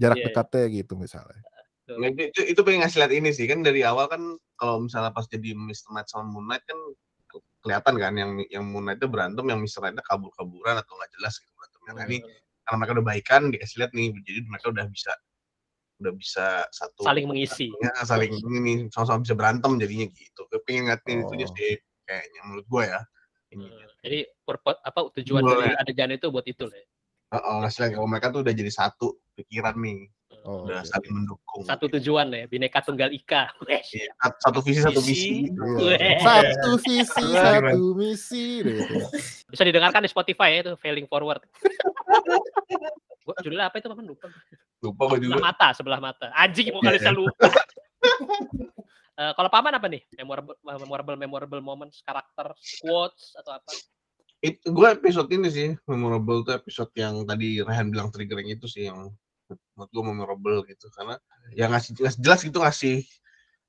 jarak 0.00 0.20
Iya. 0.20 0.24
dekatnya 0.28 0.64
gitu 0.72 0.94
misalnya. 0.96 1.40
Nah, 1.92 2.08
itu, 2.08 2.40
itu, 2.46 2.60
pengen 2.62 2.86
ngasih 2.86 3.04
lihat 3.04 3.12
ini 3.12 3.30
sih 3.34 3.44
kan 3.44 3.60
dari 3.60 3.84
awal 3.84 4.06
kan 4.08 4.22
kalau 4.56 4.80
misalnya 4.80 5.12
pas 5.12 5.26
jadi 5.26 5.52
Mr. 5.52 5.92
Knight 5.92 6.08
sama 6.08 6.24
Moon 6.24 6.46
Knight 6.46 6.64
kan 6.64 6.78
kelihatan 7.62 7.94
kan 7.96 8.12
yang 8.18 8.30
yang 8.50 8.64
Moon 8.66 8.84
Knight 8.84 8.98
itu 8.98 9.08
berantem 9.08 9.46
yang 9.46 9.62
Mr. 9.62 9.86
Knight 9.86 10.02
kabur-kaburan 10.02 10.76
atau 10.82 10.92
nggak 10.98 11.10
jelas 11.16 11.38
gitu 11.38 11.52
berantemnya. 11.54 11.92
Nah, 11.94 12.04
ini 12.10 12.18
karena 12.62 12.76
mereka 12.78 12.92
udah 12.98 13.06
baikan 13.06 13.42
dikasih 13.54 13.76
lihat 13.82 13.92
nih 13.94 14.06
jadi 14.22 14.38
mereka 14.46 14.66
udah 14.70 14.86
bisa 14.90 15.12
udah 16.02 16.12
bisa 16.18 16.46
satu 16.74 17.06
saling 17.06 17.30
mengisi 17.30 17.70
ya, 17.78 17.94
saling 18.02 18.34
ini 18.34 18.58
nih 18.58 18.76
sama-sama 18.90 19.22
bisa 19.22 19.34
berantem 19.38 19.70
jadinya 19.78 20.06
gitu. 20.10 20.40
Gue 20.50 20.60
pengen 20.66 20.90
ngatin 20.90 21.22
Oh. 21.22 21.30
sih 21.30 21.78
kayaknya 22.02 22.40
menurut 22.42 22.66
gue 22.66 22.82
ya. 22.90 23.00
Ini. 23.54 23.66
Hmm, 23.68 23.86
jadi 24.02 24.18
purpose 24.42 24.80
apa 24.82 24.98
tujuan 25.22 25.42
Boleh. 25.46 25.70
dari 25.70 25.74
adegan 25.78 26.10
itu 26.10 26.26
buat 26.32 26.46
itu 26.48 26.66
lah 26.66 26.74
ya. 26.74 26.86
Heeh, 27.32 27.54
ngasih 27.64 27.96
kalau 27.96 28.08
mereka 28.10 28.28
tuh 28.34 28.40
udah 28.44 28.52
jadi 28.52 28.72
satu 28.72 29.06
pikiran 29.38 29.76
nih, 29.78 30.10
Oh, 30.42 30.66
udah 30.66 30.78
oke, 30.78 30.90
saling 30.90 31.06
oke. 31.06 31.16
mendukung. 31.16 31.62
satu 31.62 31.84
tujuan 31.88 32.26
ya 32.28 32.44
bineka 32.44 32.80
tunggal 32.80 33.08
ika. 33.08 33.54
Iya, 33.64 34.10
sat- 34.16 34.38
satu 34.40 34.58
visi 34.58 34.80
satu 34.80 35.00
misi. 35.00 35.30
Iya. 35.78 36.18
Satu 36.18 36.70
visi, 36.78 37.22
Iya. 37.22 37.42
satu 37.62 37.82
misi 37.94 38.44
deh 38.60 38.78
bisa 39.46 39.62
didengarkan 39.62 40.02
di 40.02 40.08
Spotify 40.08 40.48
ya 40.52 40.58
itu 40.62 40.72
failing 40.76 41.06
forward 41.06 41.46
gua 43.22 43.34
judulnya 43.38 43.68
apa 43.68 43.78
itu 43.78 43.86
paman 43.86 44.02
lupa 44.04 44.26
Lupa 44.80 45.02
gue 45.08 45.18
juga. 45.20 45.38
sebelah 45.38 45.44
mata 45.44 45.68
sebelah 45.72 46.00
mata 46.00 46.26
anjing 46.34 46.68
mau 46.68 46.80
kali 46.80 46.98
saya 46.98 47.14
lupa 47.14 47.46
Eh, 49.12 49.32
kalau 49.36 49.46
paman 49.46 49.70
apa 49.70 49.86
nih 49.86 50.00
memorable 50.16 50.56
memorable 50.58 51.16
memorable 51.16 51.60
moments 51.60 52.00
karakter 52.00 52.50
quotes 52.80 53.36
atau 53.36 53.54
apa 53.54 53.70
Itu 54.40 54.72
gue 54.72 54.88
episode 54.90 55.28
ini 55.30 55.46
sih 55.46 55.68
memorable 55.84 56.42
tuh 56.42 56.56
episode 56.56 56.90
yang 56.96 57.22
tadi 57.22 57.60
Rehan 57.60 57.92
bilang 57.92 58.08
triggering 58.08 58.50
itu 58.50 58.64
sih 58.64 58.88
yang 58.88 59.12
menurut 59.76 59.90
gue 59.94 60.04
memorable 60.04 60.58
gitu. 60.70 60.86
Karena 60.94 61.16
yang 61.56 61.70
ngasih, 61.74 61.96
ngasih 62.00 62.20
jelas 62.24 62.40
gitu 62.46 62.58
ngasih 62.62 62.96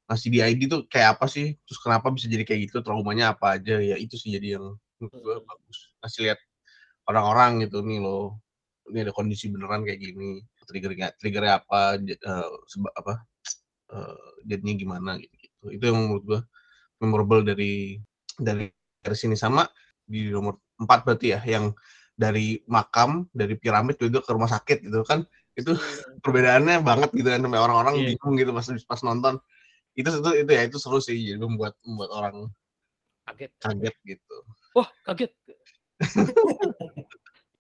ngasih 0.09 0.29
di 0.33 0.39
ID 0.43 0.61
tuh 0.71 0.81
kayak 0.91 1.19
apa 1.19 1.25
sih? 1.31 1.55
Terus 1.67 1.79
kenapa 1.83 2.07
bisa 2.15 2.27
jadi 2.31 2.43
kayak 2.47 2.61
gitu? 2.71 2.77
Traumanya 2.85 3.33
apa 3.35 3.57
aja? 3.59 3.79
Ya 3.81 3.95
itu 3.99 4.15
sih 4.19 4.31
jadi 4.35 4.59
yang 4.59 4.65
menurut 5.01 5.19
gue 5.23 5.35
bagus. 5.47 5.77
Ngasih 6.03 6.19
lihat 6.29 6.39
orang-orang 7.09 7.51
gitu 7.67 7.81
nih 7.85 7.99
loh. 8.03 8.39
Ini 8.91 9.07
ada 9.09 9.13
kondisi 9.15 9.47
beneran 9.53 9.83
kayak 9.87 9.99
gini. 10.01 10.43
Triggernya 10.69 11.07
triggernya 11.19 11.53
apa? 11.63 11.99
J- 12.03 12.19
eh, 12.21 12.49
seba- 12.71 12.95
apa? 12.97 13.13
Eh, 13.93 14.17
jadinya 14.49 14.73
gimana? 14.81 15.11
Gitu, 15.21 15.35
gitu 15.39 15.65
itu 15.77 15.83
yang 15.89 15.97
menurut 16.09 16.23
gue 16.25 16.39
memorable 17.03 17.41
dari 17.45 17.99
dari 18.39 18.67
dari 19.03 19.17
sini. 19.17 19.35
Sama 19.39 19.65
di 20.03 20.29
nomor 20.31 20.59
empat 20.81 20.99
berarti 21.07 21.27
ya 21.37 21.41
yang 21.45 21.71
dari 22.17 22.61
makam 22.69 23.25
dari 23.33 23.55
piramid 23.57 23.97
itu 23.99 24.19
ke 24.21 24.31
rumah 24.33 24.49
sakit 24.51 24.85
gitu 24.85 25.01
kan 25.07 25.25
itu 25.53 25.71
perbedaannya 26.19 26.81
banget 26.81 27.09
gitu 27.11 27.27
kan 27.27 27.39
sampai 27.39 27.59
orang-orang 27.59 27.93
Iya. 27.95 28.05
bingung 28.11 28.33
gitu 28.35 28.51
pas 28.51 28.65
pas 28.83 29.01
nonton 29.01 29.37
itu 29.93 30.09
itu 30.09 30.29
itu 30.39 30.51
ya 30.51 30.61
itu 30.63 30.77
seru 30.77 30.97
sih 30.97 31.13
jadi 31.15 31.37
membuat 31.37 31.77
membuat 31.81 32.09
orang 32.11 32.35
kaget 33.25 33.51
kaget 33.59 33.95
gitu 34.03 34.35
wah 34.73 34.89
kaget 35.03 35.29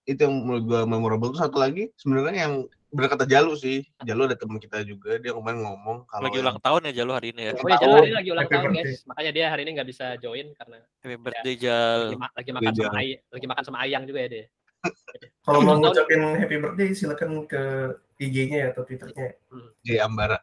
itu 0.03 0.19
yang 0.19 0.35
menurut 0.35 0.63
gua 0.65 0.81
memorable 0.83 1.31
tuh 1.31 1.39
satu 1.39 1.55
lagi 1.55 1.87
sebenarnya 1.95 2.35
yang 2.43 2.53
bener 2.89 3.07
kata 3.07 3.23
Jalu 3.23 3.55
sih 3.55 3.81
Jalu 4.01 4.27
ada 4.27 4.35
teman 4.35 4.57
kita 4.57 4.83
juga 4.83 5.15
dia 5.15 5.31
kemarin 5.31 5.63
ngomong 5.63 6.03
kalau 6.05 6.27
Lagi 6.27 6.41
ulang 6.41 6.59
tahun 6.59 6.81
ya 6.85 6.93
Jalu 6.95 7.11
hari 7.11 7.27
ini 7.31 7.41
ya. 7.43 7.51
oh 7.55 7.63
ya 7.63 7.73
Tahu. 7.73 7.79
Jal 7.79 7.93
hari 7.95 8.05
ini 8.05 8.13
lagi 8.13 8.29
ulang 8.29 8.43
Happy 8.43 8.53
tahun 8.53 8.65
birthday. 8.67 8.83
guys 8.83 9.01
makanya 9.07 9.31
dia 9.31 9.45
hari 9.47 9.61
ini 9.63 9.71
nggak 9.71 9.87
bisa 9.87 10.05
join 10.19 10.47
karena 10.53 10.77
Happy 10.99 11.15
birthday 11.15 11.55
Jal. 11.55 11.99
lagi, 12.03 12.17
ma- 12.19 12.33
lagi 12.35 12.51
makan 12.51 12.63
Iya. 12.67 12.83
sama 12.83 12.97
Ay 12.97 13.07
lagi 13.23 13.45
makan 13.47 13.63
sama 13.63 13.77
Ayang 13.79 14.03
juga 14.03 14.19
ya 14.19 14.29
dia 14.29 14.45
Kalau 15.43 15.59
mau 15.63 15.75
ngucapin 15.75 16.39
happy 16.39 16.55
birthday 16.59 16.89
silakan 16.95 17.43
ke 17.47 17.93
IG-nya 18.19 18.57
ya 18.57 18.67
atau 18.71 18.83
Twitter-nya. 18.87 19.35
J 19.83 19.99
Ambara. 19.99 20.39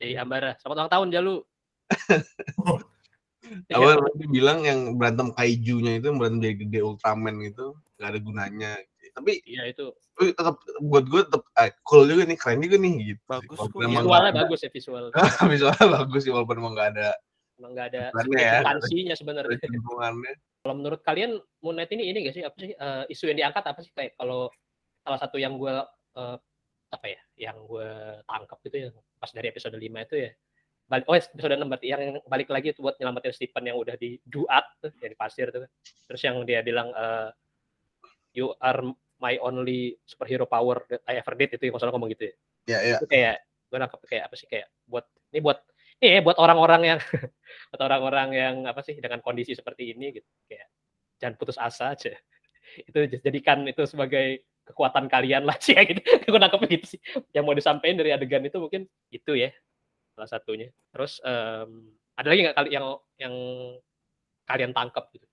Di 0.00 0.16
Ambara. 0.16 0.56
Selamat 0.60 0.76
ulang 0.84 0.92
tahun 0.92 1.08
Jalu. 1.12 1.36
Iya. 3.68 3.76
awal 3.80 4.04
dia 4.20 4.28
bilang 4.28 4.60
yang 4.60 5.00
berantem 5.00 5.32
kaijunya 5.32 5.96
itu 5.96 6.12
yang 6.12 6.20
berantem 6.20 6.40
jadi 6.44 6.56
gede 6.68 6.80
Ultraman 6.84 7.40
gitu 7.44 7.76
nggak 7.96 8.08
ada 8.08 8.20
gunanya. 8.20 8.72
Tapi 9.16 9.40
iya 9.48 9.66
itu. 9.68 9.92
tapi 10.14 10.34
tetap 10.34 10.56
buat 10.82 11.04
gue 11.06 11.22
tetap 11.26 11.42
eh, 11.58 11.70
cool 11.86 12.06
juga 12.06 12.22
nih 12.28 12.38
keren 12.38 12.60
juga 12.60 12.76
nih 12.76 12.92
gitu. 13.14 13.22
Bagus 13.24 13.56
Walaupun 13.56 13.78
kok, 13.80 13.88
emang 13.88 14.04
visualnya 14.04 14.30
nggak 14.30 14.44
bagus 14.46 14.60
ya 14.60 14.70
visual. 14.70 15.04
Visualnya 15.52 15.86
bagus 15.90 16.20
sih 16.24 16.32
walaupun 16.32 16.56
emang 16.60 16.72
nggak 16.76 16.88
ada 16.96 17.08
emang 17.58 17.72
nggak 17.74 17.86
ada 17.90 18.02
Kerennya 18.14 18.38
ya. 18.38 18.52
substansinya 18.62 19.14
sebenarnya 19.18 19.56
kalau 20.68 20.84
menurut 20.84 21.00
kalian 21.00 21.40
Moon 21.64 21.80
Knight 21.80 21.96
ini 21.96 22.12
ini 22.12 22.28
gak 22.28 22.36
sih? 22.36 22.44
Apa 22.44 22.56
sih 22.60 22.76
uh, 22.76 23.08
isu 23.08 23.32
yang 23.32 23.40
diangkat 23.40 23.64
apa 23.64 23.80
sih? 23.80 23.88
Kayak 23.96 24.20
kalau 24.20 24.52
salah 25.00 25.16
satu 25.16 25.40
yang 25.40 25.56
gue 25.56 25.72
uh, 26.20 26.36
apa 26.92 27.06
ya 27.08 27.20
yang 27.48 27.56
gue 27.64 27.88
tangkap 28.28 28.60
gitu 28.68 28.76
ya 28.76 28.88
pas 29.16 29.32
dari 29.32 29.48
episode 29.48 29.76
5 29.76 29.80
itu 29.80 30.16
ya 30.28 30.30
balik 30.88 31.04
oh 31.08 31.16
episode 31.16 31.56
6 31.56 31.64
berarti 31.64 31.86
yang 31.88 32.20
balik 32.28 32.48
lagi 32.52 32.76
itu 32.76 32.80
buat 32.84 32.96
nyelamatin 33.00 33.32
Stephen 33.32 33.64
yang 33.64 33.80
udah 33.80 33.96
di 33.96 34.20
duat 34.28 34.64
tuh 34.84 34.92
yang 35.00 35.08
di 35.08 35.16
pasir 35.16 35.48
tuh. 35.48 35.64
Terus 36.04 36.20
yang 36.20 36.36
dia 36.44 36.60
bilang 36.60 36.92
uh, 36.92 37.32
you 38.36 38.52
are 38.60 38.84
my 39.16 39.40
only 39.40 39.96
superhero 40.04 40.44
power 40.44 40.84
that 40.92 41.00
I 41.08 41.16
ever 41.16 41.32
did 41.32 41.56
itu 41.56 41.64
yang 41.64 41.80
salah 41.80 41.96
ngomong 41.96 42.12
gitu 42.12 42.28
ya. 42.28 42.34
Ya 42.68 42.78
ya. 42.84 42.96
Itu 43.00 43.08
kayak 43.08 43.40
gue 43.72 43.78
nangkep 43.80 44.00
kayak 44.04 44.24
apa 44.28 44.34
sih 44.36 44.48
kayak 44.48 44.68
buat 44.84 45.08
ini 45.32 45.40
buat 45.40 45.64
ini 45.98 46.18
ya 46.18 46.20
buat 46.22 46.38
orang-orang 46.38 46.82
yang 46.94 46.98
buat 47.70 47.82
orang-orang 47.82 48.28
yang 48.34 48.54
apa 48.66 48.80
sih 48.86 48.96
dengan 48.98 49.20
kondisi 49.20 49.52
seperti 49.52 49.92
ini 49.92 50.14
gitu. 50.14 50.28
Kayak 50.46 50.68
jangan 51.18 51.34
putus 51.36 51.58
asa 51.58 51.94
aja. 51.94 52.14
Itu 52.88 53.08
jadikan 53.24 53.64
itu 53.64 53.80
sebagai 53.88 54.44
kekuatan 54.68 55.08
kalian 55.08 55.48
lah 55.48 55.56
sih 55.64 55.74
gitu. 55.74 56.00
Gue 56.04 56.40
nangkepnya 56.40 56.68
gitu 56.78 56.86
sih. 56.96 57.00
Yang 57.34 57.44
mau 57.44 57.56
disampaikan 57.56 57.96
dari 57.98 58.12
adegan 58.12 58.44
itu 58.44 58.60
mungkin 58.60 58.84
itu 59.10 59.32
ya 59.34 59.50
salah 60.14 60.30
satunya. 60.30 60.68
Terus 60.92 61.18
um, 61.24 61.92
ada 62.14 62.28
lagi 62.28 62.40
nggak 62.44 62.56
kali 62.56 62.70
yang 62.74 62.86
yang 63.16 63.34
kalian 64.48 64.72
tangkap 64.72 65.12
gitu 65.12 65.27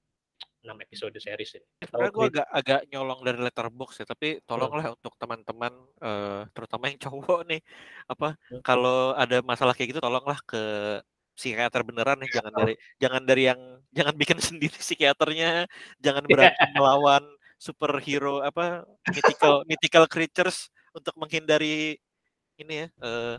enam 0.66 0.78
episode 0.82 1.14
series 1.22 1.62
ini 1.62 1.68
Sebenarnya 1.86 2.12
gue 2.12 2.26
agak 2.34 2.48
agak 2.50 2.80
nyolong 2.92 3.20
dari 3.22 3.40
letterbox 3.46 4.02
ya, 4.02 4.06
tapi 4.10 4.42
tolonglah 4.50 4.98
untuk 4.98 5.14
teman-teman, 5.22 5.74
uh, 6.02 6.42
terutama 6.52 6.90
yang 6.90 7.00
cowok 7.06 7.40
nih, 7.48 7.62
apa 8.10 8.34
Hmm. 8.50 8.62
kalau 8.66 9.14
ada 9.14 9.40
masalah 9.46 9.74
kayak 9.78 9.94
gitu 9.96 10.02
tolonglah 10.02 10.40
ke 10.44 10.58
psikiater 11.38 11.82
beneran 11.86 12.18
nih, 12.24 12.32
jangan 12.34 12.54
dari 12.58 12.74
jangan 13.04 13.24
dari 13.24 13.42
yang 13.54 13.62
jangan 13.94 14.16
bikin 14.18 14.40
sendiri 14.50 14.76
psikiaternya, 14.76 15.70
jangan 16.02 16.24
berantem 16.26 16.70
melawan 16.74 17.24
superhero 17.62 18.44
apa 18.44 18.84
mythical 19.16 19.64
mythical 19.70 20.06
creatures 20.12 20.68
untuk 20.92 21.16
menghindari 21.16 21.96
ini 22.60 22.74
ya 22.84 22.88
uh, 23.04 23.36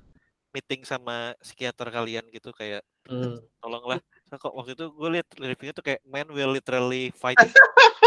meeting 0.57 0.85
sama 0.89 1.37
psikiater 1.45 1.89
kalian 1.93 2.25
gitu 2.33 2.53
kayak 2.57 2.81
Hmm. 3.07 3.39
tolonglah 3.63 4.03
kok 4.39 4.55
waktu 4.55 4.73
itu 4.77 4.87
gue 4.93 5.09
liat 5.19 5.29
reviewnya 5.37 5.75
tuh 5.75 5.85
kayak 5.85 6.01
man 6.07 6.29
will 6.31 6.53
literally 6.53 7.13
fight 7.17 7.39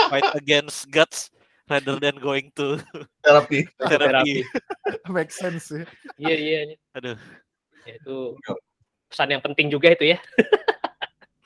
fight 0.10 0.26
against 0.39 0.89
gods 0.89 1.30
rather 1.70 2.02
than 2.02 2.18
going 2.18 2.50
to 2.58 2.82
terapi 3.22 3.70
therapy. 3.89 4.42
Make 5.13 5.30
sense 5.30 5.70
sih. 5.70 5.84
iya 6.18 6.36
iya. 6.36 6.60
Iya. 6.74 6.78
Aduh, 6.98 7.18
ya, 7.86 7.94
itu 8.02 8.18
pesan 9.10 9.30
yang 9.38 9.44
penting 9.46 9.70
juga 9.70 9.94
itu 9.94 10.18
ya. 10.18 10.18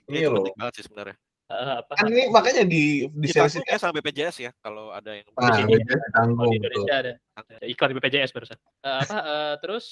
Ini 0.08 0.24
itu 0.24 0.32
loh. 0.32 0.44
penting 0.44 0.56
banget 0.56 0.74
sih 0.80 0.86
sebenarnya. 0.88 1.16
Apa? 1.54 1.94
Kan 2.00 2.08
ini 2.10 2.32
makanya 2.32 2.64
di 2.66 3.06
di 3.14 3.28
ini 3.30 3.68
ya 3.68 3.78
sama 3.78 3.94
BPJS 4.00 4.36
ya 4.42 4.52
kalau 4.64 4.90
ada 4.90 5.12
yang 5.12 5.28
ah, 5.38 5.54
sini 5.54 5.76
BPJS 5.76 5.92
kalau 5.92 6.08
ditanggung 6.08 6.40
di 6.40 6.48
tuh. 6.48 6.56
Indonesia 6.58 6.96
ada, 6.96 7.14
ada 7.38 7.66
iklan 7.68 7.90
di 7.92 7.96
BPJS 8.00 8.32
barusan. 8.32 8.58
Eh, 8.58 8.98
apa 9.06 9.18
eh, 9.22 9.54
terus? 9.60 9.86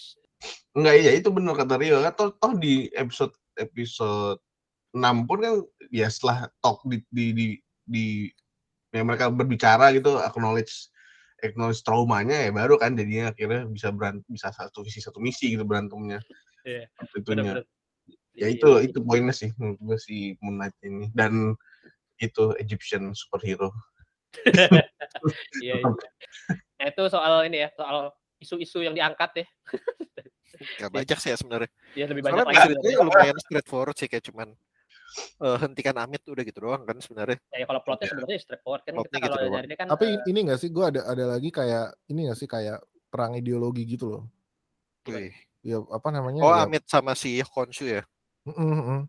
Enggak 0.74 0.96
iya 0.98 1.12
itu 1.14 1.30
benar 1.30 1.54
kata 1.54 1.76
Rio. 1.78 2.02
Kan 2.02 2.14
toh, 2.18 2.30
toh 2.34 2.54
di 2.58 2.90
episode 2.98 3.36
episode 3.60 4.40
6 4.92 5.28
pun 5.28 5.40
kan 5.40 5.54
ya 5.92 6.08
setelah 6.12 6.52
talk 6.60 6.84
di 6.88 7.00
di 7.08 7.26
di, 7.32 7.48
di 7.88 8.06
ya 8.92 9.02
mereka 9.08 9.32
berbicara 9.32 9.96
gitu 9.96 10.20
acknowledge 10.20 10.92
acknowledge 11.40 11.82
traumanya 11.82 12.48
ya 12.48 12.52
baru 12.52 12.76
kan 12.76 12.94
jadinya 12.94 13.32
akhirnya 13.32 13.66
bisa 13.72 13.90
berantem 13.90 14.28
bisa 14.28 14.52
satu 14.52 14.84
visi 14.84 15.00
satu 15.00 15.24
misi 15.24 15.56
gitu 15.56 15.64
berantemnya 15.64 16.20
Iya, 16.62 16.86
itunya 17.18 17.26
benar-benar 17.26 17.66
ya 18.38 18.48
Iya, 18.48 18.48
itu 18.54 18.70
iya. 18.80 18.86
itu 18.88 19.00
poinnya 19.04 19.34
sih 19.36 19.50
menurut 19.60 19.80
gue 19.82 19.98
si 20.00 20.38
Moon 20.40 20.56
Knight 20.60 20.76
ini 20.86 21.10
dan 21.12 21.56
itu 22.22 22.54
Egyptian 22.60 23.12
superhero 23.16 23.74
Iya, 25.60 25.76
iya. 25.76 25.76
Nah, 26.82 26.88
itu 26.90 27.04
soal 27.14 27.46
ini 27.46 27.62
ya, 27.62 27.70
soal 27.78 28.10
isu-isu 28.42 28.82
yang 28.82 28.98
diangkat 28.98 29.46
ya. 29.46 29.48
Gak 30.82 30.90
banyak 30.90 31.18
sih 31.22 31.30
ya 31.30 31.38
sebenarnya. 31.38 31.70
Ya 31.94 32.06
lebih 32.10 32.26
banyak 32.26 32.42
Soalnya 32.42 32.58
lagi. 32.58 32.66
ceritanya 32.74 32.98
lumayan 33.06 33.38
straightforward 33.38 33.98
sih 34.02 34.10
kayak 34.10 34.26
cuman 34.26 34.58
eh, 35.18 35.58
hentikan 35.62 35.96
Amit 36.00 36.24
udah 36.26 36.44
gitu 36.44 36.60
doang 36.64 36.84
kan 36.84 36.98
sebenarnya. 37.00 37.38
Ya, 37.52 37.66
kalau 37.68 37.82
plotnya 37.84 38.08
sebenarnya 38.08 38.40
straightforward 38.42 38.84
kan 38.88 38.94
Plotnya 38.98 39.20
kita 39.20 39.26
kalau 39.28 39.36
gitu 39.36 39.46
doang. 39.46 39.56
dari 39.56 39.68
ini 39.68 39.76
kan 39.76 39.86
Tapi 39.92 40.06
eh, 40.08 40.30
ini 40.32 40.40
gak 40.48 40.60
sih 40.60 40.70
gue 40.72 40.86
ada 40.86 41.02
ada 41.08 41.24
lagi 41.28 41.50
kayak 41.52 41.86
ini 42.10 42.20
gak 42.32 42.40
sih 42.40 42.50
kayak 42.50 42.80
perang 43.12 43.36
ideologi 43.36 43.84
gitu 43.84 44.06
loh. 44.08 44.24
Wih. 45.08 45.36
Ya 45.62 45.78
apa 45.78 46.10
namanya? 46.10 46.42
Oh 46.42 46.54
ya, 46.56 46.66
Amit 46.66 46.88
sama 46.90 47.14
si 47.14 47.38
Konshu 47.46 47.86
ya. 47.86 48.02
Mm, 48.50 48.56
mm, 48.58 48.82
mm. 48.82 49.02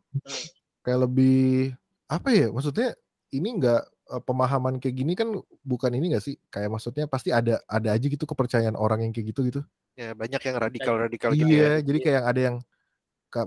Kayak 0.85 1.01
lebih 1.09 1.73
apa 2.11 2.29
ya? 2.35 2.53
Maksudnya 2.53 2.93
ini 3.33 3.49
enggak 3.57 3.89
pemahaman 4.29 4.77
kayak 4.77 4.93
gini 4.93 5.13
kan 5.17 5.33
bukan 5.65 5.93
ini 5.97 6.13
gak 6.13 6.25
sih? 6.25 6.37
Kayak 6.53 6.77
maksudnya 6.77 7.09
pasti 7.09 7.33
ada 7.33 7.63
ada 7.65 7.89
aja 7.97 8.05
gitu 8.05 8.29
kepercayaan 8.29 8.77
orang 8.77 9.09
yang 9.09 9.13
kayak 9.15 9.33
gitu 9.33 9.41
gitu. 9.49 9.61
Ya 9.97 10.13
banyak 10.13 10.41
yang 10.41 10.57
radikal-radikal 10.57 11.31
gitu 11.33 11.49
ya. 11.49 11.53
Iya, 11.53 11.73
jadi 11.85 11.99
kayak 12.01 12.23
ada 12.25 12.41
yang 12.41 12.57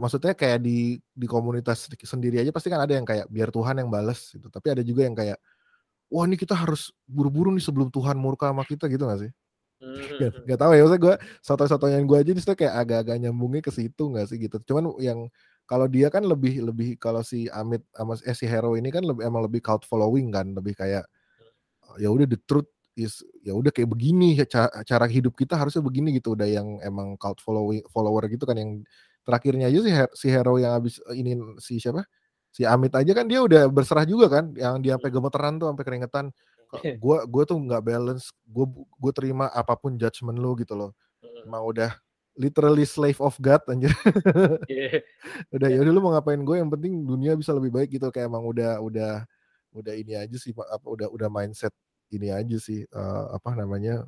maksudnya 0.02 0.34
kayak 0.34 0.60
di 0.66 0.98
di 1.14 1.28
komunitas 1.30 1.88
sendiri 2.04 2.42
aja 2.42 2.50
pasti 2.56 2.70
kan 2.74 2.82
ada 2.82 2.94
yang 2.98 3.06
kayak 3.06 3.30
biar 3.30 3.50
Tuhan 3.54 3.78
yang 3.82 3.90
bales 3.94 4.34
gitu. 4.34 4.48
Tapi 4.50 4.68
ada 4.74 4.82
juga 4.86 5.06
yang 5.06 5.14
kayak 5.18 5.38
wah 6.12 6.26
ini 6.30 6.38
kita 6.40 6.54
harus 6.58 6.94
buru-buru 7.08 7.52
nih 7.56 7.64
sebelum 7.66 7.90
Tuhan 7.94 8.18
murka 8.20 8.50
sama 8.52 8.64
kita 8.68 8.88
gitu 8.92 9.06
gak 9.10 9.22
sih? 9.28 9.32
hmm, 9.82 10.08
Gak, 10.20 10.32
hmm. 10.36 10.44
gak 10.50 10.60
tahu 10.62 10.72
ya 10.76 10.82
maksudnya 10.86 11.02
gue 11.04 11.16
soto-sotonya 11.44 12.00
gue 12.08 12.18
aja 12.22 12.32
di 12.36 12.42
situ 12.44 12.54
kayak 12.58 12.76
agak-agak 12.86 13.16
nyambungnya 13.24 13.62
ke 13.66 13.72
situ 13.74 14.04
gak 14.16 14.28
sih 14.32 14.38
gitu. 14.42 14.58
Cuman 14.68 14.96
yang 15.04 15.20
kalau 15.70 15.88
dia 15.90 16.08
kan 16.14 16.24
lebih 16.28 16.62
lebih 16.66 16.98
kalau 17.02 17.22
si 17.26 17.50
Amit 17.52 17.84
sama 17.96 18.16
eh, 18.22 18.36
si 18.38 18.46
Hero 18.50 18.78
ini 18.78 18.90
kan 18.94 19.02
lebih 19.06 19.22
emang 19.26 19.44
lebih 19.48 19.62
cult 19.66 19.84
following 19.88 20.30
kan, 20.34 20.54
lebih 20.56 20.76
kayak 20.78 21.06
ya 22.02 22.10
udah 22.12 22.28
the 22.28 22.40
truth 22.48 22.68
is 22.96 23.20
ya 23.44 23.52
udah 23.56 23.72
kayak 23.76 23.92
begini 23.92 24.40
ya, 24.40 24.46
ca- 24.48 24.72
cara 24.88 25.06
hidup 25.08 25.36
kita 25.36 25.56
harusnya 25.60 25.84
begini 25.84 26.16
gitu 26.18 26.36
udah 26.36 26.48
yang 26.48 26.80
emang 26.84 27.16
cult 27.20 27.40
following 27.44 27.84
follower 27.92 28.24
gitu 28.32 28.44
kan 28.48 28.56
yang 28.60 28.72
terakhirnya 29.26 29.68
aja 29.68 29.80
si 29.82 29.92
Her- 29.92 30.14
si 30.16 30.28
Hero 30.32 30.56
yang 30.62 30.78
habis 30.78 31.02
ini 31.12 31.36
si 31.60 31.82
siapa? 31.82 32.06
Si 32.56 32.64
Amit 32.64 32.94
aja 32.96 33.12
kan 33.12 33.28
dia 33.28 33.44
udah 33.44 33.68
berserah 33.68 34.08
juga 34.08 34.32
kan 34.32 34.56
yang 34.56 34.80
dia 34.80 34.96
sampai 34.96 35.12
gemeteran 35.12 35.60
tuh 35.60 35.68
sampai 35.68 35.84
keringetan. 35.84 36.26
Gue 37.02 37.18
gue 37.28 37.44
tuh 37.44 37.58
nggak 37.60 37.84
balance 37.84 38.32
gue 38.48 38.66
gue 38.78 39.12
terima 39.12 39.52
apa 39.52 39.76
pun 39.76 39.98
judgement 40.00 40.38
lu 40.38 40.56
gitu 40.60 40.78
loh. 40.78 40.92
Hmm. 41.20 41.50
emang 41.50 41.64
udah 41.66 41.92
literally 42.38 42.86
slave 42.88 43.20
of 43.20 43.36
God 43.42 43.60
anjir. 43.68 43.92
Iya. 44.72 45.02
udah 45.52 45.68
ya 45.74 45.80
udah 45.82 45.92
lu 45.94 46.02
mau 46.04 46.12
ngapain 46.14 46.42
gue 46.42 46.56
yang 46.58 46.70
penting 46.70 47.02
dunia 47.06 47.34
bisa 47.36 47.52
lebih 47.52 47.72
baik 47.74 47.90
gitu. 47.98 48.08
Kayak 48.14 48.30
emang 48.32 48.46
udah 48.46 48.80
udah 48.80 49.14
udah 49.76 49.94
ini 49.98 50.16
aja 50.16 50.38
sih 50.40 50.56
apa 50.56 50.86
udah 50.88 51.08
udah 51.12 51.28
mindset 51.28 51.74
ini 52.14 52.32
aja 52.32 52.56
sih 52.62 52.88
eh, 52.88 53.24
apa 53.36 53.52
namanya 53.58 54.08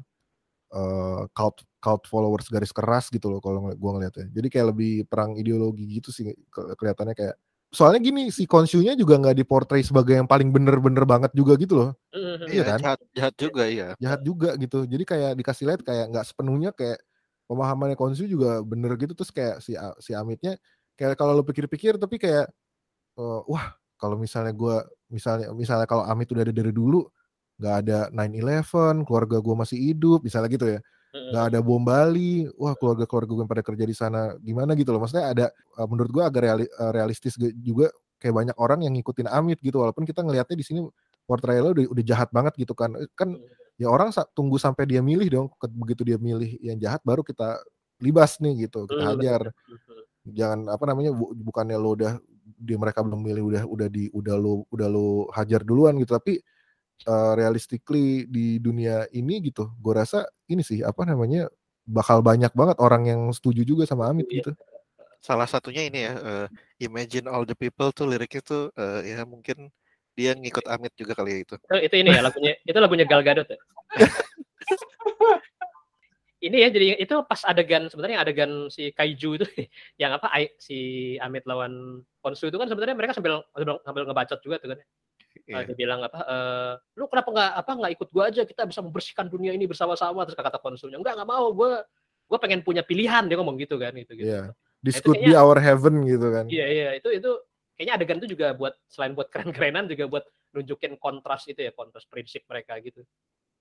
eh 0.74 1.22
cult 1.36 1.64
cult 1.80 2.04
followers 2.12 2.48
garis 2.52 2.72
keras 2.76 3.08
gitu 3.14 3.32
loh 3.32 3.40
kalau 3.44 3.72
gue 3.72 3.92
ngeliatnya. 3.96 4.28
Jadi 4.36 4.48
kayak 4.52 4.68
lebih 4.76 4.92
perang 5.08 5.36
ideologi 5.40 5.86
gitu 6.02 6.10
sih 6.12 6.34
ke- 6.52 6.76
kelihatannya 6.76 7.16
kayak 7.16 7.36
soalnya 7.72 8.00
gini 8.00 8.32
si 8.32 8.48
konsunya 8.48 8.96
juga 8.96 9.20
nggak 9.20 9.36
diportray 9.44 9.84
sebagai 9.84 10.16
yang 10.20 10.28
paling 10.28 10.52
bener-bener 10.56 11.04
banget 11.08 11.32
juga 11.36 11.56
gitu 11.60 11.76
loh. 11.80 11.90
Hmm, 12.16 12.36
hmm, 12.40 12.48
Iya 12.48 12.54
Iya 12.54 12.64
kan? 12.76 12.80
jahat, 12.84 13.00
jahat 13.16 13.34
juga 13.40 13.64
iya. 13.68 13.88
jahat 14.00 14.22
juga 14.24 14.50
gitu. 14.60 14.78
Jadi 14.88 15.04
kayak 15.08 15.32
dikasih 15.40 15.66
lihat 15.72 15.82
kayak 15.84 16.06
nggak 16.14 16.26
sepenuhnya 16.28 16.72
kayak 16.76 17.00
pemahamannya 17.48 17.96
konsu 18.00 18.28
juga 18.28 18.60
bener 18.64 18.96
gitu. 19.00 19.14
Terus 19.16 19.32
kayak 19.36 19.56
si 19.64 19.76
si 20.04 20.12
Amitnya 20.16 20.56
kayak 21.00 21.16
kalau 21.20 21.36
lo 21.38 21.44
pikir-pikir 21.48 21.96
tapi 22.00 22.18
kayak 22.20 22.48
eh, 23.20 23.42
wah 23.50 23.74
kalau 24.00 24.16
misalnya 24.20 24.54
gua 24.56 24.86
misalnya 25.12 25.52
misalnya 25.56 25.88
kalau 25.90 26.04
Amit 26.08 26.30
udah 26.34 26.44
ada 26.46 26.54
dari 26.56 26.72
dulu 26.76 27.06
nggak 27.58 27.76
ada 27.86 27.98
9/11 28.13 29.02
keluarga 29.08 29.38
gua 29.41 29.56
masih 29.65 29.78
hidup 29.82 30.22
misalnya 30.26 30.50
gitu 30.54 30.67
ya. 30.78 30.80
Nggak 31.34 31.43
ada 31.54 31.60
bom 31.65 31.82
Bali 31.82 32.46
wah 32.56 32.74
keluarga 32.78 33.06
keluarga 33.10 33.32
gue 33.34 33.41
yang 33.43 33.52
pada 33.52 33.63
kerja 33.65 33.84
di 33.90 33.96
sana 33.98 34.21
gimana 34.42 34.71
gitu 34.77 34.94
loh. 34.94 35.02
Maksudnya 35.02 35.25
ada 35.34 35.46
eh, 35.54 35.88
menurut 35.90 36.12
gua 36.13 36.23
agak 36.29 36.42
reali- 36.46 36.71
eh, 36.71 36.92
realistis 36.94 37.34
juga 37.58 37.90
kayak 38.21 38.34
banyak 38.34 38.56
orang 38.58 38.79
yang 38.86 38.94
ngikutin 38.98 39.27
Amit 39.29 39.60
gitu 39.62 39.82
walaupun 39.82 40.06
kita 40.06 40.21
ngelihatnya 40.25 40.58
di 40.58 40.65
sini 40.65 40.79
portrayalnya 41.25 41.71
udah 41.73 41.86
udah 41.94 42.04
jahat 42.06 42.29
banget 42.32 42.54
gitu 42.62 42.73
kan. 42.77 42.94
Eh, 42.98 43.10
kan 43.17 43.34
hmm. 43.34 43.82
ya 43.82 43.88
orang 43.90 44.13
tunggu 44.38 44.58
sampai 44.62 44.86
dia 44.86 45.02
milih 45.02 45.27
dong 45.29 45.48
begitu 45.77 46.02
dia 46.06 46.17
milih 46.21 46.58
yang 46.62 46.77
jahat 46.77 47.02
baru 47.02 47.21
kita 47.25 47.58
libas 48.02 48.38
nih 48.38 48.69
gitu 48.69 48.86
kita 48.86 49.04
hajar. 49.13 49.42
jangan 50.27 50.60
apa 50.69 50.84
namanya 50.86 51.12
bu- 51.15 51.34
bukannya 51.34 51.77
lo 51.79 51.96
udah 51.96 52.13
dia 52.60 52.77
mereka 52.77 53.00
belum 53.06 53.21
milih 53.21 53.44
udah 53.48 53.63
udah 53.65 53.88
di 53.88 54.10
udah 54.12 54.36
lo 54.36 54.67
udah 54.69 54.88
lo 54.90 55.29
hajar 55.34 55.62
duluan 55.63 55.96
gitu 56.02 56.13
tapi 56.13 56.42
eh, 57.06 57.31
realistically 57.37 58.25
di 58.25 58.58
dunia 58.58 59.06
ini 59.13 59.37
gitu 59.45 59.69
gue 59.77 59.93
rasa 59.93 60.25
ini 60.50 60.65
sih 60.65 60.81
apa 60.81 61.06
namanya 61.06 61.52
bakal 61.85 62.19
banyak 62.25 62.52
banget 62.52 62.77
orang 62.81 63.04
yang 63.06 63.21
setuju 63.31 63.62
juga 63.63 63.83
sama 63.85 64.10
Amit 64.10 64.25
Iya. 64.27 64.41
gitu 64.41 64.52
Salah 65.17 65.50
satunya 65.50 65.81
ini 65.89 66.06
ya, 66.08 66.13
eh, 66.13 66.48
Imagine 66.87 67.25
All 67.27 67.43
the 67.43 67.58
People 67.58 67.89
tuh 67.89 68.06
liriknya 68.06 68.41
tuh 68.45 68.63
eh, 68.77 69.17
ya 69.17 69.25
mungkin 69.25 69.73
dia 70.13 70.37
ngikut 70.37 70.65
Amit 70.69 70.93
juga 70.93 71.17
kali 71.17 71.29
ya 71.33 71.39
itu. 71.41 71.56
Itu, 71.58 71.77
itu 71.89 71.95
ini 72.06 72.10
ya 72.13 72.21
lagunya 72.21 72.54
itu 72.62 72.77
lagunya 72.77 73.06
Gal 73.10 73.25
Gadot 73.25 73.50
ya. 73.50 73.58
ini 76.48 76.58
ya 76.62 76.69
jadi 76.69 77.02
itu 77.02 77.15
pas 77.25 77.41
adegan 77.50 77.89
sebenarnya 77.89 78.21
adegan 78.21 78.69
si 78.69 78.93
Kaiju 78.93 79.41
itu 79.41 79.45
yang 80.02 80.13
apa 80.13 80.29
ai- 80.29 80.54
si 80.62 81.17
Amit 81.17 81.50
lawan 81.50 82.06
Konsu 82.21 82.54
itu 82.54 82.58
kan 82.62 82.69
sebenarnya 82.69 82.93
mereka 82.93 83.17
sambil 83.17 83.41
sambil, 83.58 83.81
sambil 83.81 84.04
ngebacot 84.06 84.39
juga 84.45 84.62
tuh 84.62 84.69
kan. 84.77 84.79
Iya. 85.46 85.69
dia 85.69 85.75
bilang 85.77 86.00
apa? 86.02 86.19
eh, 86.25 86.73
lu 86.98 87.06
kenapa 87.06 87.29
nggak 87.29 87.52
apa 87.62 87.71
nggak 87.77 87.92
ikut 88.00 88.10
gua 88.10 88.23
aja? 88.33 88.42
Kita 88.48 88.65
bisa 88.65 88.81
membersihkan 88.81 89.29
dunia 89.29 89.54
ini 89.54 89.69
bersama-sama. 89.69 90.25
Terus 90.25 90.40
kata 90.40 90.58
konsulnya, 90.58 90.98
enggak 90.98 91.13
nggak 91.19 91.29
mau. 91.29 91.54
Gua 91.54 91.85
gua 92.25 92.38
pengen 92.42 92.65
punya 92.65 92.81
pilihan. 92.81 93.27
Dia 93.29 93.38
ngomong 93.38 93.60
gitu 93.62 93.77
kan, 93.77 93.94
gitu 93.94 94.17
gitu. 94.17 94.27
Iya. 94.27 94.56
This 94.81 95.02
could 95.02 95.19
be 95.19 95.33
our 95.33 95.58
heaven 95.58 96.06
gitu 96.06 96.27
kan. 96.29 96.46
Iya 96.48 96.65
iya 96.69 96.90
itu 96.98 97.10
itu 97.10 97.31
kayaknya 97.77 97.94
adegan 97.98 98.17
itu 98.21 98.33
juga 98.33 98.54
buat 98.58 98.73
selain 98.90 99.13
buat 99.13 99.29
keren-kerenan 99.29 99.90
juga 99.90 100.06
buat 100.10 100.25
nunjukin 100.54 100.98
kontras 100.98 101.46
itu 101.50 101.62
ya 101.62 101.73
kontras 101.73 102.06
prinsip 102.10 102.46
mereka 102.50 102.77
gitu. 102.81 103.02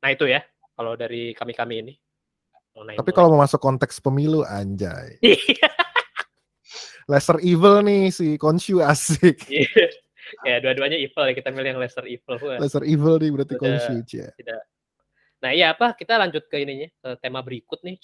Nah 0.01 0.13
itu 0.13 0.29
ya 0.29 0.45
kalau 0.77 0.93
dari 0.97 1.33
kami-kami 1.33 1.75
ini. 1.83 1.95
mengenai 2.77 3.01
Tapi 3.01 3.09
mulai- 3.09 3.17
kalau 3.17 3.29
mau 3.33 3.41
masuk 3.41 3.61
konteks 3.61 3.97
pemilu 4.05 4.45
anjay. 4.45 5.17
Lesser 7.11 7.39
evil 7.41 7.81
nih 7.87 8.13
si 8.13 8.37
Konshu 8.37 8.83
asik. 8.85 9.47
iya. 9.49 9.89
Ya 10.43 10.57
dua-duanya 10.59 10.99
evil 10.99 11.25
ya 11.31 11.35
kita 11.35 11.49
milih 11.55 11.71
yang 11.77 11.81
lesser 11.81 12.05
evil. 12.07 12.37
Lesser 12.59 12.83
evil 12.83 13.15
nih 13.23 13.31
berarti 13.31 13.55
Udah. 13.59 14.03
Cia. 14.03 14.29
tidak. 14.35 14.63
Nah 15.43 15.51
iya 15.53 15.77
apa 15.77 15.95
kita 15.95 16.17
lanjut 16.19 16.49
ke 16.49 16.57
ininya 16.63 16.89
ke 16.91 17.09
tema 17.23 17.45
berikut 17.45 17.81
nih. 17.87 17.97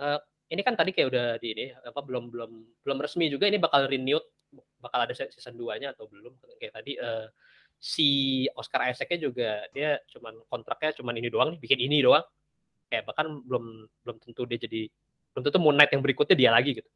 Eh, 0.00 0.18
ini 0.50 0.60
kan 0.60 0.74
tadi 0.74 0.90
kayak 0.92 1.08
udah 1.08 1.26
di 1.38 1.48
ini 1.54 1.66
apa 1.72 2.00
belum 2.02 2.30
belum 2.30 2.50
belum 2.84 2.98
resmi 3.00 3.30
juga 3.32 3.48
ini 3.48 3.56
bakal 3.56 3.86
renewed 3.88 4.24
bakal 4.78 4.98
ada 5.02 5.14
se- 5.16 5.32
season 5.34 5.56
2-nya 5.56 5.96
atau 5.96 6.06
belum 6.06 6.34
kayak 6.60 6.72
tadi 6.74 6.98
eh, 6.98 7.26
si 7.80 8.08
Oscar 8.54 8.88
Isaac-nya 8.88 9.18
juga 9.18 9.50
dia 9.74 9.98
cuman 10.08 10.40
kontraknya 10.48 10.96
cuman 10.96 11.14
ini 11.20 11.28
doang 11.28 11.56
nih 11.56 11.60
bikin 11.60 11.80
ini 11.80 12.00
doang 12.04 12.22
kayak 12.88 13.08
bahkan 13.08 13.42
belum 13.44 13.88
belum 14.04 14.16
tentu 14.22 14.46
dia 14.46 14.60
jadi 14.60 14.88
belum 15.34 15.42
tentu 15.42 15.58
Moon 15.58 15.74
Knight 15.74 15.92
yang 15.92 16.02
berikutnya 16.04 16.36
dia 16.38 16.50
lagi 16.54 16.78
gitu 16.78 16.90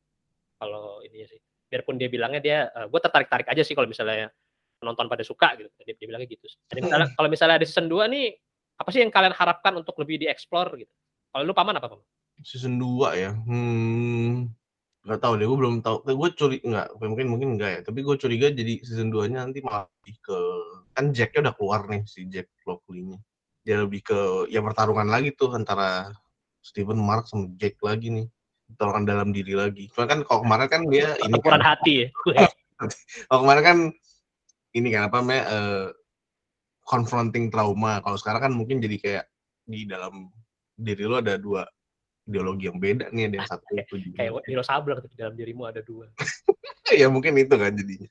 kalau 0.61 1.03
ini 1.03 1.27
sih 1.27 1.41
biarpun 1.69 2.01
dia 2.01 2.09
bilangnya 2.09 2.41
dia 2.41 2.59
gue 2.73 3.01
tertarik 3.03 3.29
tarik 3.29 3.49
aja 3.51 3.61
sih 3.61 3.77
kalau 3.77 3.91
misalnya 3.91 4.33
penonton 4.79 5.07
pada 5.11 5.23
suka 5.27 5.59
gitu. 5.59 5.69
Dia, 5.83 5.95
dia 5.99 6.07
bilangnya 6.07 6.31
gitu 6.31 6.47
jadi 6.71 6.81
misalnya, 6.87 7.09
kalau 7.19 7.29
misalnya 7.29 7.57
ada 7.61 7.67
season 7.67 7.87
2 7.91 8.09
nih 8.09 8.27
apa 8.79 8.89
sih 8.95 9.01
yang 9.03 9.11
kalian 9.11 9.35
harapkan 9.35 9.75
untuk 9.75 9.99
lebih 9.99 10.23
dieksplor 10.23 10.79
gitu? 10.79 10.95
Kalau 11.35 11.43
lu 11.43 11.53
paman 11.53 11.77
apa 11.77 11.87
paman? 11.91 12.07
Season 12.47 12.79
2 12.79 13.19
ya? 13.19 13.35
Hmm 13.35 14.55
nggak 15.09 15.21
tahu 15.25 15.33
deh. 15.41 15.47
Gue 15.49 15.59
belum 15.59 15.75
tahu. 15.81 15.97
Gue 16.05 16.31
curi 16.37 16.61
nggak 16.61 17.01
mungkin 17.01 17.27
mungkin 17.33 17.49
enggak 17.57 17.71
ya. 17.71 17.81
Tapi 17.89 18.05
gue 18.05 18.17
curiga 18.21 18.53
jadi 18.53 18.75
season 18.85 19.09
2 19.09 19.33
nya 19.33 19.49
nanti 19.49 19.65
malah 19.65 19.89
lebih 19.89 20.17
ke 20.21 20.39
kan 20.93 21.05
Jacknya 21.17 21.49
udah 21.49 21.55
keluar 21.57 21.81
nih 21.89 22.03
si 22.05 22.29
Jack 22.29 22.53
Lockley-nya. 22.69 23.19
Dia 23.65 23.85
lebih 23.85 24.05
ke 24.05 24.19
ya 24.53 24.61
pertarungan 24.61 25.09
lagi 25.09 25.33
tuh 25.33 25.57
antara 25.57 26.13
Steven 26.61 27.01
Mark 27.01 27.25
sama 27.25 27.49
Jack 27.57 27.81
lagi 27.81 28.13
nih. 28.13 28.27
Pertarungan 28.69 29.05
dalam 29.09 29.29
diri 29.33 29.57
lagi. 29.57 29.89
Cuma 29.97 30.05
kan 30.05 30.21
kalau 30.29 30.45
kemarin 30.45 30.69
kan 30.69 30.83
dia 30.93 31.17
ini 31.25 31.33
pertempuran 31.33 31.63
kan, 31.65 31.69
hati 31.73 31.93
ya. 32.05 32.09
Kalau 33.27 33.43
kemarin 33.43 33.65
kan 33.67 33.79
ini 34.79 34.89
kan 34.95 35.11
apa 35.11 35.21
namanya 35.21 35.45
eh, 35.51 35.89
confronting 36.89 37.53
trauma. 37.53 38.01
Kalau 38.01 38.17
sekarang 38.17 38.41
kan 38.49 38.53
mungkin 38.57 38.81
jadi 38.81 38.97
kayak 38.97 39.25
di 39.69 39.85
dalam 39.85 40.33
diri 40.73 41.05
lo 41.05 41.21
ada 41.21 41.37
dua 41.37 41.69
ideologi 42.25 42.69
yang 42.69 42.81
beda 42.81 43.13
nih 43.13 43.29
ada 43.29 43.37
yang 43.41 43.49
satu 43.49 43.65
itu 43.77 43.97
juga. 44.09 44.17
Kayak 44.25 44.33
Wiro 44.49 44.65
Sableng 44.65 45.01
di 45.05 45.17
dalam 45.17 45.35
dirimu 45.37 45.69
ada 45.69 45.85
dua. 45.85 46.09
Ya 46.89 47.05
mungkin 47.13 47.37
itu 47.37 47.53
kan 47.53 47.77
jadinya. 47.77 48.09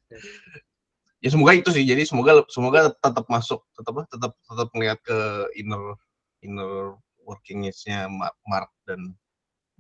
Ya 1.18 1.30
semoga 1.34 1.58
itu 1.58 1.74
sih. 1.74 1.82
Jadi 1.82 2.06
semoga 2.06 2.46
semoga 2.46 2.94
tetap 2.94 3.26
masuk 3.26 3.66
tetap 3.74 4.06
tetap 4.06 4.38
tetap 4.38 4.70
melihat 4.78 5.02
ke 5.02 5.18
inner 5.58 5.98
inner 6.46 6.94
workingnya 7.26 7.74
Mark, 8.06 8.38
Mark 8.46 8.70
dan 8.86 9.18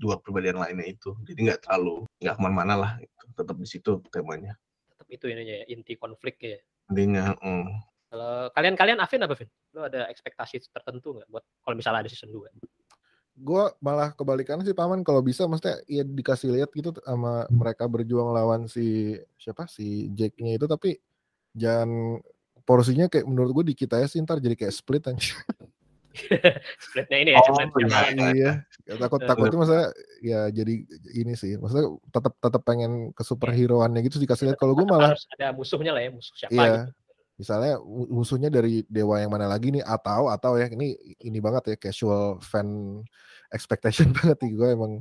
dua 0.01 0.17
kepribadian 0.17 0.57
lainnya 0.57 0.89
itu. 0.89 1.13
Jadi 1.29 1.45
nggak 1.45 1.69
terlalu 1.69 2.09
nggak 2.25 2.35
ke 2.37 2.41
mana-mana 2.41 2.73
lah. 2.73 2.91
Tetap 3.37 3.53
di 3.53 3.69
situ 3.69 4.01
temanya. 4.09 4.57
Tetap 4.89 5.07
itu 5.13 5.29
ininya 5.29 5.61
ya 5.61 5.65
inti 5.69 5.93
konflik 5.93 6.41
ya 6.41 6.57
intinya 6.91 7.35
mm. 7.39 7.67
kalau 8.11 8.33
kalian 8.55 8.75
kalian 8.75 8.99
Afin 9.03 9.23
apa 9.23 9.35
Vin 9.35 9.49
lu 9.75 9.83
ada 9.83 10.07
ekspektasi 10.11 10.67
tertentu 10.71 11.17
nggak 11.17 11.29
buat 11.31 11.43
kalau 11.63 11.75
misalnya 11.75 12.07
ada 12.07 12.11
season 12.11 12.31
2 12.31 12.47
Gue 13.37 13.69
malah 13.85 14.17
kebalikan 14.17 14.65
sih 14.65 14.73
paman 14.73 15.05
kalau 15.05 15.21
bisa 15.21 15.45
maksudnya 15.45 15.77
ya 15.85 16.01
dikasih 16.01 16.57
lihat 16.57 16.73
gitu 16.73 16.89
sama 17.05 17.45
mereka 17.53 17.85
berjuang 17.85 18.33
lawan 18.33 18.65
si 18.65 19.13
siapa 19.37 19.69
si 19.69 20.09
Jack-nya 20.17 20.57
itu 20.57 20.65
tapi 20.65 20.97
jangan 21.53 22.17
porsinya 22.67 23.07
kayak 23.07 23.23
menurut 23.23 23.55
gue 23.61 23.71
dikit 23.71 23.95
aja 23.95 24.11
sih 24.11 24.19
ntar 24.25 24.43
jadi 24.43 24.59
kayak 24.59 24.75
split 24.75 25.05
aja. 25.07 25.37
splitnya 26.81 27.17
ini 27.21 27.29
ya 27.33 27.39
Oh, 27.39 27.45
cuman 27.53 27.67
iya. 27.81 28.29
iya. 28.33 28.51
Ya, 28.87 28.95
takut 28.95 29.19
Eh, 29.19 29.27
takutnya 29.27 29.57
maksudnya 29.59 29.87
ya 30.23 30.39
jadi 30.49 30.73
ini 31.13 31.33
sih. 31.35 31.59
Maksudnya 31.59 31.91
tetap 32.11 32.33
tetap 32.39 32.61
pengen 32.63 33.11
ke 33.11 33.23
superhero-annya 33.23 33.99
gitu 34.05 34.17
dikasih 34.19 34.51
lihat. 34.51 34.57
Kalau 34.59 34.73
gue 34.75 34.87
malah 34.87 35.13
harus 35.15 35.27
ada 35.35 35.51
musuhnya 35.51 35.91
lah 35.91 36.01
ya 36.01 36.11
musuh 36.11 36.33
siapa 36.35 36.55
Iya. 36.55 36.73
gitu 36.87 36.91
misalnya 37.37 37.77
mu- 37.85 38.09
musuhnya 38.09 38.49
dari 38.49 38.81
dewa 38.89 39.21
yang 39.21 39.29
mana 39.29 39.45
lagi 39.45 39.69
nih 39.69 39.85
atau 39.85 40.25
atau 40.33 40.57
ya 40.57 40.65
ini 40.73 40.97
ini 41.21 41.37
banget 41.37 41.69
ya 41.69 41.75
casual 41.77 42.41
fan 42.41 42.99
expectation 43.53 44.09
banget 44.17 44.41
nih 44.41 44.51
gue 44.57 44.67
emang 44.73 44.91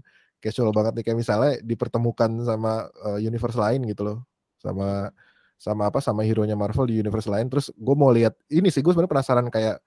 casual 0.44 0.68
banget 0.70 1.00
nih 1.00 1.04
kayak 1.10 1.18
misalnya 1.18 1.52
dipertemukan 1.64 2.28
sama 2.44 2.92
uh, 3.08 3.16
universe 3.16 3.56
lain 3.56 3.88
gitu 3.88 4.04
loh 4.04 4.18
sama 4.60 5.08
sama 5.56 5.88
apa 5.88 6.04
sama 6.04 6.20
hero 6.28 6.44
nya 6.44 6.52
Marvel 6.52 6.84
di 6.92 7.00
universe 7.00 7.24
lain 7.32 7.48
terus 7.48 7.72
gue 7.72 7.96
mau 7.96 8.12
lihat 8.12 8.36
ini 8.52 8.68
sih 8.68 8.84
gue 8.84 8.92
sebenarnya 8.92 9.12
penasaran 9.16 9.48
kayak 9.48 9.80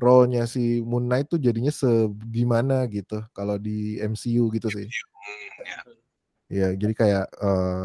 role-nya 0.00 0.44
si 0.50 0.82
Moon 0.84 1.06
Knight 1.08 1.30
tuh 1.32 1.40
jadinya 1.42 1.70
segimana 1.74 2.86
gitu 2.90 3.22
kalau 3.36 3.56
di 3.60 3.98
MCU 4.02 4.50
gitu 4.54 4.68
sih. 4.72 4.88
Ya. 6.52 6.72
Jadi 6.76 6.92
kayak 6.94 7.26
eh, 7.40 7.84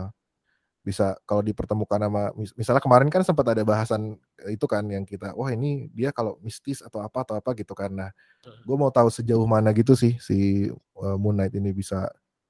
bisa 0.86 1.14
kalau 1.30 1.43
dipertemukan 1.45 1.99
sama 2.01 2.24
mis- 2.39 2.55
misalnya 2.57 2.82
kemarin 2.84 3.10
kan 3.14 3.22
sempat 3.28 3.45
ada 3.53 3.64
bahasan 3.68 4.18
itu 4.49 4.66
kan 4.66 4.82
yang 4.89 5.03
kita 5.05 5.36
wah 5.38 5.51
ini 5.53 5.91
dia 5.93 6.10
kalau 6.16 6.39
mistis 6.41 6.82
atau 6.82 7.03
apa 7.03 7.24
atau 7.28 7.36
apa 7.39 7.51
gitu 7.57 7.74
kan. 7.78 7.91
Nah 7.93 8.12
Hmm. 8.45 8.55
gue 8.68 8.78
mau 8.80 8.91
tahu 8.93 9.10
sejauh 9.12 9.45
mana 9.49 9.72
gitu 9.76 9.93
sih 9.99 10.18
si 10.22 10.70
eh, 10.74 11.18
Moon 11.22 11.36
Knight 11.38 11.55
ini 11.57 11.72
bisa 11.76 12.07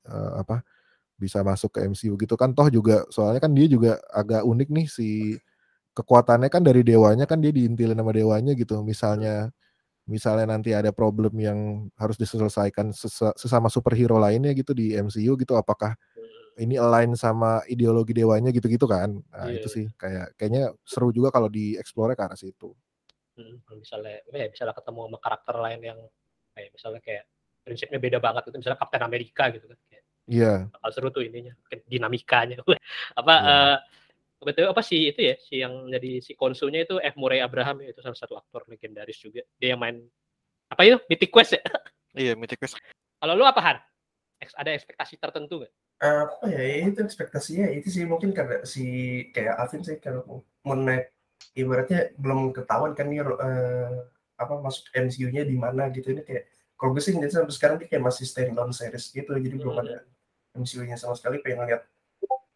eh, 0.08 0.32
apa 0.42 0.64
bisa 1.20 1.42
masuk 1.46 1.76
ke 1.78 1.86
MCU 1.88 2.16
gitu 2.20 2.36
kan. 2.40 2.54
Toh 2.58 2.70
juga 2.74 3.06
soalnya 3.14 3.42
kan 3.44 3.54
dia 3.56 3.68
juga 3.70 4.00
agak 4.14 4.44
unik 4.48 4.70
nih 4.74 4.88
si 4.92 5.10
kekuatannya 6.00 6.48
kan 6.48 6.64
dari 6.64 6.82
dewanya 6.88 7.28
kan 7.28 7.44
dia 7.44 7.52
diintilin 7.52 8.00
sama 8.00 8.16
dewanya 8.16 8.56
gitu. 8.56 8.80
Misalnya 8.82 9.52
misalnya 10.10 10.58
nanti 10.58 10.74
ada 10.74 10.90
problem 10.96 11.36
yang 11.38 11.90
harus 12.00 12.18
diselesaikan 12.18 12.90
sesa- 12.96 13.36
sesama 13.38 13.70
superhero 13.70 14.18
lainnya 14.18 14.56
gitu 14.58 14.74
di 14.74 14.96
MCU 14.98 15.38
gitu 15.38 15.54
apakah 15.60 15.94
ini 16.60 16.76
align 16.76 17.16
sama 17.16 17.64
ideologi 17.72 18.12
dewanya 18.12 18.52
gitu-gitu 18.52 18.84
kan? 18.84 19.16
Nah 19.32 19.48
Iya, 19.48 19.64
itu 19.64 19.68
sih 19.72 19.86
kayak 19.96 20.36
kayaknya 20.36 20.76
seru 20.84 21.10
juga 21.16 21.32
kalau 21.32 21.48
dieksplornya 21.48 22.20
ke 22.20 22.24
arah 22.28 22.40
situ. 22.40 22.76
Hmm, 23.40 23.64
misalnya 23.80 24.20
ya 24.28 24.48
misalnya 24.52 24.76
ketemu 24.76 25.00
sama 25.08 25.18
karakter 25.24 25.56
lain 25.56 25.80
yang 25.80 26.00
kayak 26.52 26.70
misalnya 26.76 27.00
kayak 27.00 27.24
prinsipnya 27.64 28.00
beda 28.02 28.20
banget 28.20 28.52
itu 28.52 28.58
misalnya 28.60 28.80
Kapten 28.82 29.04
Amerika 29.08 29.48
gitu 29.56 29.72
kan 29.72 29.78
iya. 30.28 30.54
bakal 30.70 30.90
seru 30.92 31.08
tuh 31.10 31.24
ininya 31.24 31.56
dinamikanya. 31.88 32.60
Apa 33.20 33.34
Iya. 33.40 33.48
eh 33.48 33.78
betul 34.40 34.72
apa 34.72 34.80
sih 34.80 35.12
itu 35.12 35.20
ya 35.20 35.36
si 35.36 35.60
yang 35.60 35.92
jadi 35.92 36.24
si 36.24 36.32
konsulnya 36.34 36.88
itu 36.88 36.96
F. 37.04 37.16
Murray 37.20 37.44
Abraham 37.44 37.84
ya 37.84 37.92
itu 37.92 38.00
salah 38.00 38.16
satu 38.16 38.40
aktor 38.40 38.64
legendaris 38.72 39.20
juga. 39.20 39.44
Dia 39.60 39.76
yang 39.76 39.82
main 39.84 40.00
apa 40.72 40.82
itu? 40.88 40.98
Mythic 41.12 41.32
Quest 41.32 41.60
ya? 41.60 41.62
Iya, 42.18 42.34
Mythic 42.34 42.58
Quest. 42.58 42.82
kalau 43.22 43.38
lu 43.38 43.46
apa 43.46 43.62
Han? 43.62 43.78
Eks- 44.42 44.58
ada 44.58 44.74
ekspektasi 44.74 45.22
tertentu 45.22 45.62
nggak? 45.62 45.74
Apa 46.00 46.48
ya 46.50 46.88
itu 46.90 47.04
ekspektasinya 47.04 47.68
itu 47.70 47.92
sih 47.92 48.08
mungkin 48.08 48.32
karena 48.34 48.64
si 48.66 48.84
kayak 49.36 49.60
Alvin 49.60 49.84
sih 49.86 50.00
kalau 50.02 50.42
Moon 50.66 50.82
Knight 50.88 51.12
ibaratnya 51.54 52.16
belum 52.18 52.56
ketahuan 52.56 52.96
kan 52.96 53.12
nih 53.12 53.22
eh, 53.22 53.94
apa 54.40 54.54
masuk 54.58 54.88
MCU-nya 54.96 55.44
di 55.44 55.54
mana 55.60 55.92
gitu. 55.92 56.16
Ini 56.16 56.24
kayak 56.24 56.48
kalau 56.80 56.96
gue 56.96 57.04
sih 57.04 57.12
sampai 57.12 57.52
sekarang 57.52 57.76
dia 57.78 57.92
kayak 57.92 58.04
masih 58.08 58.24
standalone 58.24 58.72
series 58.72 59.12
gitu 59.12 59.36
jadi 59.36 59.56
belum 59.60 59.76
Hmm. 59.76 59.84
ada 59.84 59.96
MCU-nya 60.56 60.96
sama 60.96 61.14
sekali 61.20 61.44
pengen 61.44 61.68
lihat 61.68 61.84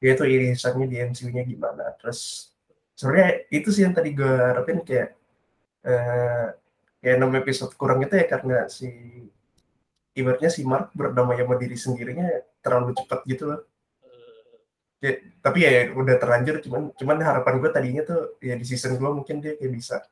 dia 0.03 0.19
itu 0.19 0.23
irisannya 0.27 0.91
di 0.91 0.99
MCU-nya 0.99 1.47
gimana. 1.47 1.95
Terus 1.95 2.51
sebenarnya 2.91 3.47
itu 3.47 3.71
sih 3.71 3.87
yang 3.87 3.95
tadi 3.95 4.11
gue 4.11 4.27
harapin 4.27 4.83
kayak 4.83 5.15
eh 5.87 6.47
kayak 6.99 7.15
6 7.23 7.39
episode 7.39 7.71
kurang 7.79 8.03
itu 8.03 8.11
ya 8.19 8.27
karena 8.27 8.67
si 8.67 8.91
ibaratnya 10.11 10.51
si 10.51 10.67
Mark 10.67 10.91
berdamai 10.91 11.39
sama 11.39 11.55
diri 11.55 11.79
sendirinya 11.79 12.27
terlalu 12.59 12.91
cepat 12.99 13.23
gitu 13.23 13.43
loh. 13.47 13.63
Ya, 15.03 15.19
tapi 15.43 15.67
ya 15.67 15.91
udah 15.91 16.15
terlanjur 16.15 16.63
cuman 16.63 16.95
cuman 16.95 17.17
harapan 17.23 17.59
gue 17.59 17.71
tadinya 17.71 18.03
tuh 18.07 18.39
ya 18.43 18.55
di 18.59 18.63
season 18.67 18.99
2 18.99 19.03
mungkin 19.23 19.39
dia 19.39 19.55
kayak 19.55 19.71
bisa 19.71 20.03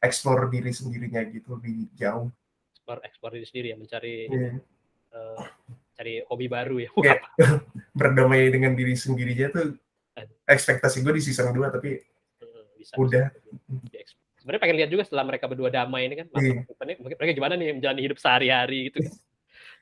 explore 0.00 0.48
diri 0.52 0.68
sendirinya 0.72 1.20
gitu 1.28 1.56
lebih 1.60 1.88
jauh. 1.96 2.28
Ekspor 2.84 3.32
diri 3.32 3.44
sendiri 3.48 3.66
ya 3.72 3.76
mencari 3.80 4.14
Iya. 4.28 4.60
eh, 5.16 5.40
cari 5.94 6.20
hobi 6.26 6.46
baru 6.46 6.76
ya 6.82 6.90
Iya. 6.98 7.14
berdamai 7.98 8.50
dengan 8.50 8.74
diri 8.74 8.94
sendirinya 8.94 9.48
tuh 9.50 9.66
ekspektasi 10.46 11.00
gue 11.00 11.12
di 11.16 11.22
season 11.22 11.54
2 11.54 11.70
tapi 11.70 12.02
Hmm, 12.44 12.66
bisa, 12.76 12.94
Udah. 13.00 13.26
bisa 13.88 14.12
sebenarnya 14.36 14.60
pengen 14.60 14.76
lihat 14.84 14.90
juga 14.92 15.02
setelah 15.08 15.24
mereka 15.24 15.48
berdua 15.48 15.70
damai 15.72 16.04
ini 16.10 16.14
kan 16.20 16.26
Iya. 16.36 16.66
masa 16.68 16.82
mungkin 17.00 17.16
mereka 17.16 17.32
gimana 17.32 17.54
nih 17.56 17.68
menjalani 17.78 18.02
hidup 18.04 18.18
sehari-hari 18.20 18.90
gitu 18.92 18.98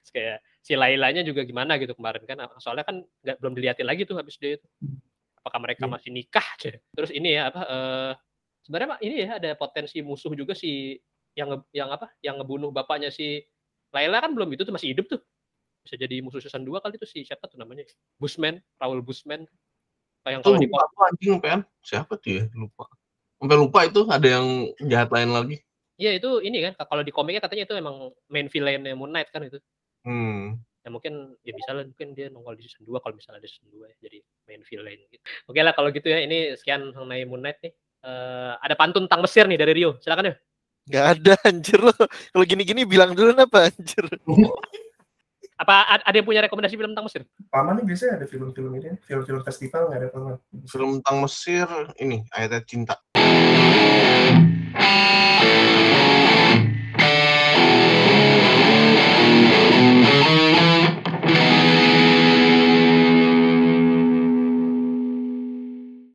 Terus 0.02 0.10
kayak 0.14 0.38
si 0.62 0.72
Lailanya 0.78 1.22
juga 1.26 1.42
gimana 1.42 1.74
gitu 1.78 1.94
kemarin 1.98 2.22
kan 2.22 2.38
soalnya 2.62 2.86
kan 2.86 3.02
nggak 3.02 3.36
belum 3.42 3.52
dilihatin 3.58 3.86
lagi 3.86 4.02
tuh 4.06 4.14
habis 4.18 4.38
dia 4.38 4.58
itu 4.60 4.66
apakah 5.42 5.58
mereka 5.58 5.86
Iya. 5.88 5.92
masih 5.98 6.10
nikah 6.14 6.46
aja 6.58 6.78
terus 6.94 7.10
ini 7.10 7.34
ya 7.34 7.50
apa 7.50 7.60
eh 7.66 8.12
sebenarnya 8.62 8.88
Pak, 8.94 9.00
ini 9.02 9.14
ya 9.26 9.30
ada 9.42 9.50
potensi 9.58 9.98
musuh 10.06 10.30
juga 10.38 10.54
si 10.54 10.94
yang 11.34 11.58
yang 11.74 11.90
apa? 11.90 12.14
Yang 12.22 12.44
ngebunuh 12.44 12.70
bapaknya 12.70 13.10
si 13.10 13.42
Laila 13.90 14.22
kan 14.22 14.30
belum 14.38 14.54
itu 14.54 14.62
tuh 14.62 14.70
masih 14.70 14.94
hidup 14.94 15.10
tuh. 15.10 15.20
Bisa 15.82 15.94
jadi 15.98 16.22
musuh 16.22 16.38
season 16.38 16.62
2 16.62 16.78
kali 16.78 16.94
itu 16.96 17.06
si 17.06 17.26
siapa 17.26 17.50
tuh 17.50 17.58
namanya? 17.58 17.82
Busman, 18.16 18.62
Raul 18.78 19.02
Busman. 19.02 19.44
Kayak 20.22 20.46
kalau 20.46 20.58
di 20.58 20.70
anjing 20.70 21.36
pen. 21.42 21.60
Siapa 21.82 22.14
tuh 22.18 22.30
ya? 22.30 22.44
Lupa. 22.54 22.86
Sampai 23.42 23.58
lupa 23.58 23.82
itu 23.82 24.06
ada 24.06 24.28
yang 24.38 24.70
jahat 24.86 25.10
lain 25.10 25.34
lagi. 25.34 25.56
Iya 25.98 26.18
itu 26.18 26.38
ini 26.46 26.62
kan 26.70 26.72
kalau 26.86 27.02
di 27.02 27.10
komiknya 27.10 27.42
katanya 27.42 27.66
itu 27.66 27.74
emang 27.74 28.14
main 28.30 28.46
villainnya 28.46 28.94
Moon 28.94 29.10
Knight 29.10 29.34
kan 29.34 29.42
itu. 29.42 29.58
Hmm. 30.06 30.62
Ya 30.82 30.88
mungkin 30.90 31.34
ya 31.42 31.54
bisa 31.54 31.74
lah 31.74 31.86
mungkin 31.86 32.14
dia 32.14 32.30
nongol 32.30 32.54
di 32.54 32.66
season 32.66 32.86
2 32.86 33.02
kalau 33.02 33.14
misalnya 33.18 33.42
ada 33.42 33.50
season 33.50 33.70
2 33.74 33.90
ya 33.90 33.96
jadi 33.98 34.18
main 34.46 34.62
villain 34.62 34.98
gitu. 35.10 35.22
Oke 35.50 35.58
lah 35.58 35.74
kalau 35.74 35.90
gitu 35.90 36.06
ya 36.06 36.22
ini 36.22 36.54
sekian 36.54 36.94
mengenai 36.94 37.26
Moon 37.26 37.42
Knight 37.42 37.58
nih. 37.66 37.74
Eh, 38.02 38.52
ada 38.58 38.74
pantun 38.78 39.06
tentang 39.06 39.22
Mesir 39.26 39.46
nih 39.46 39.58
dari 39.58 39.72
Rio. 39.74 39.98
Silakan 39.98 40.30
ya. 40.30 40.34
Gak 40.90 41.06
ada 41.18 41.34
anjir 41.46 41.78
lo. 41.78 41.94
Kalau 42.34 42.44
gini-gini 42.46 42.82
bilang 42.82 43.14
dulu 43.14 43.34
apa 43.38 43.70
anjir. 43.70 44.02
Apa 45.62 46.02
ada 46.02 46.16
yang 46.18 46.26
punya 46.26 46.42
rekomendasi 46.42 46.74
film 46.74 46.90
tentang 46.90 47.06
Mesir? 47.06 47.22
Paman 47.46 47.78
nih 47.78 47.94
biasanya 47.94 48.18
ada 48.18 48.26
film-film 48.26 48.74
ini, 48.82 48.98
film-film 49.06 49.46
festival 49.46 49.86
nggak 49.86 50.00
ada 50.02 50.08
paman. 50.10 50.34
Film 50.66 50.98
tentang 50.98 51.16
Mesir 51.22 51.68
ini 52.02 52.26
ayatnya 52.34 52.66
cinta. 52.66 52.98